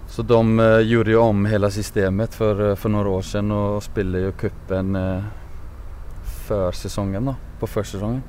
Så 0.09 0.23
de 0.23 0.59
uh, 0.61 0.81
gjorde 0.81 1.11
jo 1.11 1.23
om 1.23 1.47
hele 1.47 1.71
systemet 1.71 2.35
for, 2.35 2.61
uh, 2.61 2.77
for 2.77 2.93
noen 2.93 3.09
år 3.17 3.25
siden 3.27 3.51
og 3.57 3.81
spiller 3.83 4.29
jo 4.29 4.37
cupen 4.45 4.95
uh, 4.95 5.25
før 6.45 6.77
sesongen, 6.77 7.33
da. 7.33 7.35
På 7.59 7.67
førsesongen. 7.67 8.23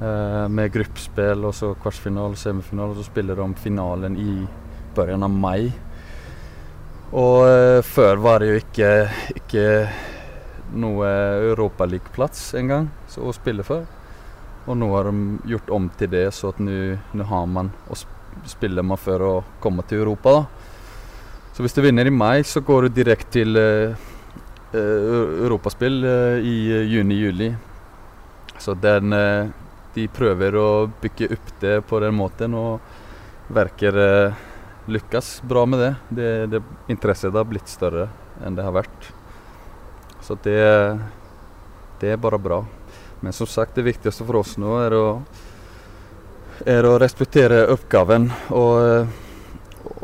Eh, 0.00 0.48
med 0.48 0.72
gruppspill 0.72 1.44
og 1.44 1.52
så 1.54 1.74
kvartsfinale 1.76 2.32
og 2.32 2.40
semifinale. 2.40 2.96
Så 2.96 3.04
spiller 3.10 3.36
de 3.36 3.48
finalen 3.60 4.16
i 4.16 4.32
begynnelsen 4.96 5.26
av 5.26 5.34
mai. 5.42 5.72
Og 7.10 7.36
uh, 7.42 7.80
før 7.82 8.20
var 8.22 8.40
det 8.40 8.50
jo 8.50 8.58
ikke, 8.60 8.90
ikke 9.40 9.64
noe 10.78 11.08
Europaligaplass 11.50 12.52
engang 12.60 12.86
å 13.18 13.32
spille 13.34 13.66
for. 13.66 13.86
Og 14.68 14.78
nå 14.78 14.90
har 14.92 15.08
de 15.10 15.50
gjort 15.50 15.72
om 15.74 15.88
til 15.98 16.12
det, 16.12 16.28
så 16.36 16.52
at 16.52 16.60
nå 16.62 17.26
har 17.26 17.48
man 17.50 17.72
å 17.90 17.98
spille 18.46 18.84
man 18.86 19.00
for 19.00 19.24
å 19.26 19.32
komme 19.62 19.82
til 19.88 20.04
Europa. 20.04 20.36
da. 20.36 20.44
Så 21.56 21.64
hvis 21.64 21.74
du 21.74 21.82
vinner 21.82 22.06
i 22.06 22.14
mai, 22.14 22.44
så 22.46 22.62
går 22.62 22.86
du 22.86 23.00
direkte 23.00 23.40
til 23.40 23.58
uh, 23.58 23.96
europaspill 24.76 25.98
uh, 26.06 26.38
i 26.38 26.84
juni-juli. 26.92 27.50
Så 28.60 28.76
den 28.78 29.16
de 29.94 30.06
prøver 30.12 30.54
å 30.58 30.68
bygge 31.02 31.32
opp 31.34 31.52
det 31.62 31.76
på 31.88 31.98
den 32.02 32.14
måten, 32.14 32.54
og 32.54 33.50
verker 33.50 33.96
eh, 33.98 34.42
lykkes 34.90 35.40
bra 35.48 35.64
med 35.66 35.80
det. 35.80 35.94
det, 36.08 36.30
det 36.52 36.62
Interessen 36.92 37.34
har 37.34 37.48
blitt 37.48 37.70
større 37.70 38.08
enn 38.44 38.56
det 38.56 38.66
har 38.66 38.74
vært. 38.74 39.08
Så 40.24 40.36
det, 40.42 40.60
det 42.00 42.12
er 42.12 42.20
bare 42.20 42.38
bra. 42.38 42.60
Men 43.20 43.32
som 43.32 43.46
sagt, 43.46 43.74
det 43.74 43.86
viktigste 43.88 44.24
for 44.24 44.40
oss 44.40 44.56
nå 44.60 44.76
er 44.80 44.96
å, 44.96 45.06
er 46.64 46.86
å 46.88 46.94
respektere 47.00 47.66
oppgaven 47.72 48.30
og, 48.56 49.10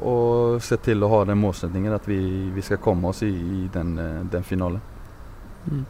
og 0.04 0.60
se 0.64 0.76
til 0.84 1.04
å 1.04 1.12
ha 1.14 1.22
den 1.28 1.40
målsettingen 1.40 1.96
at 1.96 2.08
vi, 2.08 2.20
vi 2.52 2.64
skal 2.64 2.82
komme 2.82 3.12
oss 3.12 3.22
i, 3.24 3.32
i 3.32 3.64
den, 3.72 3.96
den 4.32 4.44
finalen. 4.44 4.84
Mm. 5.66 5.84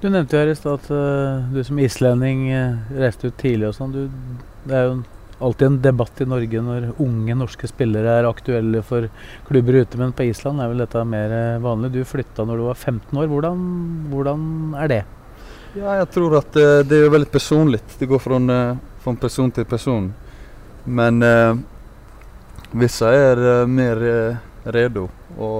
Du 0.00 0.08
nevnte 0.08 0.36
jo 0.36 0.40
her 0.40 0.50
i 0.52 0.56
stad 0.56 0.78
at 0.78 0.90
uh, 0.94 1.48
du 1.52 1.60
som 1.66 1.78
islending 1.82 2.46
uh, 2.54 2.92
reiste 2.96 3.28
ut 3.28 3.40
tidlig 3.40 3.68
og 3.68 3.76
sånn. 3.76 3.96
Det 4.64 4.76
er 4.76 4.86
jo 4.86 5.00
alltid 5.40 5.66
en 5.66 5.78
debatt 5.82 6.20
i 6.20 6.26
Norge 6.28 6.62
når 6.64 6.86
unge 7.02 7.36
norske 7.38 7.68
spillere 7.70 8.18
er 8.18 8.28
aktuelle 8.28 8.82
for 8.86 9.08
klubber 9.48 9.80
ute, 9.82 9.98
men 10.00 10.14
på 10.16 10.26
Island 10.28 10.62
er 10.62 10.70
vel 10.72 10.82
dette 10.82 11.04
mer 11.06 11.34
uh, 11.34 11.62
vanlig. 11.64 11.92
Du 11.94 12.00
flytta 12.08 12.46
når 12.46 12.60
du 12.60 12.66
var 12.66 12.78
15 12.78 13.18
år. 13.18 13.28
Hvordan, 13.30 13.64
hvordan 14.12 14.46
er 14.82 14.92
det? 14.92 15.02
Ja, 15.76 15.98
jeg 16.00 16.08
tror 16.14 16.38
at 16.40 16.56
det 16.88 16.96
er 16.96 17.12
veldig 17.12 17.30
personlig. 17.30 17.82
Det 18.00 18.08
går 18.08 18.22
fra, 18.22 18.38
fra 19.04 19.14
person 19.20 19.52
til 19.54 19.66
person. 19.68 20.08
Men 20.88 21.20
visse 22.72 23.10
er 23.12 23.66
mer 23.68 24.00
redo 24.64 25.04
å, 25.38 25.50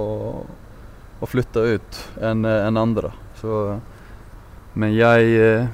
flytte 1.29 1.61
ut 1.77 2.01
enn 2.25 2.43
en 2.49 2.81
andre. 2.81 3.13
Så 3.37 3.61
men 4.79 4.93
jeg 4.93 5.33
eh, 5.35 5.69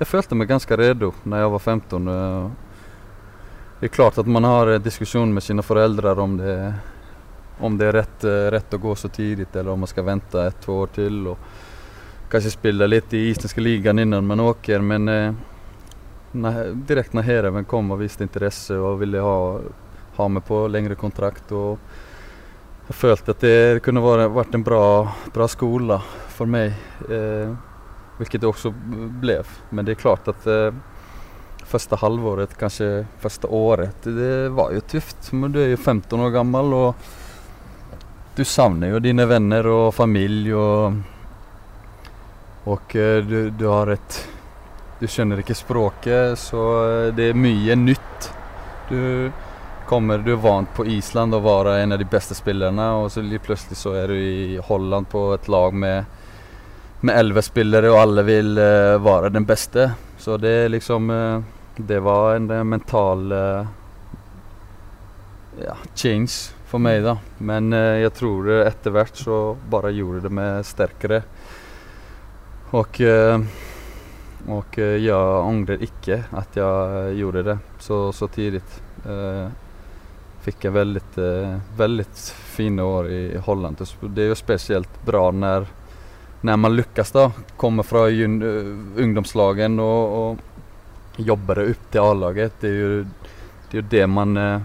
Jeg 0.00 0.10
følte 0.10 0.34
meg 0.34 0.50
ganske 0.50 0.76
redo 0.76 1.12
når 1.22 1.44
jeg 1.44 1.50
var 1.52 1.62
15. 1.62 2.08
Det 3.84 3.90
er 3.90 3.92
klart 3.92 4.18
at 4.18 4.26
man 4.26 4.44
har 4.48 4.78
diskusjon 4.80 5.34
med 5.34 5.42
sine 5.44 5.60
foreldre 5.62 6.12
om 6.22 6.36
det, 6.38 6.52
om 7.60 7.74
det 7.76 7.90
er 7.90 7.92
rett, 7.92 8.22
eh, 8.24 8.46
rett, 8.54 8.72
å 8.72 8.78
gå 8.80 8.94
så 8.96 9.10
tidlig, 9.12 9.50
eller 9.52 9.74
om 9.74 9.82
man 9.84 9.90
skal 9.90 10.06
vente 10.06 10.40
ett-to 10.40 10.72
år 10.72 10.86
til. 10.94 11.18
og 11.28 12.30
Kanskje 12.32 12.54
spille 12.54 12.88
litt 12.88 13.12
i 13.12 13.20
islandske 13.28 13.60
ligaen 13.60 13.98
innan 13.98 14.24
man 14.26 14.40
åker. 14.40 14.80
Men 14.80 15.08
eh, 15.08 15.34
när, 16.32 16.72
direkt 16.72 17.12
når 17.12 17.22
Hereven 17.28 17.64
kom 17.64 17.92
og 17.92 18.00
viste 18.00 18.24
interesse 18.24 18.72
og 18.72 19.02
ville 19.04 19.20
ha, 19.20 19.60
ha 20.16 20.28
meg 20.28 20.46
på 20.48 20.62
lengre 20.72 20.96
kontrakt 20.96 21.52
og 21.52 21.76
jeg 22.88 22.96
følte 23.02 23.36
at 23.36 23.44
det 23.44 23.84
kunne 23.84 24.00
vært 24.00 24.54
en 24.56 24.64
bra, 24.64 25.12
bra 25.28 25.48
skole 25.48 26.00
for 26.32 26.48
meg. 26.48 26.72
Eh, 27.10 27.52
Vilket 28.16 28.40
det 28.40 28.48
også 28.48 28.72
ble. 29.20 29.42
Men 29.70 29.84
det 29.84 29.98
er 29.98 30.04
klart 30.06 30.32
at 30.32 30.48
eh, 30.48 30.72
första 31.66 31.96
halvåret, 31.96 32.58
kanskje 32.58 33.06
første 33.20 33.46
året, 33.46 34.04
det 34.04 34.48
var 34.48 34.72
jo 34.72 34.80
tufft. 34.80 35.32
Men 35.32 35.52
du 35.52 35.60
er 35.62 35.72
jo 35.72 35.76
15 35.80 36.20
år 36.20 36.30
gammel, 36.34 36.72
og 36.72 36.94
du 38.36 38.44
savner 38.44 38.94
jo 38.94 39.02
dine 39.02 39.26
venner 39.30 39.66
og 39.70 39.90
familie 39.94 40.54
og 40.58 41.02
Og 42.64 42.96
eh, 42.96 43.20
du, 43.20 43.50
du, 43.50 43.66
har 43.68 43.90
et 43.92 44.14
Du 45.00 45.04
skjønner 45.04 45.42
ikke 45.42 45.56
språket, 45.56 46.38
så 46.40 46.62
eh, 46.80 47.10
det 47.12 47.26
er 47.30 47.36
mye 47.36 47.76
nytt. 47.76 48.30
Du 48.88 49.30
kommer 49.84 50.22
Du 50.24 50.32
er 50.32 50.40
vant 50.40 50.70
på 50.72 50.86
Island 50.88 51.36
å 51.36 51.42
være 51.44 51.76
en 51.82 51.92
av 51.92 52.00
de 52.00 52.08
beste 52.08 52.34
spillerne, 52.34 52.86
og 53.02 53.10
så 53.12 53.20
plutselig 53.20 53.76
så 53.76 53.92
er 54.00 54.08
du 54.08 54.16
i 54.16 54.60
Holland 54.64 55.10
på 55.12 55.26
et 55.34 55.48
lag 55.52 55.74
med 55.74 56.04
med 57.04 57.18
elleve 57.20 57.42
spillere, 57.44 57.90
og 57.92 58.00
alle 58.00 58.22
vil 58.24 58.54
uh, 58.56 58.96
være 59.04 59.28
den 59.34 59.44
beste. 59.44 59.90
Så 60.16 60.38
det 60.40 60.52
er 60.64 60.70
liksom 60.72 61.10
uh, 61.12 61.42
Det 61.76 62.00
var 62.00 62.34
en 62.34 62.50
uh, 62.50 62.64
mental 62.64 63.32
ja, 65.64 65.76
change 65.94 66.32
for 66.66 66.82
meg, 66.82 67.02
da. 67.04 67.16
Men 67.38 67.70
jeg 67.72 68.10
tror 68.16 68.48
etter 68.64 68.94
hvert 68.94 69.16
så 69.18 69.56
bare 69.70 69.92
gjorde 69.94 70.24
det 70.24 70.32
meg 70.34 70.64
sterkere. 70.66 71.20
Og, 72.74 72.98
og 74.50 74.78
jeg 74.80 75.14
angrer 75.14 75.84
ikke 75.86 76.16
at 76.34 76.58
jeg 76.58 77.20
gjorde 77.20 77.44
det 77.46 77.56
så, 77.78 77.98
så 78.10 78.26
tidlig. 78.26 78.64
fikk 80.42 80.66
jeg 80.66 80.74
veldig, 80.74 81.04
veldig 81.78 82.06
fine 82.56 82.82
år 82.82 83.12
i 83.12 83.22
Holland. 83.46 83.78
Det 84.10 84.24
er 84.24 84.32
jo 84.32 84.40
spesielt 84.42 84.98
bra 85.06 85.28
når 85.30 85.70
når 86.44 86.56
man 86.56 86.74
lykkes, 86.76 87.10
da, 87.10 87.30
kommer 87.56 87.82
fra 87.82 87.98
ungdomslagen 89.00 89.80
og 89.80 90.12
och 90.12 90.38
jobbar 91.16 91.54
det 91.54 91.64
upp 91.64 91.90
till 91.90 92.00
A-laget. 92.00 92.52
Det 92.60 92.68
er 92.68 92.80
jo 92.80 93.04
det, 93.70 93.78
är 93.78 93.82
det 93.82 94.06
man, 94.06 94.36
eh, 94.36 94.60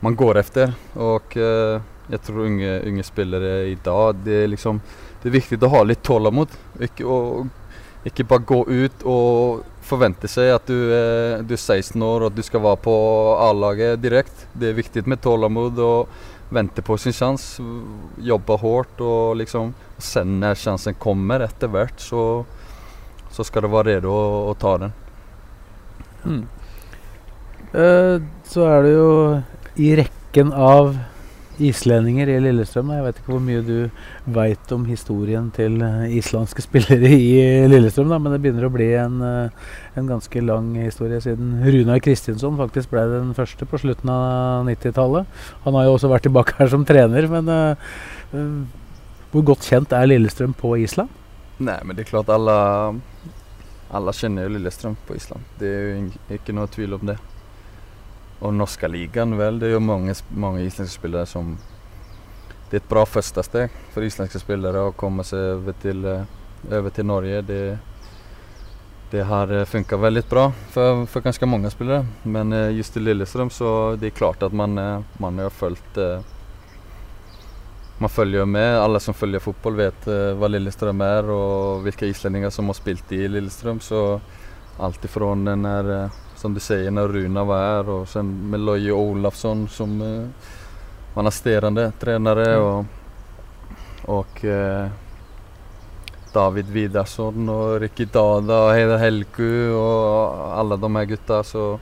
man 0.00 0.16
går 0.16 0.38
efter. 0.38 0.72
Og 0.94 1.36
eh, 1.36 1.80
jeg 2.10 2.22
tror 2.26 2.44
unge, 2.46 2.80
unge 2.86 3.02
spillere 3.02 3.66
i 3.66 3.78
dag, 3.84 4.14
det 4.24 4.42
er 4.44 4.50
liksom 4.50 4.80
det 5.22 5.28
er 5.28 5.36
viktig 5.36 5.58
å 5.62 5.72
ha 5.74 5.82
litt 5.84 6.02
tålmodighet. 6.06 6.86
Ikke, 6.86 7.04
og, 7.04 7.48
ikke 8.08 8.24
bare 8.24 8.46
gå 8.48 8.60
ut 8.68 9.02
og 9.04 9.66
forvente 9.84 10.30
seg 10.30 10.54
at 10.54 10.70
du, 10.70 10.78
eh, 10.94 11.42
du 11.44 11.54
er 11.54 11.60
16 11.60 12.00
år 12.02 12.24
og 12.24 12.30
at 12.30 12.38
du 12.38 12.42
skal 12.46 12.62
være 12.64 12.80
på 12.86 12.94
A-laget 13.48 14.00
direkte. 14.00 14.48
Det 14.54 14.70
er 14.70 14.78
viktig 14.78 15.04
med 15.06 15.20
tålmodighet 15.20 15.82
og 15.84 16.54
vente 16.54 16.82
på 16.82 16.96
sin 16.98 17.14
sjanse. 17.14 17.62
Jobbe 18.18 18.58
hardt 18.62 19.04
og 19.04 19.36
liksom 19.40 19.74
Sen 20.00 20.38
når 20.40 20.56
sjansen 20.56 20.94
kommer 20.96 21.42
etter 21.44 21.68
hvert, 21.68 22.00
så, 22.00 22.46
så 23.36 23.44
skal 23.44 23.66
du 23.66 23.68
være 23.68 23.98
redo 23.98 24.14
å, 24.16 24.28
å 24.48 24.54
ta 24.56 24.78
den. 24.80 24.94
Uh, 27.70 28.18
så 28.50 28.66
er 28.66 28.82
det 28.86 28.92
jo 28.96 29.10
i 29.80 29.94
rekken 30.00 30.52
av 30.52 30.94
islendinger 31.60 32.30
i 32.30 32.38
Lillestrøm. 32.42 32.90
Jeg 32.94 33.04
vet 33.04 33.20
ikke 33.20 33.34
hvor 33.34 33.42
mye 33.44 33.60
du 33.64 33.76
veit 34.32 34.72
om 34.74 34.86
historien 34.88 35.50
til 35.54 35.76
eh, 35.84 36.16
islandske 36.18 36.64
spillere 36.66 37.10
i 37.12 37.68
Lillestrøm, 37.70 38.10
da, 38.12 38.18
men 38.22 38.34
det 38.34 38.40
begynner 38.44 38.68
å 38.68 38.72
bli 38.72 38.88
en, 38.98 39.20
eh, 39.26 39.76
en 40.00 40.08
ganske 40.08 40.44
lang 40.44 40.72
historie 40.80 41.20
siden 41.24 41.58
Runar 41.66 42.00
Kristinsson 42.04 42.58
faktisk 42.60 42.92
ble 42.94 43.04
den 43.12 43.32
første 43.36 43.68
på 43.68 43.80
slutten 43.82 44.12
av 44.12 44.66
90-tallet. 44.68 45.40
Han 45.66 45.78
har 45.78 45.88
jo 45.88 45.96
også 45.98 46.12
vært 46.12 46.28
tilbake 46.28 46.56
her 46.60 46.72
som 46.72 46.86
trener, 46.88 47.28
men 47.30 47.50
uh, 47.50 48.50
hvor 49.30 49.44
godt 49.52 49.66
kjent 49.68 49.92
er 49.96 50.08
Lillestrøm 50.08 50.54
på 50.58 50.76
Island? 50.80 51.12
Nei, 51.60 51.76
men 51.84 51.96
det 51.96 52.06
er 52.06 52.12
klart 52.14 52.30
alle, 52.32 52.56
alle 53.90 54.14
kjenner 54.14 54.46
jo 54.46 54.54
Lillestrøm 54.54 54.96
på 55.06 55.16
Island. 55.18 55.44
Det 55.58 55.68
er 55.68 55.88
jo 55.88 56.38
ikke 56.38 56.54
noe 56.54 56.70
tvil 56.70 56.94
om 56.94 57.04
det. 57.10 57.18
Og 58.40 58.54
norske 58.54 58.88
ligaen, 58.88 59.36
vel. 59.38 59.58
Det 59.60 59.68
er 59.68 59.76
jo 59.76 59.84
mange, 59.84 60.14
mange 60.30 60.64
islandske 60.64 61.00
spillere 61.00 61.26
som 61.28 61.56
det 62.70 62.78
er 62.78 62.82
et 62.84 62.90
bra 62.90 63.02
første 63.02 63.42
steg 63.42 63.72
for 63.90 64.06
islandske 64.06 64.38
spillere 64.38 64.84
å 64.86 64.92
komme 64.94 65.24
seg 65.26 65.56
over 65.56 65.74
til, 65.82 66.04
over 66.70 66.92
til 66.94 67.08
Norge. 67.08 67.40
Det, 67.48 67.62
det 69.10 69.24
har 69.26 69.50
funka 69.66 69.98
veldig 69.98 70.22
bra 70.30 70.44
for, 70.70 71.02
for, 71.10 71.24
ganske 71.24 71.48
mange 71.50 71.72
spillere. 71.74 72.06
Men 72.22 72.52
eh, 72.54 72.70
just 72.78 72.96
i 72.96 73.02
Lillestrøm 73.02 73.50
så 73.50 73.96
det 73.98 74.12
er 74.12 74.18
klart 74.20 74.46
at 74.46 74.54
man, 74.54 74.78
eh, 74.78 75.02
man 75.18 75.42
har 75.42 75.50
eh, 75.98 76.22
man 78.00 78.10
følger 78.10 78.46
med. 78.48 78.78
Alle 78.80 79.00
som 79.00 79.14
følger 79.14 79.42
fotboll 79.44 79.76
vet 79.76 80.06
hva 80.08 80.48
Lillestrøm 80.48 81.02
er 81.04 81.28
og 81.30 81.82
hvilke 81.84 82.08
islendinger 82.08 82.52
som 82.54 82.72
har 82.72 82.78
spilt 82.78 83.12
i 83.12 83.26
Lillestrøm. 83.28 83.80
Så 83.84 84.20
alt 84.80 85.04
ifrån 85.04 85.62
när, 85.62 86.04
eh, 86.04 86.10
som 86.36 86.54
du 86.54 86.60
sier, 86.60 86.90
når 86.90 87.08
Runa 87.08 87.44
var 87.44 87.60
her, 87.60 87.88
og 87.88 88.08
sen 88.08 88.30
med 88.50 88.60
Loje 88.60 88.92
Olafsson 88.92 89.68
som 89.68 90.00
eh, 90.02 90.48
var 91.14 91.30
trenere, 91.30 91.92
tränare 92.00 92.56
og 92.56 92.86
och 94.04 94.44
eh, 94.44 94.88
David 96.32 96.66
Vidarsson 96.66 97.48
og 97.48 97.80
Ricky 97.80 98.04
Dada 98.04 98.62
og 98.64 98.74
Heidar 98.74 98.98
Helgu 98.98 99.74
og 99.74 100.58
alle 100.58 100.76
de 100.76 100.96
her 100.96 101.04
gutta 101.04 101.42
så 101.44 101.78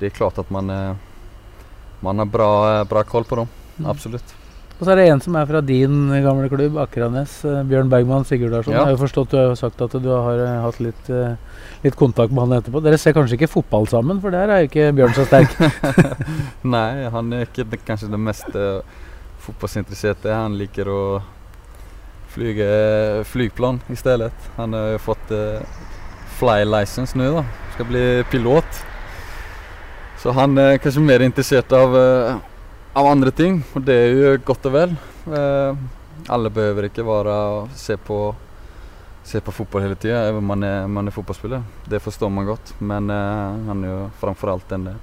det 0.00 0.06
er 0.06 0.16
klart 0.16 0.38
at 0.38 0.50
man, 0.50 0.70
eh, 0.70 0.96
man 2.00 2.18
har 2.18 2.26
bra, 2.26 2.84
bra 2.84 3.04
koll 3.04 3.24
på 3.24 3.36
dem. 3.36 3.48
Mm. 3.78 3.86
Absolutt. 3.86 4.37
Og 4.78 4.84
så 4.86 4.92
er 4.92 5.00
det 5.00 5.06
en 5.10 5.22
som 5.22 5.34
er 5.34 5.46
fra 5.48 5.60
din 5.64 5.94
gamle 6.22 6.46
klubb, 6.50 6.76
Akranes. 6.78 7.44
eh, 7.44 7.62
Bjørn 7.66 7.88
Bergman 7.90 8.24
Sigurdarsson. 8.24 8.72
Ja. 8.72 8.84
Jeg 8.84 8.86
har 8.86 8.92
jo 8.94 9.00
forstått, 9.06 9.30
Du 9.30 9.36
har 9.36 9.48
jo 9.48 9.56
sagt 9.58 9.80
at 9.82 9.90
du 9.90 10.08
har 10.08 10.38
eh, 10.38 10.60
hatt 10.62 10.78
litt, 10.78 11.10
eh, 11.10 11.34
litt 11.82 11.96
kontakt 11.96 12.30
med 12.30 12.46
han 12.46 12.60
etterpå. 12.60 12.82
Dere 12.82 12.98
ser 12.98 13.12
kanskje 13.12 13.34
ikke 13.34 13.50
fotball 13.50 13.88
sammen, 13.90 14.20
for 14.20 14.30
der 14.30 14.48
er 14.48 14.62
jo 14.62 14.70
ikke 14.70 14.92
Bjørn 14.94 15.14
så 15.14 15.26
sterk. 15.26 15.50
Nei, 16.76 17.08
han 17.10 17.32
er 17.32 17.48
ikke 17.48 17.66
det, 17.66 17.82
kanskje 17.84 18.10
den 18.12 18.22
mest 18.22 18.54
uh, 18.54 18.86
fotballsinteresserte. 19.48 20.30
Han 20.30 20.54
liker 20.60 20.86
å 20.86 21.02
flyge 22.30 23.24
flygplan 23.26 23.80
i 23.90 23.98
stedet. 23.98 24.30
Han 24.60 24.78
har 24.78 24.94
jo 24.94 25.02
fått 25.10 25.34
uh, 25.34 25.58
fly 26.38 26.62
license 26.62 27.18
nå, 27.18 27.32
da. 27.40 27.44
Skal 27.74 27.90
bli 27.90 28.04
pilot. 28.30 28.84
Så 30.18 30.34
han 30.34 30.58
er 30.58 30.80
kanskje 30.82 31.02
mer 31.02 31.22
interessert 31.22 31.72
av, 31.72 31.94
eh, 31.96 32.38
av 32.98 33.06
andre 33.12 33.30
ting, 33.34 33.60
og 33.76 33.84
det 33.86 33.94
er 33.94 34.12
jo 34.16 34.34
godt 34.48 34.66
og 34.68 34.74
vel. 34.74 34.92
Eh, 35.30 35.80
alle 36.34 36.50
behøver 36.52 36.88
ikke 36.90 37.04
være 37.06 37.34
se 37.78 37.96
på 37.96 38.20
se 39.28 39.42
på 39.44 39.52
fotball 39.52 39.82
hele 39.84 39.96
tida, 40.00 40.22
selv 40.24 40.38
om 40.40 40.46
man 40.48 40.64
man 40.88 41.06
er 41.10 41.12
fotballspiller. 41.12 41.62
Det 41.88 42.00
forstår 42.00 42.30
man 42.32 42.46
godt. 42.48 42.72
Men 42.80 43.10
eh, 43.12 43.66
han 43.68 43.84
er 43.84 43.90
jo 43.92 43.98
framfor 44.22 44.54
alt 44.54 44.72
en 44.72 44.86
eh, 44.88 44.94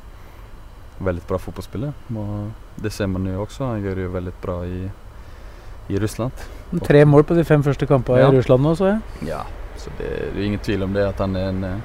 veldig 1.05 1.21
bra 1.29 1.37
fotballspiller. 1.37 1.93
Og 2.15 2.81
det 2.81 2.91
ser 2.93 3.07
man 3.11 3.27
jo 3.29 3.43
også. 3.43 3.67
Han 3.69 3.83
gjør 3.85 3.95
det 3.99 4.07
jo 4.07 4.13
veldig 4.15 4.33
bra 4.41 4.55
i, 4.65 4.87
i 5.93 5.99
Russland. 6.01 6.31
Tre 6.87 7.05
mål 7.05 7.23
på 7.29 7.37
de 7.37 7.43
fem 7.45 7.63
første 7.63 7.85
kampene 7.85 8.23
Ja. 8.23 8.31
i 8.31 8.37
Russland 8.39 8.65
nå, 8.65 8.73
så 8.75 8.89
jeg. 8.95 9.29
Ja, 9.29 9.43
så 9.77 9.93
det, 9.99 10.09
det 10.09 10.33
er 10.33 10.41
jo 10.41 10.47
ingen 10.49 10.63
tvil 10.65 10.83
om 10.87 10.93
det, 10.97 11.05
at 11.05 11.21
han 11.21 11.35
er 11.37 11.51
en 11.53 11.63
eh, 11.63 11.79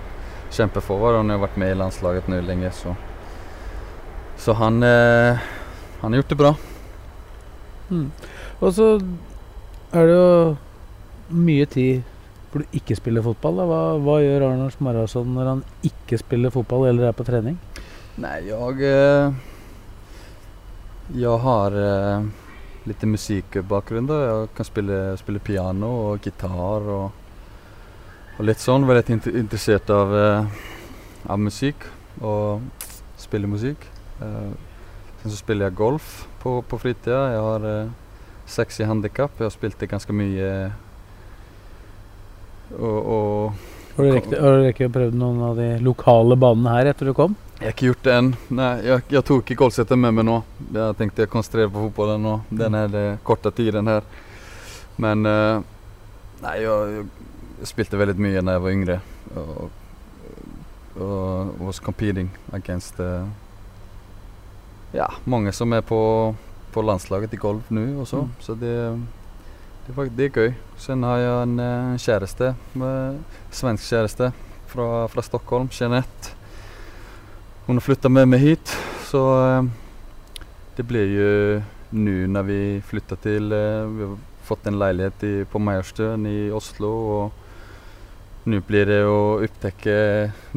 kjempeforward. 0.50 1.20
Han 1.20 1.30
har 1.34 1.44
vært 1.44 1.60
med 1.60 1.74
i 1.74 1.78
landslaget 1.78 2.28
nå 2.32 2.40
lenge, 2.46 2.72
så 2.72 2.96
Så 4.40 4.54
han 4.56 4.82
eh, 4.82 5.36
Han 6.00 6.12
har 6.12 6.22
gjort 6.22 6.32
det 6.32 6.40
bra. 6.40 6.54
Mm. 7.90 8.06
Og 8.60 8.72
så 8.74 8.88
er 9.92 10.06
det 10.06 10.16
jo 10.16 10.56
mye 11.30 11.66
tid 11.70 12.02
hvor 12.50 12.64
du 12.64 12.76
ikke 12.76 12.96
spiller 12.98 13.22
fotball. 13.22 13.60
Da. 13.60 13.66
Hva, 13.70 13.80
hva 14.02 14.18
gjør 14.24 14.46
Arnold 14.48 14.74
Smarason 14.74 15.32
når 15.36 15.50
han 15.52 15.64
ikke 15.86 16.18
spiller 16.18 16.54
fotball 16.54 16.88
eller 16.90 17.10
er 17.10 17.16
på 17.16 17.26
trening? 17.28 17.58
Nei, 18.20 18.40
jeg 18.48 19.34
Jeg 21.10 21.38
har 21.44 21.74
litt 22.88 23.02
musikkbakgrunn. 23.02 24.06
da. 24.06 24.18
Jeg 24.24 24.48
kan 24.56 24.64
spille, 24.64 24.98
spille 25.18 25.42
piano 25.42 25.90
og 26.10 26.20
gitar 26.24 26.88
og, 26.88 27.10
og 28.38 28.44
litt 28.46 28.62
sånn. 28.62 28.86
Veldig 28.88 29.16
int 29.16 29.26
interessert 29.26 29.90
av, 29.90 30.14
eh, 30.14 30.46
av 31.28 31.38
musikk 31.38 31.86
og 32.20 32.60
spille 33.18 33.50
musikk. 33.50 33.86
Eh, 35.20 35.30
så 35.30 35.36
spiller 35.36 35.68
jeg 35.68 35.78
golf 35.78 36.26
på, 36.42 36.60
på 36.62 36.78
fritida. 36.78 37.26
Jeg 37.34 37.42
har 37.46 37.66
eh, 37.70 38.78
i 38.80 38.88
handikap. 38.88 39.36
Jeg 39.38 39.46
har 39.46 39.54
spilt 39.54 39.78
det 39.80 39.90
ganske 39.90 40.12
mye. 40.12 40.72
Og, 42.78 42.98
og 42.98 43.52
Har 43.96 44.04
du 44.04 44.12
rekket, 44.14 44.38
rekket 44.40 44.92
prøvd 44.94 45.16
noen 45.18 45.40
av 45.42 45.56
de 45.58 45.70
lokale 45.82 46.36
banene 46.38 46.76
her 46.76 46.92
etter 46.92 47.10
du 47.10 47.14
kom? 47.16 47.36
Jeg 47.60 47.66
har 47.66 47.74
ikke 47.74 47.90
gjort 47.90 48.06
det 48.06 48.12
enn. 48.16 48.28
Nei, 48.56 48.70
jeg, 48.86 49.04
jeg 49.12 49.24
tok 49.28 49.42
ikke 49.44 49.60
golfsettet 49.66 49.98
med 50.00 50.14
meg 50.16 50.24
nå. 50.24 50.38
Jeg 50.72 50.96
tenkte 50.96 51.26
jeg 51.26 51.32
konsentrere 51.32 51.72
på 51.72 51.82
fotballen 51.88 52.24
nå. 52.24 52.38
Den 52.62 52.78
er 52.78 52.88
det 52.88 53.04
korte 53.26 53.52
tiden 53.52 53.90
her. 53.90 54.06
Men 55.00 55.26
eh, 55.28 55.60
Nei, 56.40 56.54
jeg, 56.64 57.04
jeg 57.60 57.68
spilte 57.68 58.00
veldig 58.00 58.16
mye 58.24 58.40
da 58.40 58.56
jeg 58.56 58.64
var 58.64 58.72
yngre. 58.78 58.96
Og, 59.36 59.68
og 61.00 61.60
was 61.60 61.78
competing 61.84 62.30
against 62.56 62.96
eh, 63.00 63.28
Ja, 64.96 65.06
mange 65.24 65.52
som 65.54 65.72
er 65.72 65.84
på, 65.86 66.00
på 66.74 66.82
landslaget 66.82 67.34
i 67.34 67.40
golf 67.40 67.70
nå 67.70 67.86
også. 68.02 68.24
Mm. 68.26 68.36
Så 68.42 68.58
det, 68.58 68.74
det, 69.86 69.94
faktisk 69.94 70.16
det 70.18 70.28
er 70.28 70.36
gøy. 70.36 70.52
Sen 70.80 71.06
har 71.06 71.22
jeg 71.22 71.42
en 71.46 71.58
eh, 71.64 71.96
kjæreste, 72.02 72.54
svensk 73.54 73.86
kjæreste 73.86 74.32
fra, 74.70 75.06
fra 75.12 75.26
Stockholm, 75.26 75.70
Jeanette. 75.74 76.36
Hun 77.66 77.78
har 77.78 77.86
flytta 77.86 78.10
med 78.10 78.26
meg 78.32 78.42
hit 78.42 78.78
så 79.10 79.20
eh, 79.42 79.62
det 80.76 80.86
blir 80.86 81.14
jo 81.16 81.30
nå 81.98 82.16
når 82.30 82.46
vi 82.46 82.60
flyttar 82.86 83.18
til 83.24 83.50
eh, 83.54 83.86
vi 83.90 84.06
har 84.06 84.18
fått 84.46 84.68
en 84.70 84.78
leilighet 84.78 85.24
i, 85.26 85.32
på 85.50 85.62
Majorstuen 85.62 86.26
i 86.30 86.50
Oslo 86.54 86.90
og 87.14 88.48
nå 88.50 88.60
blir 88.66 88.86
det 88.88 89.00
å 89.04 89.40
upptäcka 89.42 89.96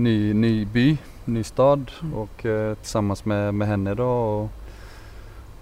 ny, 0.01 0.15
ny 0.37 0.53
by, 0.69 0.85
ny 1.25 1.43
stad 1.43 1.91
og 2.13 2.21
och 2.21 2.45
eh, 2.45 2.75
tillsammans 2.75 3.25
med, 3.25 3.53
med 3.53 3.67
henne 3.67 3.93
då 3.93 4.07
och 4.07 4.49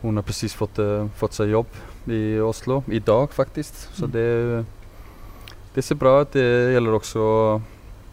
hon 0.02 0.15
har 0.15 0.24
precis 0.24 0.54
fått, 0.54 0.80
eh, 0.80 1.08
fått 1.15 1.34
seg 1.34 1.50
jobb 1.50 1.67
i 2.06 2.39
Oslo, 2.39 2.84
idag 2.88 3.32
faktiskt. 3.34 3.89
Så 3.95 4.06
Mm. 4.06 4.12
det, 4.12 4.65
det 5.74 5.82
ser 5.82 5.95
bra 5.95 6.21
ut. 6.21 6.32
Det 6.32 6.71
gäller 6.74 6.93
också 6.93 7.19
att 7.56 7.62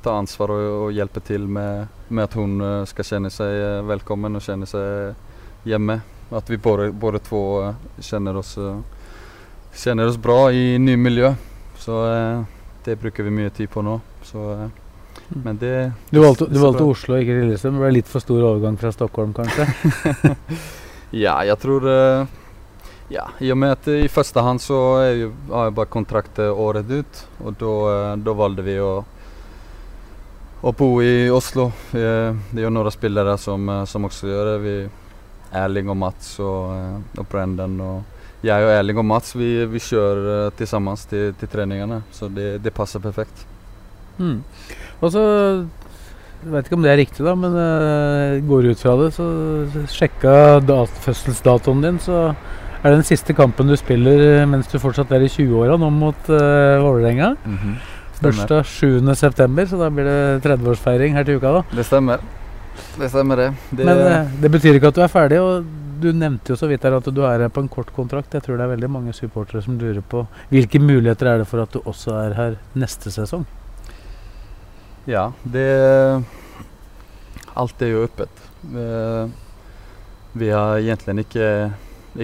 ta 0.03 0.13
ansvar 0.13 0.49
och, 0.51 0.85
och 0.85 0.93
hjälpa 0.93 1.21
till 1.21 1.49
med, 1.49 1.87
med 2.09 2.25
att 2.25 2.35
hon 2.35 2.61
skal 2.87 2.87
ska 2.87 3.03
känna 3.03 3.31
sig 3.31 3.79
og 3.79 3.85
välkommen 3.85 4.37
och 4.37 4.43
känna 4.43 4.67
sig 4.67 5.15
hemma. 5.65 6.01
Att 6.31 6.51
vi 6.51 6.57
både, 6.57 6.93
både 6.93 7.19
två 7.19 7.63
eh, 7.63 7.75
känner 8.01 8.37
oss, 8.37 8.59
eh, 8.59 8.79
känner 9.75 10.07
oss 10.07 10.17
bra 10.17 10.53
i 10.53 10.79
ny 10.79 10.97
miljö. 10.97 11.35
Så 11.77 12.13
eh, 12.15 12.43
det 12.85 12.97
bruker 12.97 13.23
vi 13.23 13.31
mye 13.31 13.51
tid 13.51 13.71
på 13.71 13.83
nå. 13.83 14.01
Så, 14.23 14.53
eh, 14.53 14.59
Mm. 14.59 14.71
Men 15.29 15.59
det 15.61 15.93
Du 16.11 16.21
valgte, 16.23 16.47
du 16.49 16.59
valgte. 16.61 16.85
Oslo, 16.88 17.19
ikke 17.21 17.37
Lillestrøm. 17.37 17.77
Det 17.77 17.85
ble 17.85 17.95
litt 17.99 18.11
for 18.11 18.25
stor 18.25 18.45
overgang 18.53 18.79
fra 18.81 18.93
Stockholm, 18.95 19.35
kanskje? 19.37 19.69
Ja, 21.09 21.38
jeg 21.41 21.57
tror 21.62 21.87
eh, 21.88 22.27
Ja, 23.09 23.31
i 23.41 23.49
og 23.53 23.57
med 23.57 23.73
at 23.73 23.87
i 23.88 24.09
første 24.12 24.43
hand 24.45 24.61
så 24.61 24.79
jo, 25.17 25.31
har 25.49 25.71
jeg 25.71 25.77
bare 25.79 25.88
kontraktet 25.88 26.53
året 26.53 26.91
ut. 26.93 27.23
Og 27.41 27.57
da, 27.57 27.77
eh, 28.12 28.35
valgte 28.37 28.67
vi 28.67 28.75
å, 28.85 28.93
å 30.61 30.73
bo 30.77 30.91
i 31.01 31.31
Oslo. 31.33 31.71
Vi, 31.95 32.03
eh, 32.05 32.37
det 32.53 32.64
er 32.64 32.75
noen 32.75 32.93
spillere 32.93 33.38
som, 33.41 33.64
eh, 33.73 33.85
som 33.88 34.05
også 34.05 34.29
gjør 34.29 34.53
det. 34.53 34.59
Vi, 34.67 34.77
Erling 35.57 35.88
og 35.88 35.97
Mats 35.97 36.35
og, 36.45 36.75
eh, 36.77 37.21
og 37.23 37.29
Brendan 37.33 37.81
og 37.81 38.45
jeg 38.45 38.62
og 38.62 38.71
Erling 38.71 39.01
og 39.01 39.07
Mats 39.09 39.33
vi, 39.35 39.64
vi 39.67 39.81
kjører 39.83 40.53
sammen 40.69 41.01
til, 41.09 41.33
til 41.41 41.49
treningene. 41.49 42.03
Så 42.12 42.29
det, 42.29 42.59
det 42.62 42.75
passer 42.77 43.01
perfekt. 43.01 43.47
Mm. 44.19 44.39
Og 44.99 45.13
så 45.15 45.25
Jeg 46.39 46.53
vet 46.53 46.69
ikke 46.69 46.77
om 46.79 46.85
det 46.85 46.91
er 46.93 47.01
riktig, 47.01 47.25
da, 47.27 47.35
men 47.35 47.55
uh, 47.59 48.39
går 48.47 48.71
ut 48.71 48.83
fra 48.83 48.95
det, 49.01 49.09
så 49.17 49.27
sjekka 49.91 50.35
dat 50.63 51.01
fødselsdatoen 51.03 51.83
din, 51.83 51.99
så 51.99 52.29
er 52.79 52.93
det 52.93 53.01
den 53.01 53.09
siste 53.09 53.35
kampen 53.35 53.67
du 53.67 53.75
spiller 53.75 54.23
eh, 54.23 54.45
mens 54.47 54.71
du 54.71 54.77
fortsatt 54.79 55.11
er 55.17 55.25
i 55.27 55.31
20-åra, 55.33 55.75
nå 55.83 55.89
mot 55.91 56.31
uh, 56.31 56.79
Vålerenga. 56.85 57.33
Bursdag 58.23 58.63
7.9., 58.71 59.67
så 59.73 59.83
da 59.83 59.91
blir 59.91 60.07
det 60.07 60.47
30-årsfeiring 60.47 61.19
her 61.19 61.27
til 61.27 61.43
uka, 61.43 61.59
da. 61.59 61.65
Det 61.75 61.87
stemmer. 61.91 62.23
Det 62.99 63.11
stemmer, 63.11 63.43
det. 63.43 63.51
det 63.75 63.91
Men 63.91 64.05
uh, 64.07 64.39
det 64.39 64.55
betyr 64.55 64.79
ikke 64.79 64.95
at 64.95 65.03
du 65.03 65.03
er 65.03 65.12
ferdig, 65.12 65.43
og 65.43 65.66
du 65.99 66.12
nevnte 66.14 66.55
jo 66.55 66.59
så 66.59 66.69
vidt 66.71 66.87
her 66.87 66.97
at 67.01 67.11
du 67.11 67.23
er 67.27 67.43
her 67.45 67.53
på 67.53 67.66
en 67.66 67.71
kort 67.71 67.91
kontrakt. 67.95 68.35
Jeg 68.35 68.47
tror 68.47 68.59
det 68.59 68.66
er 68.66 68.75
veldig 68.77 68.91
mange 68.95 69.14
supportere 69.16 69.62
som 69.64 69.79
lurer 69.81 70.03
på 70.07 70.25
hvilke 70.53 70.79
muligheter 70.83 71.33
er 71.33 71.43
det 71.43 71.51
for 71.51 71.64
at 71.64 71.75
du 71.75 71.83
også 71.83 72.14
er 72.14 72.37
her 72.39 72.59
neste 72.79 73.11
sesong? 73.14 73.47
Ja, 75.09 75.31
det 75.43 75.69
Alt 77.57 77.81
er 77.83 77.95
jo 77.95 78.03
åpent. 78.05 78.43
Vi, 78.61 78.83
Vi 80.39 80.51
har 80.53 80.77
egentlig 80.77 81.25
ikke, 81.25 81.73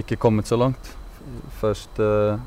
ikke 0.03 0.19
kommet 0.21 0.47
så 0.47 0.55
langt. 0.55 0.91
Først 1.59 1.97
eh, 1.99 2.37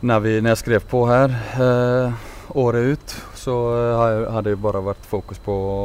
når, 0.00 0.20
vi, 0.24 0.32
når 0.40 0.54
jeg 0.54 0.62
skrev 0.62 0.86
på 0.88 1.02
her 1.06 1.36
eh, 1.60 2.24
året 2.56 2.96
ut, 2.96 3.14
så 3.36 3.58
eh, 3.76 4.32
har 4.32 4.42
det 4.42 4.56
bare 4.56 4.80
vært 4.88 5.04
fokus 5.04 5.38
på 5.38 5.52
å 5.52 5.76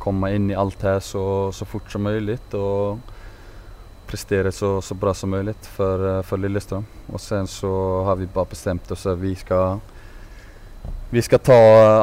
komme 0.00 0.32
inn 0.32 0.48
i 0.48 0.56
alt 0.56 0.80
her 0.82 1.04
så, 1.04 1.52
så 1.52 1.68
fort 1.68 1.92
som 1.92 2.08
mulig. 2.08 2.40
Og, 2.56 3.04
prestere 4.08 4.52
så, 4.52 4.78
så 4.80 4.96
bra 4.96 5.12
som 5.14 5.30
mulig 5.36 5.54
for, 5.76 6.08
eh, 6.08 6.24
for 6.24 6.40
Lillestrøm. 6.40 6.88
Og 7.12 7.20
sen 7.20 7.46
så 7.46 7.70
har 8.08 8.16
vi 8.16 8.32
bare 8.32 8.54
bestemt 8.56 8.88
oss 8.96 9.04
at 9.06 9.20
vi 9.20 9.34
skal 9.36 9.82
vi 11.10 11.22
skal 11.22 11.38
ta 11.38 11.54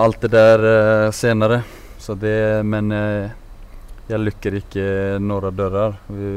alt 0.01 0.21
det 0.21 0.31
der 0.33 0.59
uh, 0.65 1.11
senere. 1.11 1.61
Så 1.97 2.15
det, 2.17 2.63
men 2.65 2.91
uh, 2.91 3.29
jeg 4.09 4.21
lukker 4.21 4.57
ikke 4.57 4.85
noen 5.21 5.53
dører. 5.53 5.93
Vi 6.09 6.31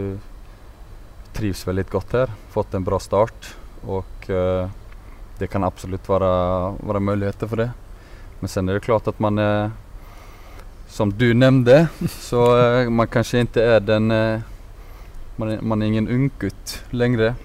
trives 1.37 1.65
veldig 1.65 1.87
godt 1.89 2.17
her. 2.19 2.33
Fått 2.53 2.77
en 2.77 2.85
bra 2.85 2.99
start. 3.01 3.55
Og 3.89 4.27
det 5.39 5.47
kan 5.49 5.65
absolutt 5.65 6.09
være, 6.11 6.29
være, 6.83 7.01
muligheter 7.01 7.49
for 7.49 7.63
det. 7.63 7.69
Men 8.41 8.51
sen 8.53 8.69
er 8.69 8.77
det 8.77 8.85
klart 8.85 9.07
at 9.09 9.21
man 9.23 9.39
er 9.39 9.71
Som 10.89 11.13
du 11.13 11.35
nevnte, 11.35 11.87
så 12.09 12.43
man 12.91 13.09
kanskje 13.13 13.45
ikke 13.45 13.61
er 13.61 13.81
den 13.85 14.09
man 14.09 15.59
man 15.61 15.83
er 15.83 15.87
ingen 15.87 16.09
unggutt 16.09 16.83
lenger. 16.91 17.37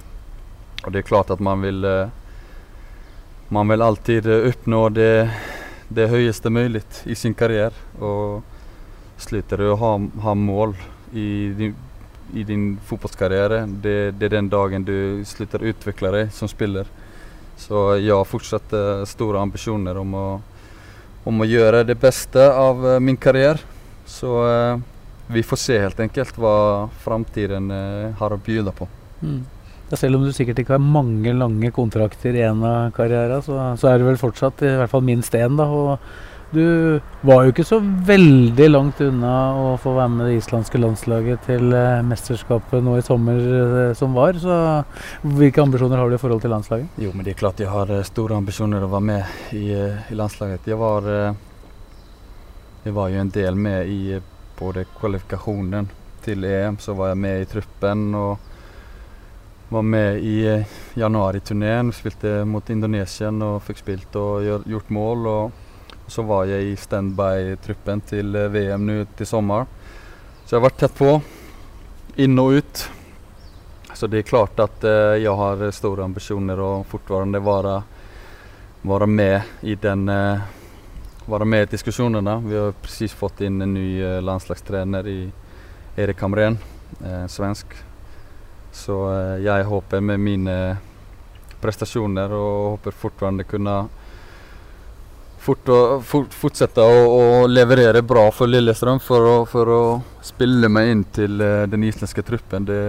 Og 0.84 0.92
det 0.92 1.04
er 1.04 1.08
klart 1.08 1.30
at 1.30 1.44
man 1.44 1.62
vil 1.62 1.84
man 3.48 3.68
vil 3.68 3.82
alltid 3.82 4.28
oppnå 4.28 4.89
det, 4.89 5.30
det 5.88 6.10
høyeste 6.10 6.50
mulig 6.50 6.84
i 7.06 7.16
sin 7.16 7.36
karriere. 7.38 7.76
Og 8.00 8.44
slutter 9.18 9.62
du 9.62 9.72
å 9.72 9.80
ha, 9.80 9.94
ha 10.26 10.34
mål 10.36 10.76
i 11.14 11.28
din, 11.58 11.76
i 12.34 12.44
din 12.44 12.66
fotballkarriere, 12.86 13.66
det, 13.68 13.98
det, 14.18 14.26
er 14.26 14.38
den 14.38 14.50
dagen 14.50 14.86
du 14.86 15.24
slutter 15.28 15.62
å 15.62 15.70
utvikle 15.74 16.12
deg 16.16 16.32
som 16.34 16.50
spiller. 16.50 16.89
Så 17.60 17.94
jeg 18.02 18.16
har 18.16 18.26
fortsatt 18.26 18.74
store 19.08 19.41
ambisjoner 19.44 20.00
om 20.02 20.16
å, 20.18 20.28
om 21.30 21.44
å, 21.44 21.48
gjøre 21.48 21.84
det 21.86 21.96
beste 22.02 22.41
av 22.41 22.82
uh, 22.82 22.98
min 23.00 23.18
karriere. 23.22 23.62
Så 24.10 24.34
uh, 24.41 24.82
vi 25.30 25.44
får 25.46 25.62
se 25.62 25.78
helt 25.80 26.00
enkelt 26.04 26.38
hva 26.41 26.89
framtiden 27.06 27.70
har 28.20 28.34
å 28.34 28.41
bjuda 28.44 28.74
på. 28.76 28.89
Mm. 29.22 29.44
Ja, 29.92 29.98
selv 30.00 30.18
om 30.18 30.24
du 30.26 30.32
sikkert 30.34 30.62
ikke 30.62 30.78
har 30.78 30.84
mange 30.84 31.34
lange 31.36 31.72
kontrakter 31.76 32.36
i 32.38 32.46
en 32.48 32.64
av 32.66 32.94
karrieren, 32.96 33.44
så, 33.46 33.58
så, 33.80 33.90
er 33.90 34.00
det 34.00 34.08
vel 34.08 34.22
fortsatt 34.22 34.64
i 34.64 34.78
hvert 34.80 34.92
fall 34.92 35.04
minst 35.06 35.36
én. 35.36 35.58
da, 35.60 35.68
og 35.68 36.00
Du 36.54 37.00
var 37.26 37.44
jo 37.44 37.52
ikke 37.52 37.66
så 37.66 37.80
veldig 37.82 38.68
langt 38.70 39.00
unna 39.02 39.34
å 39.58 39.72
få 39.82 39.96
være 39.96 40.12
med 40.14 40.28
det 40.30 40.36
islandske 40.38 40.78
landslaget 40.78 41.48
til 41.48 41.74
eh, 41.74 42.04
mesterskapet 42.06 42.86
nå 42.86 42.94
i 43.00 43.06
sommer 43.06 43.40
eh, 43.58 43.96
som 43.98 44.14
var. 44.14 44.38
så 44.38 44.84
Hvilke 45.26 45.64
ambisjoner 45.66 45.98
har 45.98 46.10
du 46.10 46.16
i 46.16 46.22
forhold 46.22 46.44
til 46.46 46.54
landslaget? 46.54 47.02
Jo, 47.02 47.10
men 47.16 47.26
det 47.26 47.34
er 47.34 47.42
klart 47.42 47.64
jeg 47.64 47.74
har 47.74 47.90
eh, 47.90 48.06
store 48.06 48.38
ambisjoner 48.38 48.86
å 48.86 48.92
være 48.94 49.08
med 49.10 49.58
i, 49.58 49.66
i 49.74 50.20
landslaget. 50.20 50.70
Jeg 50.70 50.78
var, 50.78 51.10
jeg 52.86 52.96
var 52.96 53.10
jo 53.10 53.26
en 53.26 53.34
del 53.34 53.58
med 53.58 53.90
i 53.90 54.22
både 54.62 54.86
kvalifikasjonen 54.94 55.90
til 56.24 56.46
EM, 56.48 56.78
så 56.80 56.94
var 56.96 57.12
jeg 57.12 57.24
med 57.26 57.42
i 57.42 57.50
truppen. 57.50 58.08
og 58.16 58.53
var 59.74 59.82
med 59.82 60.20
i 60.24 60.66
januariturneen. 60.94 61.92
Spilte 61.92 62.46
mot 62.46 62.70
Indonesia 62.70 63.32
og 63.34 63.62
fikk 63.66 63.80
spilt 63.82 64.16
og 64.16 64.66
gjort 64.70 64.90
mål. 64.94 65.28
Og 65.28 66.08
så 66.08 66.22
var 66.28 66.46
jeg 66.46 66.68
i 66.70 66.76
standby-truppen 66.78 68.04
til 68.06 68.36
eh, 68.38 68.52
VM 68.54 68.84
nå 68.86 68.98
til 69.18 69.28
sommer. 69.28 69.66
Så 70.46 70.54
jeg 70.54 70.60
har 70.60 70.68
vært 70.68 70.82
tett 70.84 70.98
på. 70.98 71.14
Inn 72.22 72.38
og 72.40 72.60
ut. 72.60 72.84
Så 73.94 74.10
det 74.10 74.22
er 74.22 74.28
klart 74.28 74.60
at 74.62 74.86
uh, 74.86 75.14
jeg 75.22 75.34
har 75.38 75.64
store 75.74 76.06
ambisjoner 76.06 76.60
og 76.62 76.86
fortfarande 76.90 77.42
være, 77.46 77.78
være 78.84 79.08
med 79.08 79.66
i 79.70 79.78
den 79.80 80.10
være 81.30 81.48
med 81.48 81.66
i 81.68 81.72
diskusjonene. 81.72 82.36
Vi 82.46 82.60
har 82.60 82.78
presis 82.84 83.14
fått 83.16 83.42
inn 83.46 83.62
en 83.64 83.74
ny 83.78 84.20
landslagstrener 84.26 85.08
i 85.08 85.18
Erik 85.96 86.26
Hamren, 86.26 86.58
svensk. 87.30 87.78
Så 88.74 88.98
eh, 89.14 89.44
jeg 89.46 89.68
håper 89.70 90.02
med 90.02 90.22
mine 90.22 90.56
prestasjoner 91.62 92.34
og 92.36 92.56
håper 92.74 92.98
fortfarande 92.98 93.46
kunne 93.48 93.76
fort 95.44 95.70
fort, 96.08 96.34
fortsette 96.36 96.82
å, 96.82 96.98
å, 97.14 97.22
leverere 97.48 98.02
bra 98.08 98.26
for 98.32 98.52
Lillestrøm 98.52 99.00
for 99.04 99.28
å, 99.28 99.38
for 99.50 99.72
å 99.72 99.84
spille 100.24 100.70
meg 100.72 100.92
inn 100.92 101.06
til 101.16 101.40
uh, 101.44 101.64
den 101.68 101.84
islandske 101.88 102.24
truppen. 102.24 102.68
Det, 102.68 102.82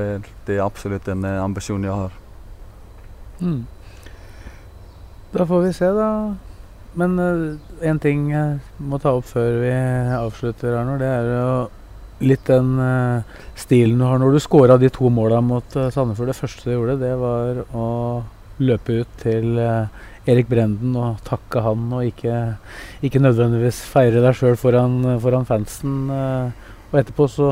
det, 0.46 0.56
er 0.56 0.64
absolutt 0.64 1.08
en 1.10 1.26
uh, 1.26 1.42
ambisjon 1.42 1.86
jeg 1.86 1.94
har. 1.94 2.18
Mm. 3.42 3.62
Da 5.34 5.46
får 5.50 5.64
vi 5.66 5.72
se, 5.74 5.90
da. 5.98 6.10
Men 6.94 7.16
én 7.18 7.98
uh, 7.98 8.02
ting 8.02 8.28
jeg 8.30 8.60
må 8.78 9.02
ta 9.02 9.16
opp 9.18 9.26
før 9.32 9.58
vi 9.64 9.72
avslutter, 10.20 10.78
Arnor. 10.78 11.02
Det 11.02 11.10
er 11.10 11.32
jo 11.32 11.48
litt 12.28 12.46
den 12.48 12.74
uh, 12.80 13.42
stilen 13.58 14.00
du 14.00 14.06
har 14.06 14.20
når 14.20 14.34
du 14.34 14.42
scora 14.42 14.78
de 14.80 14.90
to 14.92 15.10
måla 15.12 15.40
mot 15.44 15.76
uh, 15.78 15.90
Sandefjord. 15.92 16.32
Det 16.32 16.38
første 16.38 16.66
du 16.66 16.74
gjorde, 16.74 16.98
det 17.02 17.12
var 17.20 17.62
å 17.76 17.86
løpe 18.64 19.00
ut 19.02 19.16
til 19.22 19.58
uh, 19.58 19.86
Erik 20.30 20.48
Brenden 20.48 20.94
og 20.96 21.20
takke 21.26 21.62
han, 21.64 21.88
og 21.92 22.06
ikke, 22.08 22.56
ikke 23.04 23.22
nødvendigvis 23.22 23.82
feire 23.92 24.22
deg 24.24 24.38
sjøl 24.38 24.56
foran, 24.56 25.02
foran, 25.20 25.44
fansen. 25.44 26.06
og 26.08 26.96
etterpå 26.96 27.26
så 27.28 27.50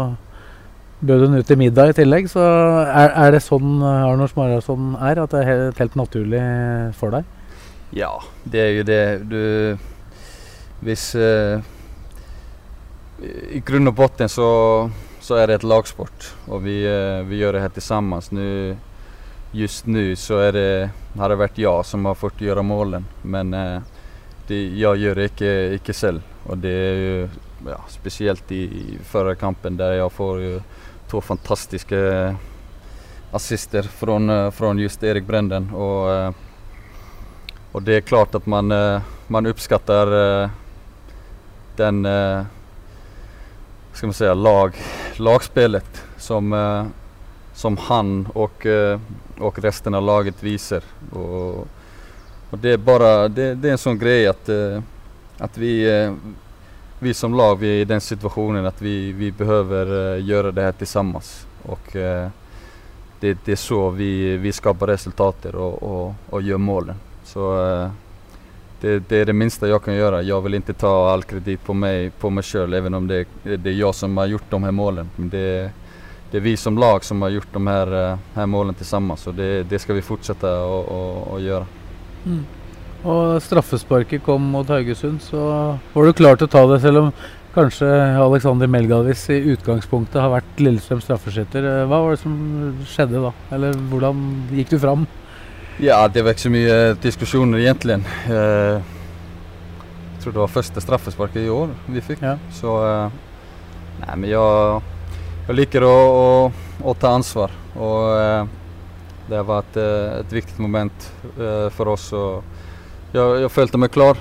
bød 1.04 1.26
hun 1.26 1.36
ut 1.36 1.44
til 1.44 1.60
middag 1.60 1.92
i 1.92 1.98
tillegg. 1.98 2.30
Så 2.32 2.40
er, 2.40 3.12
er 3.12 3.34
det 3.34 3.42
sånn 3.44 3.82
Arnors 3.84 4.32
Marason 4.38 4.94
er? 4.96 5.20
At 5.20 5.34
det 5.34 5.42
er 5.42 5.50
helt, 5.50 5.82
helt 5.84 6.00
naturlig 6.00 6.40
for 6.96 7.12
deg? 7.12 7.28
Ja, 7.92 8.14
det 8.48 8.64
er 8.64 8.72
jo 8.78 8.88
det. 8.88 9.04
Du 9.28 9.42
Hvis 10.80 11.10
i 13.22 13.60
grunn 13.64 13.90
og 13.90 13.94
bunn 13.96 14.28
så, 14.28 14.48
så, 15.20 15.36
er 15.38 15.48
det 15.48 15.60
et 15.60 15.66
lagsport, 15.68 16.32
og 16.48 16.64
vi, 16.66 16.82
eh, 16.88 17.22
vi 17.28 17.38
gjør 17.42 17.56
det 17.56 17.64
her 17.64 17.80
sammen. 17.84 18.22
Nu, 18.34 18.76
just 19.52 19.86
nå 19.86 20.12
så 20.18 20.40
er 20.48 20.52
det, 20.56 20.90
har 21.18 21.30
det 21.30 21.40
vært 21.40 21.60
jeg 21.60 21.86
som 21.86 22.06
har 22.08 22.18
fått 22.18 22.42
gjøre 22.42 22.64
målen, 22.66 23.06
men 23.22 23.54
eh, 23.54 23.80
det, 24.48 24.60
jeg 24.78 25.02
gjør 25.04 25.20
det 25.20 25.28
ikke, 25.32 25.52
ikke, 25.78 25.96
selv. 25.96 26.22
Og 26.50 26.58
det 26.58 26.72
er 26.72 27.02
jo 27.02 27.18
ja, 27.70 27.78
spesielt 27.92 28.50
i, 28.50 28.62
i 28.64 28.96
forrige 29.06 29.38
kampen, 29.42 29.76
der 29.78 30.00
jeg 30.00 30.14
får 30.16 30.40
jo 30.42 30.54
to 31.12 31.20
fantastiske 31.22 32.00
assister 33.32 33.86
fra, 33.86 34.16
fra 34.50 34.72
just 34.80 35.04
Erik 35.04 35.28
Brenden. 35.28 35.70
Og, 35.76 36.10
eh, 36.10 37.68
og, 37.72 37.84
det 37.86 38.00
er 38.00 38.08
klart 38.08 38.34
at 38.34 38.48
man, 38.50 38.68
man 39.32 39.48
oppskatter 39.48 40.10
den 41.78 42.02
ska 43.92 44.06
man 44.06 44.14
säga, 44.14 44.34
lag, 44.34 44.76
lagspelet 45.16 46.04
som, 46.16 46.52
eh, 46.52 46.84
som 47.54 47.76
han 47.76 48.26
och, 48.34 48.66
eh, 48.66 49.00
och 49.38 49.58
resten 49.58 49.94
av 49.94 50.02
laget 50.02 50.42
visar. 50.42 50.82
Och, 51.12 51.68
och 52.50 52.58
det 52.58 52.70
är 52.70 52.76
bara 52.76 53.28
det, 53.28 53.54
det, 53.54 53.68
är 53.68 53.72
en 53.72 53.78
sån 53.78 53.98
grej 53.98 54.26
att, 54.26 54.48
eh, 54.48 54.80
att 55.38 55.58
vi, 55.58 56.02
eh, 56.02 56.14
vi 56.98 57.14
som 57.14 57.34
lag 57.34 57.58
vi 57.58 57.66
är 57.66 57.80
i 57.80 57.84
den 57.84 58.00
situationen 58.00 58.66
att 58.66 58.82
vi, 58.82 59.12
vi 59.12 59.32
behöver 59.32 60.14
eh, 60.16 60.24
göra 60.24 60.50
det 60.50 60.62
här 60.62 60.72
tillsammans. 60.72 61.46
Och, 61.62 61.96
eh, 61.96 62.28
det, 63.20 63.38
det, 63.44 63.52
är 63.52 63.56
så 63.56 63.90
vi, 63.90 64.36
vi 64.36 64.52
skapar 64.52 64.86
resultater 64.86 65.54
och, 65.54 65.82
och, 65.82 66.14
och 66.30 66.42
gör 66.42 66.58
målen. 66.58 66.96
Så 67.24 67.90
det, 68.82 69.08
det, 69.08 69.16
är 69.16 69.24
det 69.24 69.32
minsta 69.32 69.68
jag 69.68 69.84
kan 69.84 69.94
göra. 69.94 70.22
Jag 70.22 70.40
vill 70.40 70.54
inte 70.54 70.72
ta 70.72 71.10
all 71.10 71.22
kredit 71.22 71.64
på 71.64 71.74
mig, 71.74 72.10
på 72.10 72.30
mig 72.30 72.44
själv, 72.44 72.74
även 72.74 72.94
om 72.94 73.06
det, 73.06 73.26
det 73.42 73.70
är 73.70 73.74
jag 73.74 73.94
som 73.94 74.16
har 74.16 74.26
gjort 74.26 74.50
de 74.50 74.62
här 74.62 74.70
målen. 74.70 75.10
Det, 75.16 75.70
det 76.30 76.36
är 76.36 76.40
vi 76.40 76.56
som 76.56 76.78
lag 76.78 77.04
som 77.04 77.22
har 77.22 77.28
gjort 77.28 77.52
de 77.52 77.66
här, 77.66 78.18
eh, 78.34 78.46
målen 78.46 78.74
tillsammans 78.74 79.26
och 79.26 79.34
det, 79.34 79.62
det 79.62 79.78
ska 79.78 79.92
vi 79.92 80.02
fortsätta 80.02 80.48
å 80.66 81.38
gjøre. 81.40 81.66
Mm. 82.26 82.42
Og 83.02 83.42
straffesparket 83.42 84.22
kom 84.22 84.42
mot 84.54 84.68
Haugesund, 84.68 85.22
så 85.22 85.38
var 85.92 86.06
du 86.06 86.12
klar 86.12 86.36
til 86.38 86.46
å 86.46 86.50
ta 86.50 86.66
det, 86.70 86.80
selv 86.82 87.00
om 87.00 87.08
kanskje 87.54 87.88
Alexander 88.22 88.70
Melgalvis 88.70 89.24
i 89.34 89.40
utgangspunktet 89.52 90.22
har 90.22 90.30
vært 90.32 90.62
Lillestrøms 90.62 91.04
straffeskytter. 91.08 91.66
Hva 91.90 91.98
var 92.04 92.14
det 92.14 92.22
som 92.22 92.36
skjedde 92.88 93.24
da? 93.26 93.32
Eller 93.54 93.74
hvordan 93.90 94.22
gikk 94.54 94.70
du 94.74 94.78
fram? 94.82 95.06
Ja, 95.80 96.08
det 96.08 96.22
var 96.22 96.34
ikke 96.34 96.44
så 96.44 96.52
mye 96.52 96.74
diskusjoner 97.00 97.62
egentlig. 97.62 97.96
Eh, 98.28 98.80
jeg 100.12 100.20
tror 100.20 100.34
det 100.34 100.42
var 100.42 100.52
første 100.52 100.82
straffesparket 100.84 101.46
i 101.46 101.52
år 101.52 101.72
vi 101.88 102.02
fikk. 102.04 102.24
Ja. 102.24 102.36
Så 102.52 102.74
eh, 102.86 103.20
Nei, 104.02 104.14
men 104.18 104.28
jeg, 104.30 104.82
jeg 105.46 105.56
liker 105.56 105.84
å, 105.86 105.94
å, 105.94 106.28
å, 106.82 106.94
ta 106.98 107.14
ansvar. 107.16 107.54
Og 107.76 108.12
eh, 108.18 108.44
det 109.28 109.38
har 109.38 109.48
vært 109.48 109.76
et 109.80 110.32
viktig 110.34 110.60
moment 110.60 111.10
for 111.76 111.92
oss. 111.92 112.08
Og 112.12 113.14
jeg, 113.14 113.44
jeg 113.44 113.52
følte 113.54 113.80
meg 113.80 113.92
klar 113.94 114.18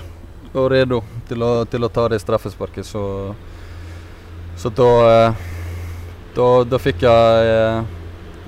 og 0.51 0.67
redo 0.71 1.01
til 1.27 1.41
å, 1.43 1.53
til 1.65 1.83
å 1.83 1.89
ta 1.91 2.05
det 2.11 2.21
straffesparket. 2.21 2.87
Så, 2.87 3.03
så 4.61 4.71
da, 4.77 4.91
da, 6.37 6.51
da 6.69 6.79
fikk 6.79 7.03
jeg 7.07 7.89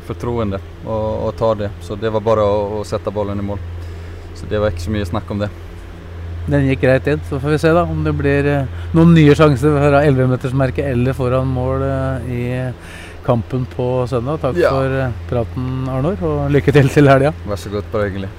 fortroende 0.07 0.59
og 0.85 1.29
ta 1.39 1.53
det. 1.59 1.69
Så 1.85 1.97
det 1.99 2.11
var 2.13 2.23
bare 2.25 2.45
å, 2.45 2.57
å, 2.79 2.83
sette 2.87 3.13
ballen 3.13 3.39
i 3.39 3.45
mål. 3.45 3.61
Så 4.37 4.49
det 4.49 4.59
var 4.59 4.73
ikke 4.73 4.85
så 4.87 4.93
mye 4.95 5.07
snakk 5.07 5.31
om 5.31 5.43
det. 5.43 5.49
Den 6.51 6.67
gikk 6.67 6.83
greit 6.83 7.07
inn. 7.07 7.21
Så 7.29 7.39
får 7.39 7.55
vi 7.55 7.61
se 7.63 7.71
da 7.71 7.85
om 7.87 8.03
det 8.03 8.13
blir 8.19 8.49
eh, 8.51 8.81
noen 8.95 9.13
nye 9.15 9.35
sjanser 9.37 9.77
fra 9.79 10.03
11-metersmerket 10.03 10.91
eller 10.91 11.15
foran 11.15 11.47
mål 11.55 11.85
eh, 11.87 12.31
i, 12.35 12.45
kampen 13.23 13.65
på 13.75 14.07
søndag. 14.11 14.41
Takk 14.43 14.59
Ja. 14.59 14.69
for 14.75 14.99
eh, 14.99 15.11
praten, 15.29 15.87
Arnor, 15.89 16.19
og 16.21 16.51
lykke 16.51 16.75
til 16.75 16.89
til 16.91 17.07
helga. 17.07 17.33
Vær 17.47 17.55
så 17.55 17.71
god, 17.71 17.87
bare 17.91 18.09
hyggelig. 18.09 18.29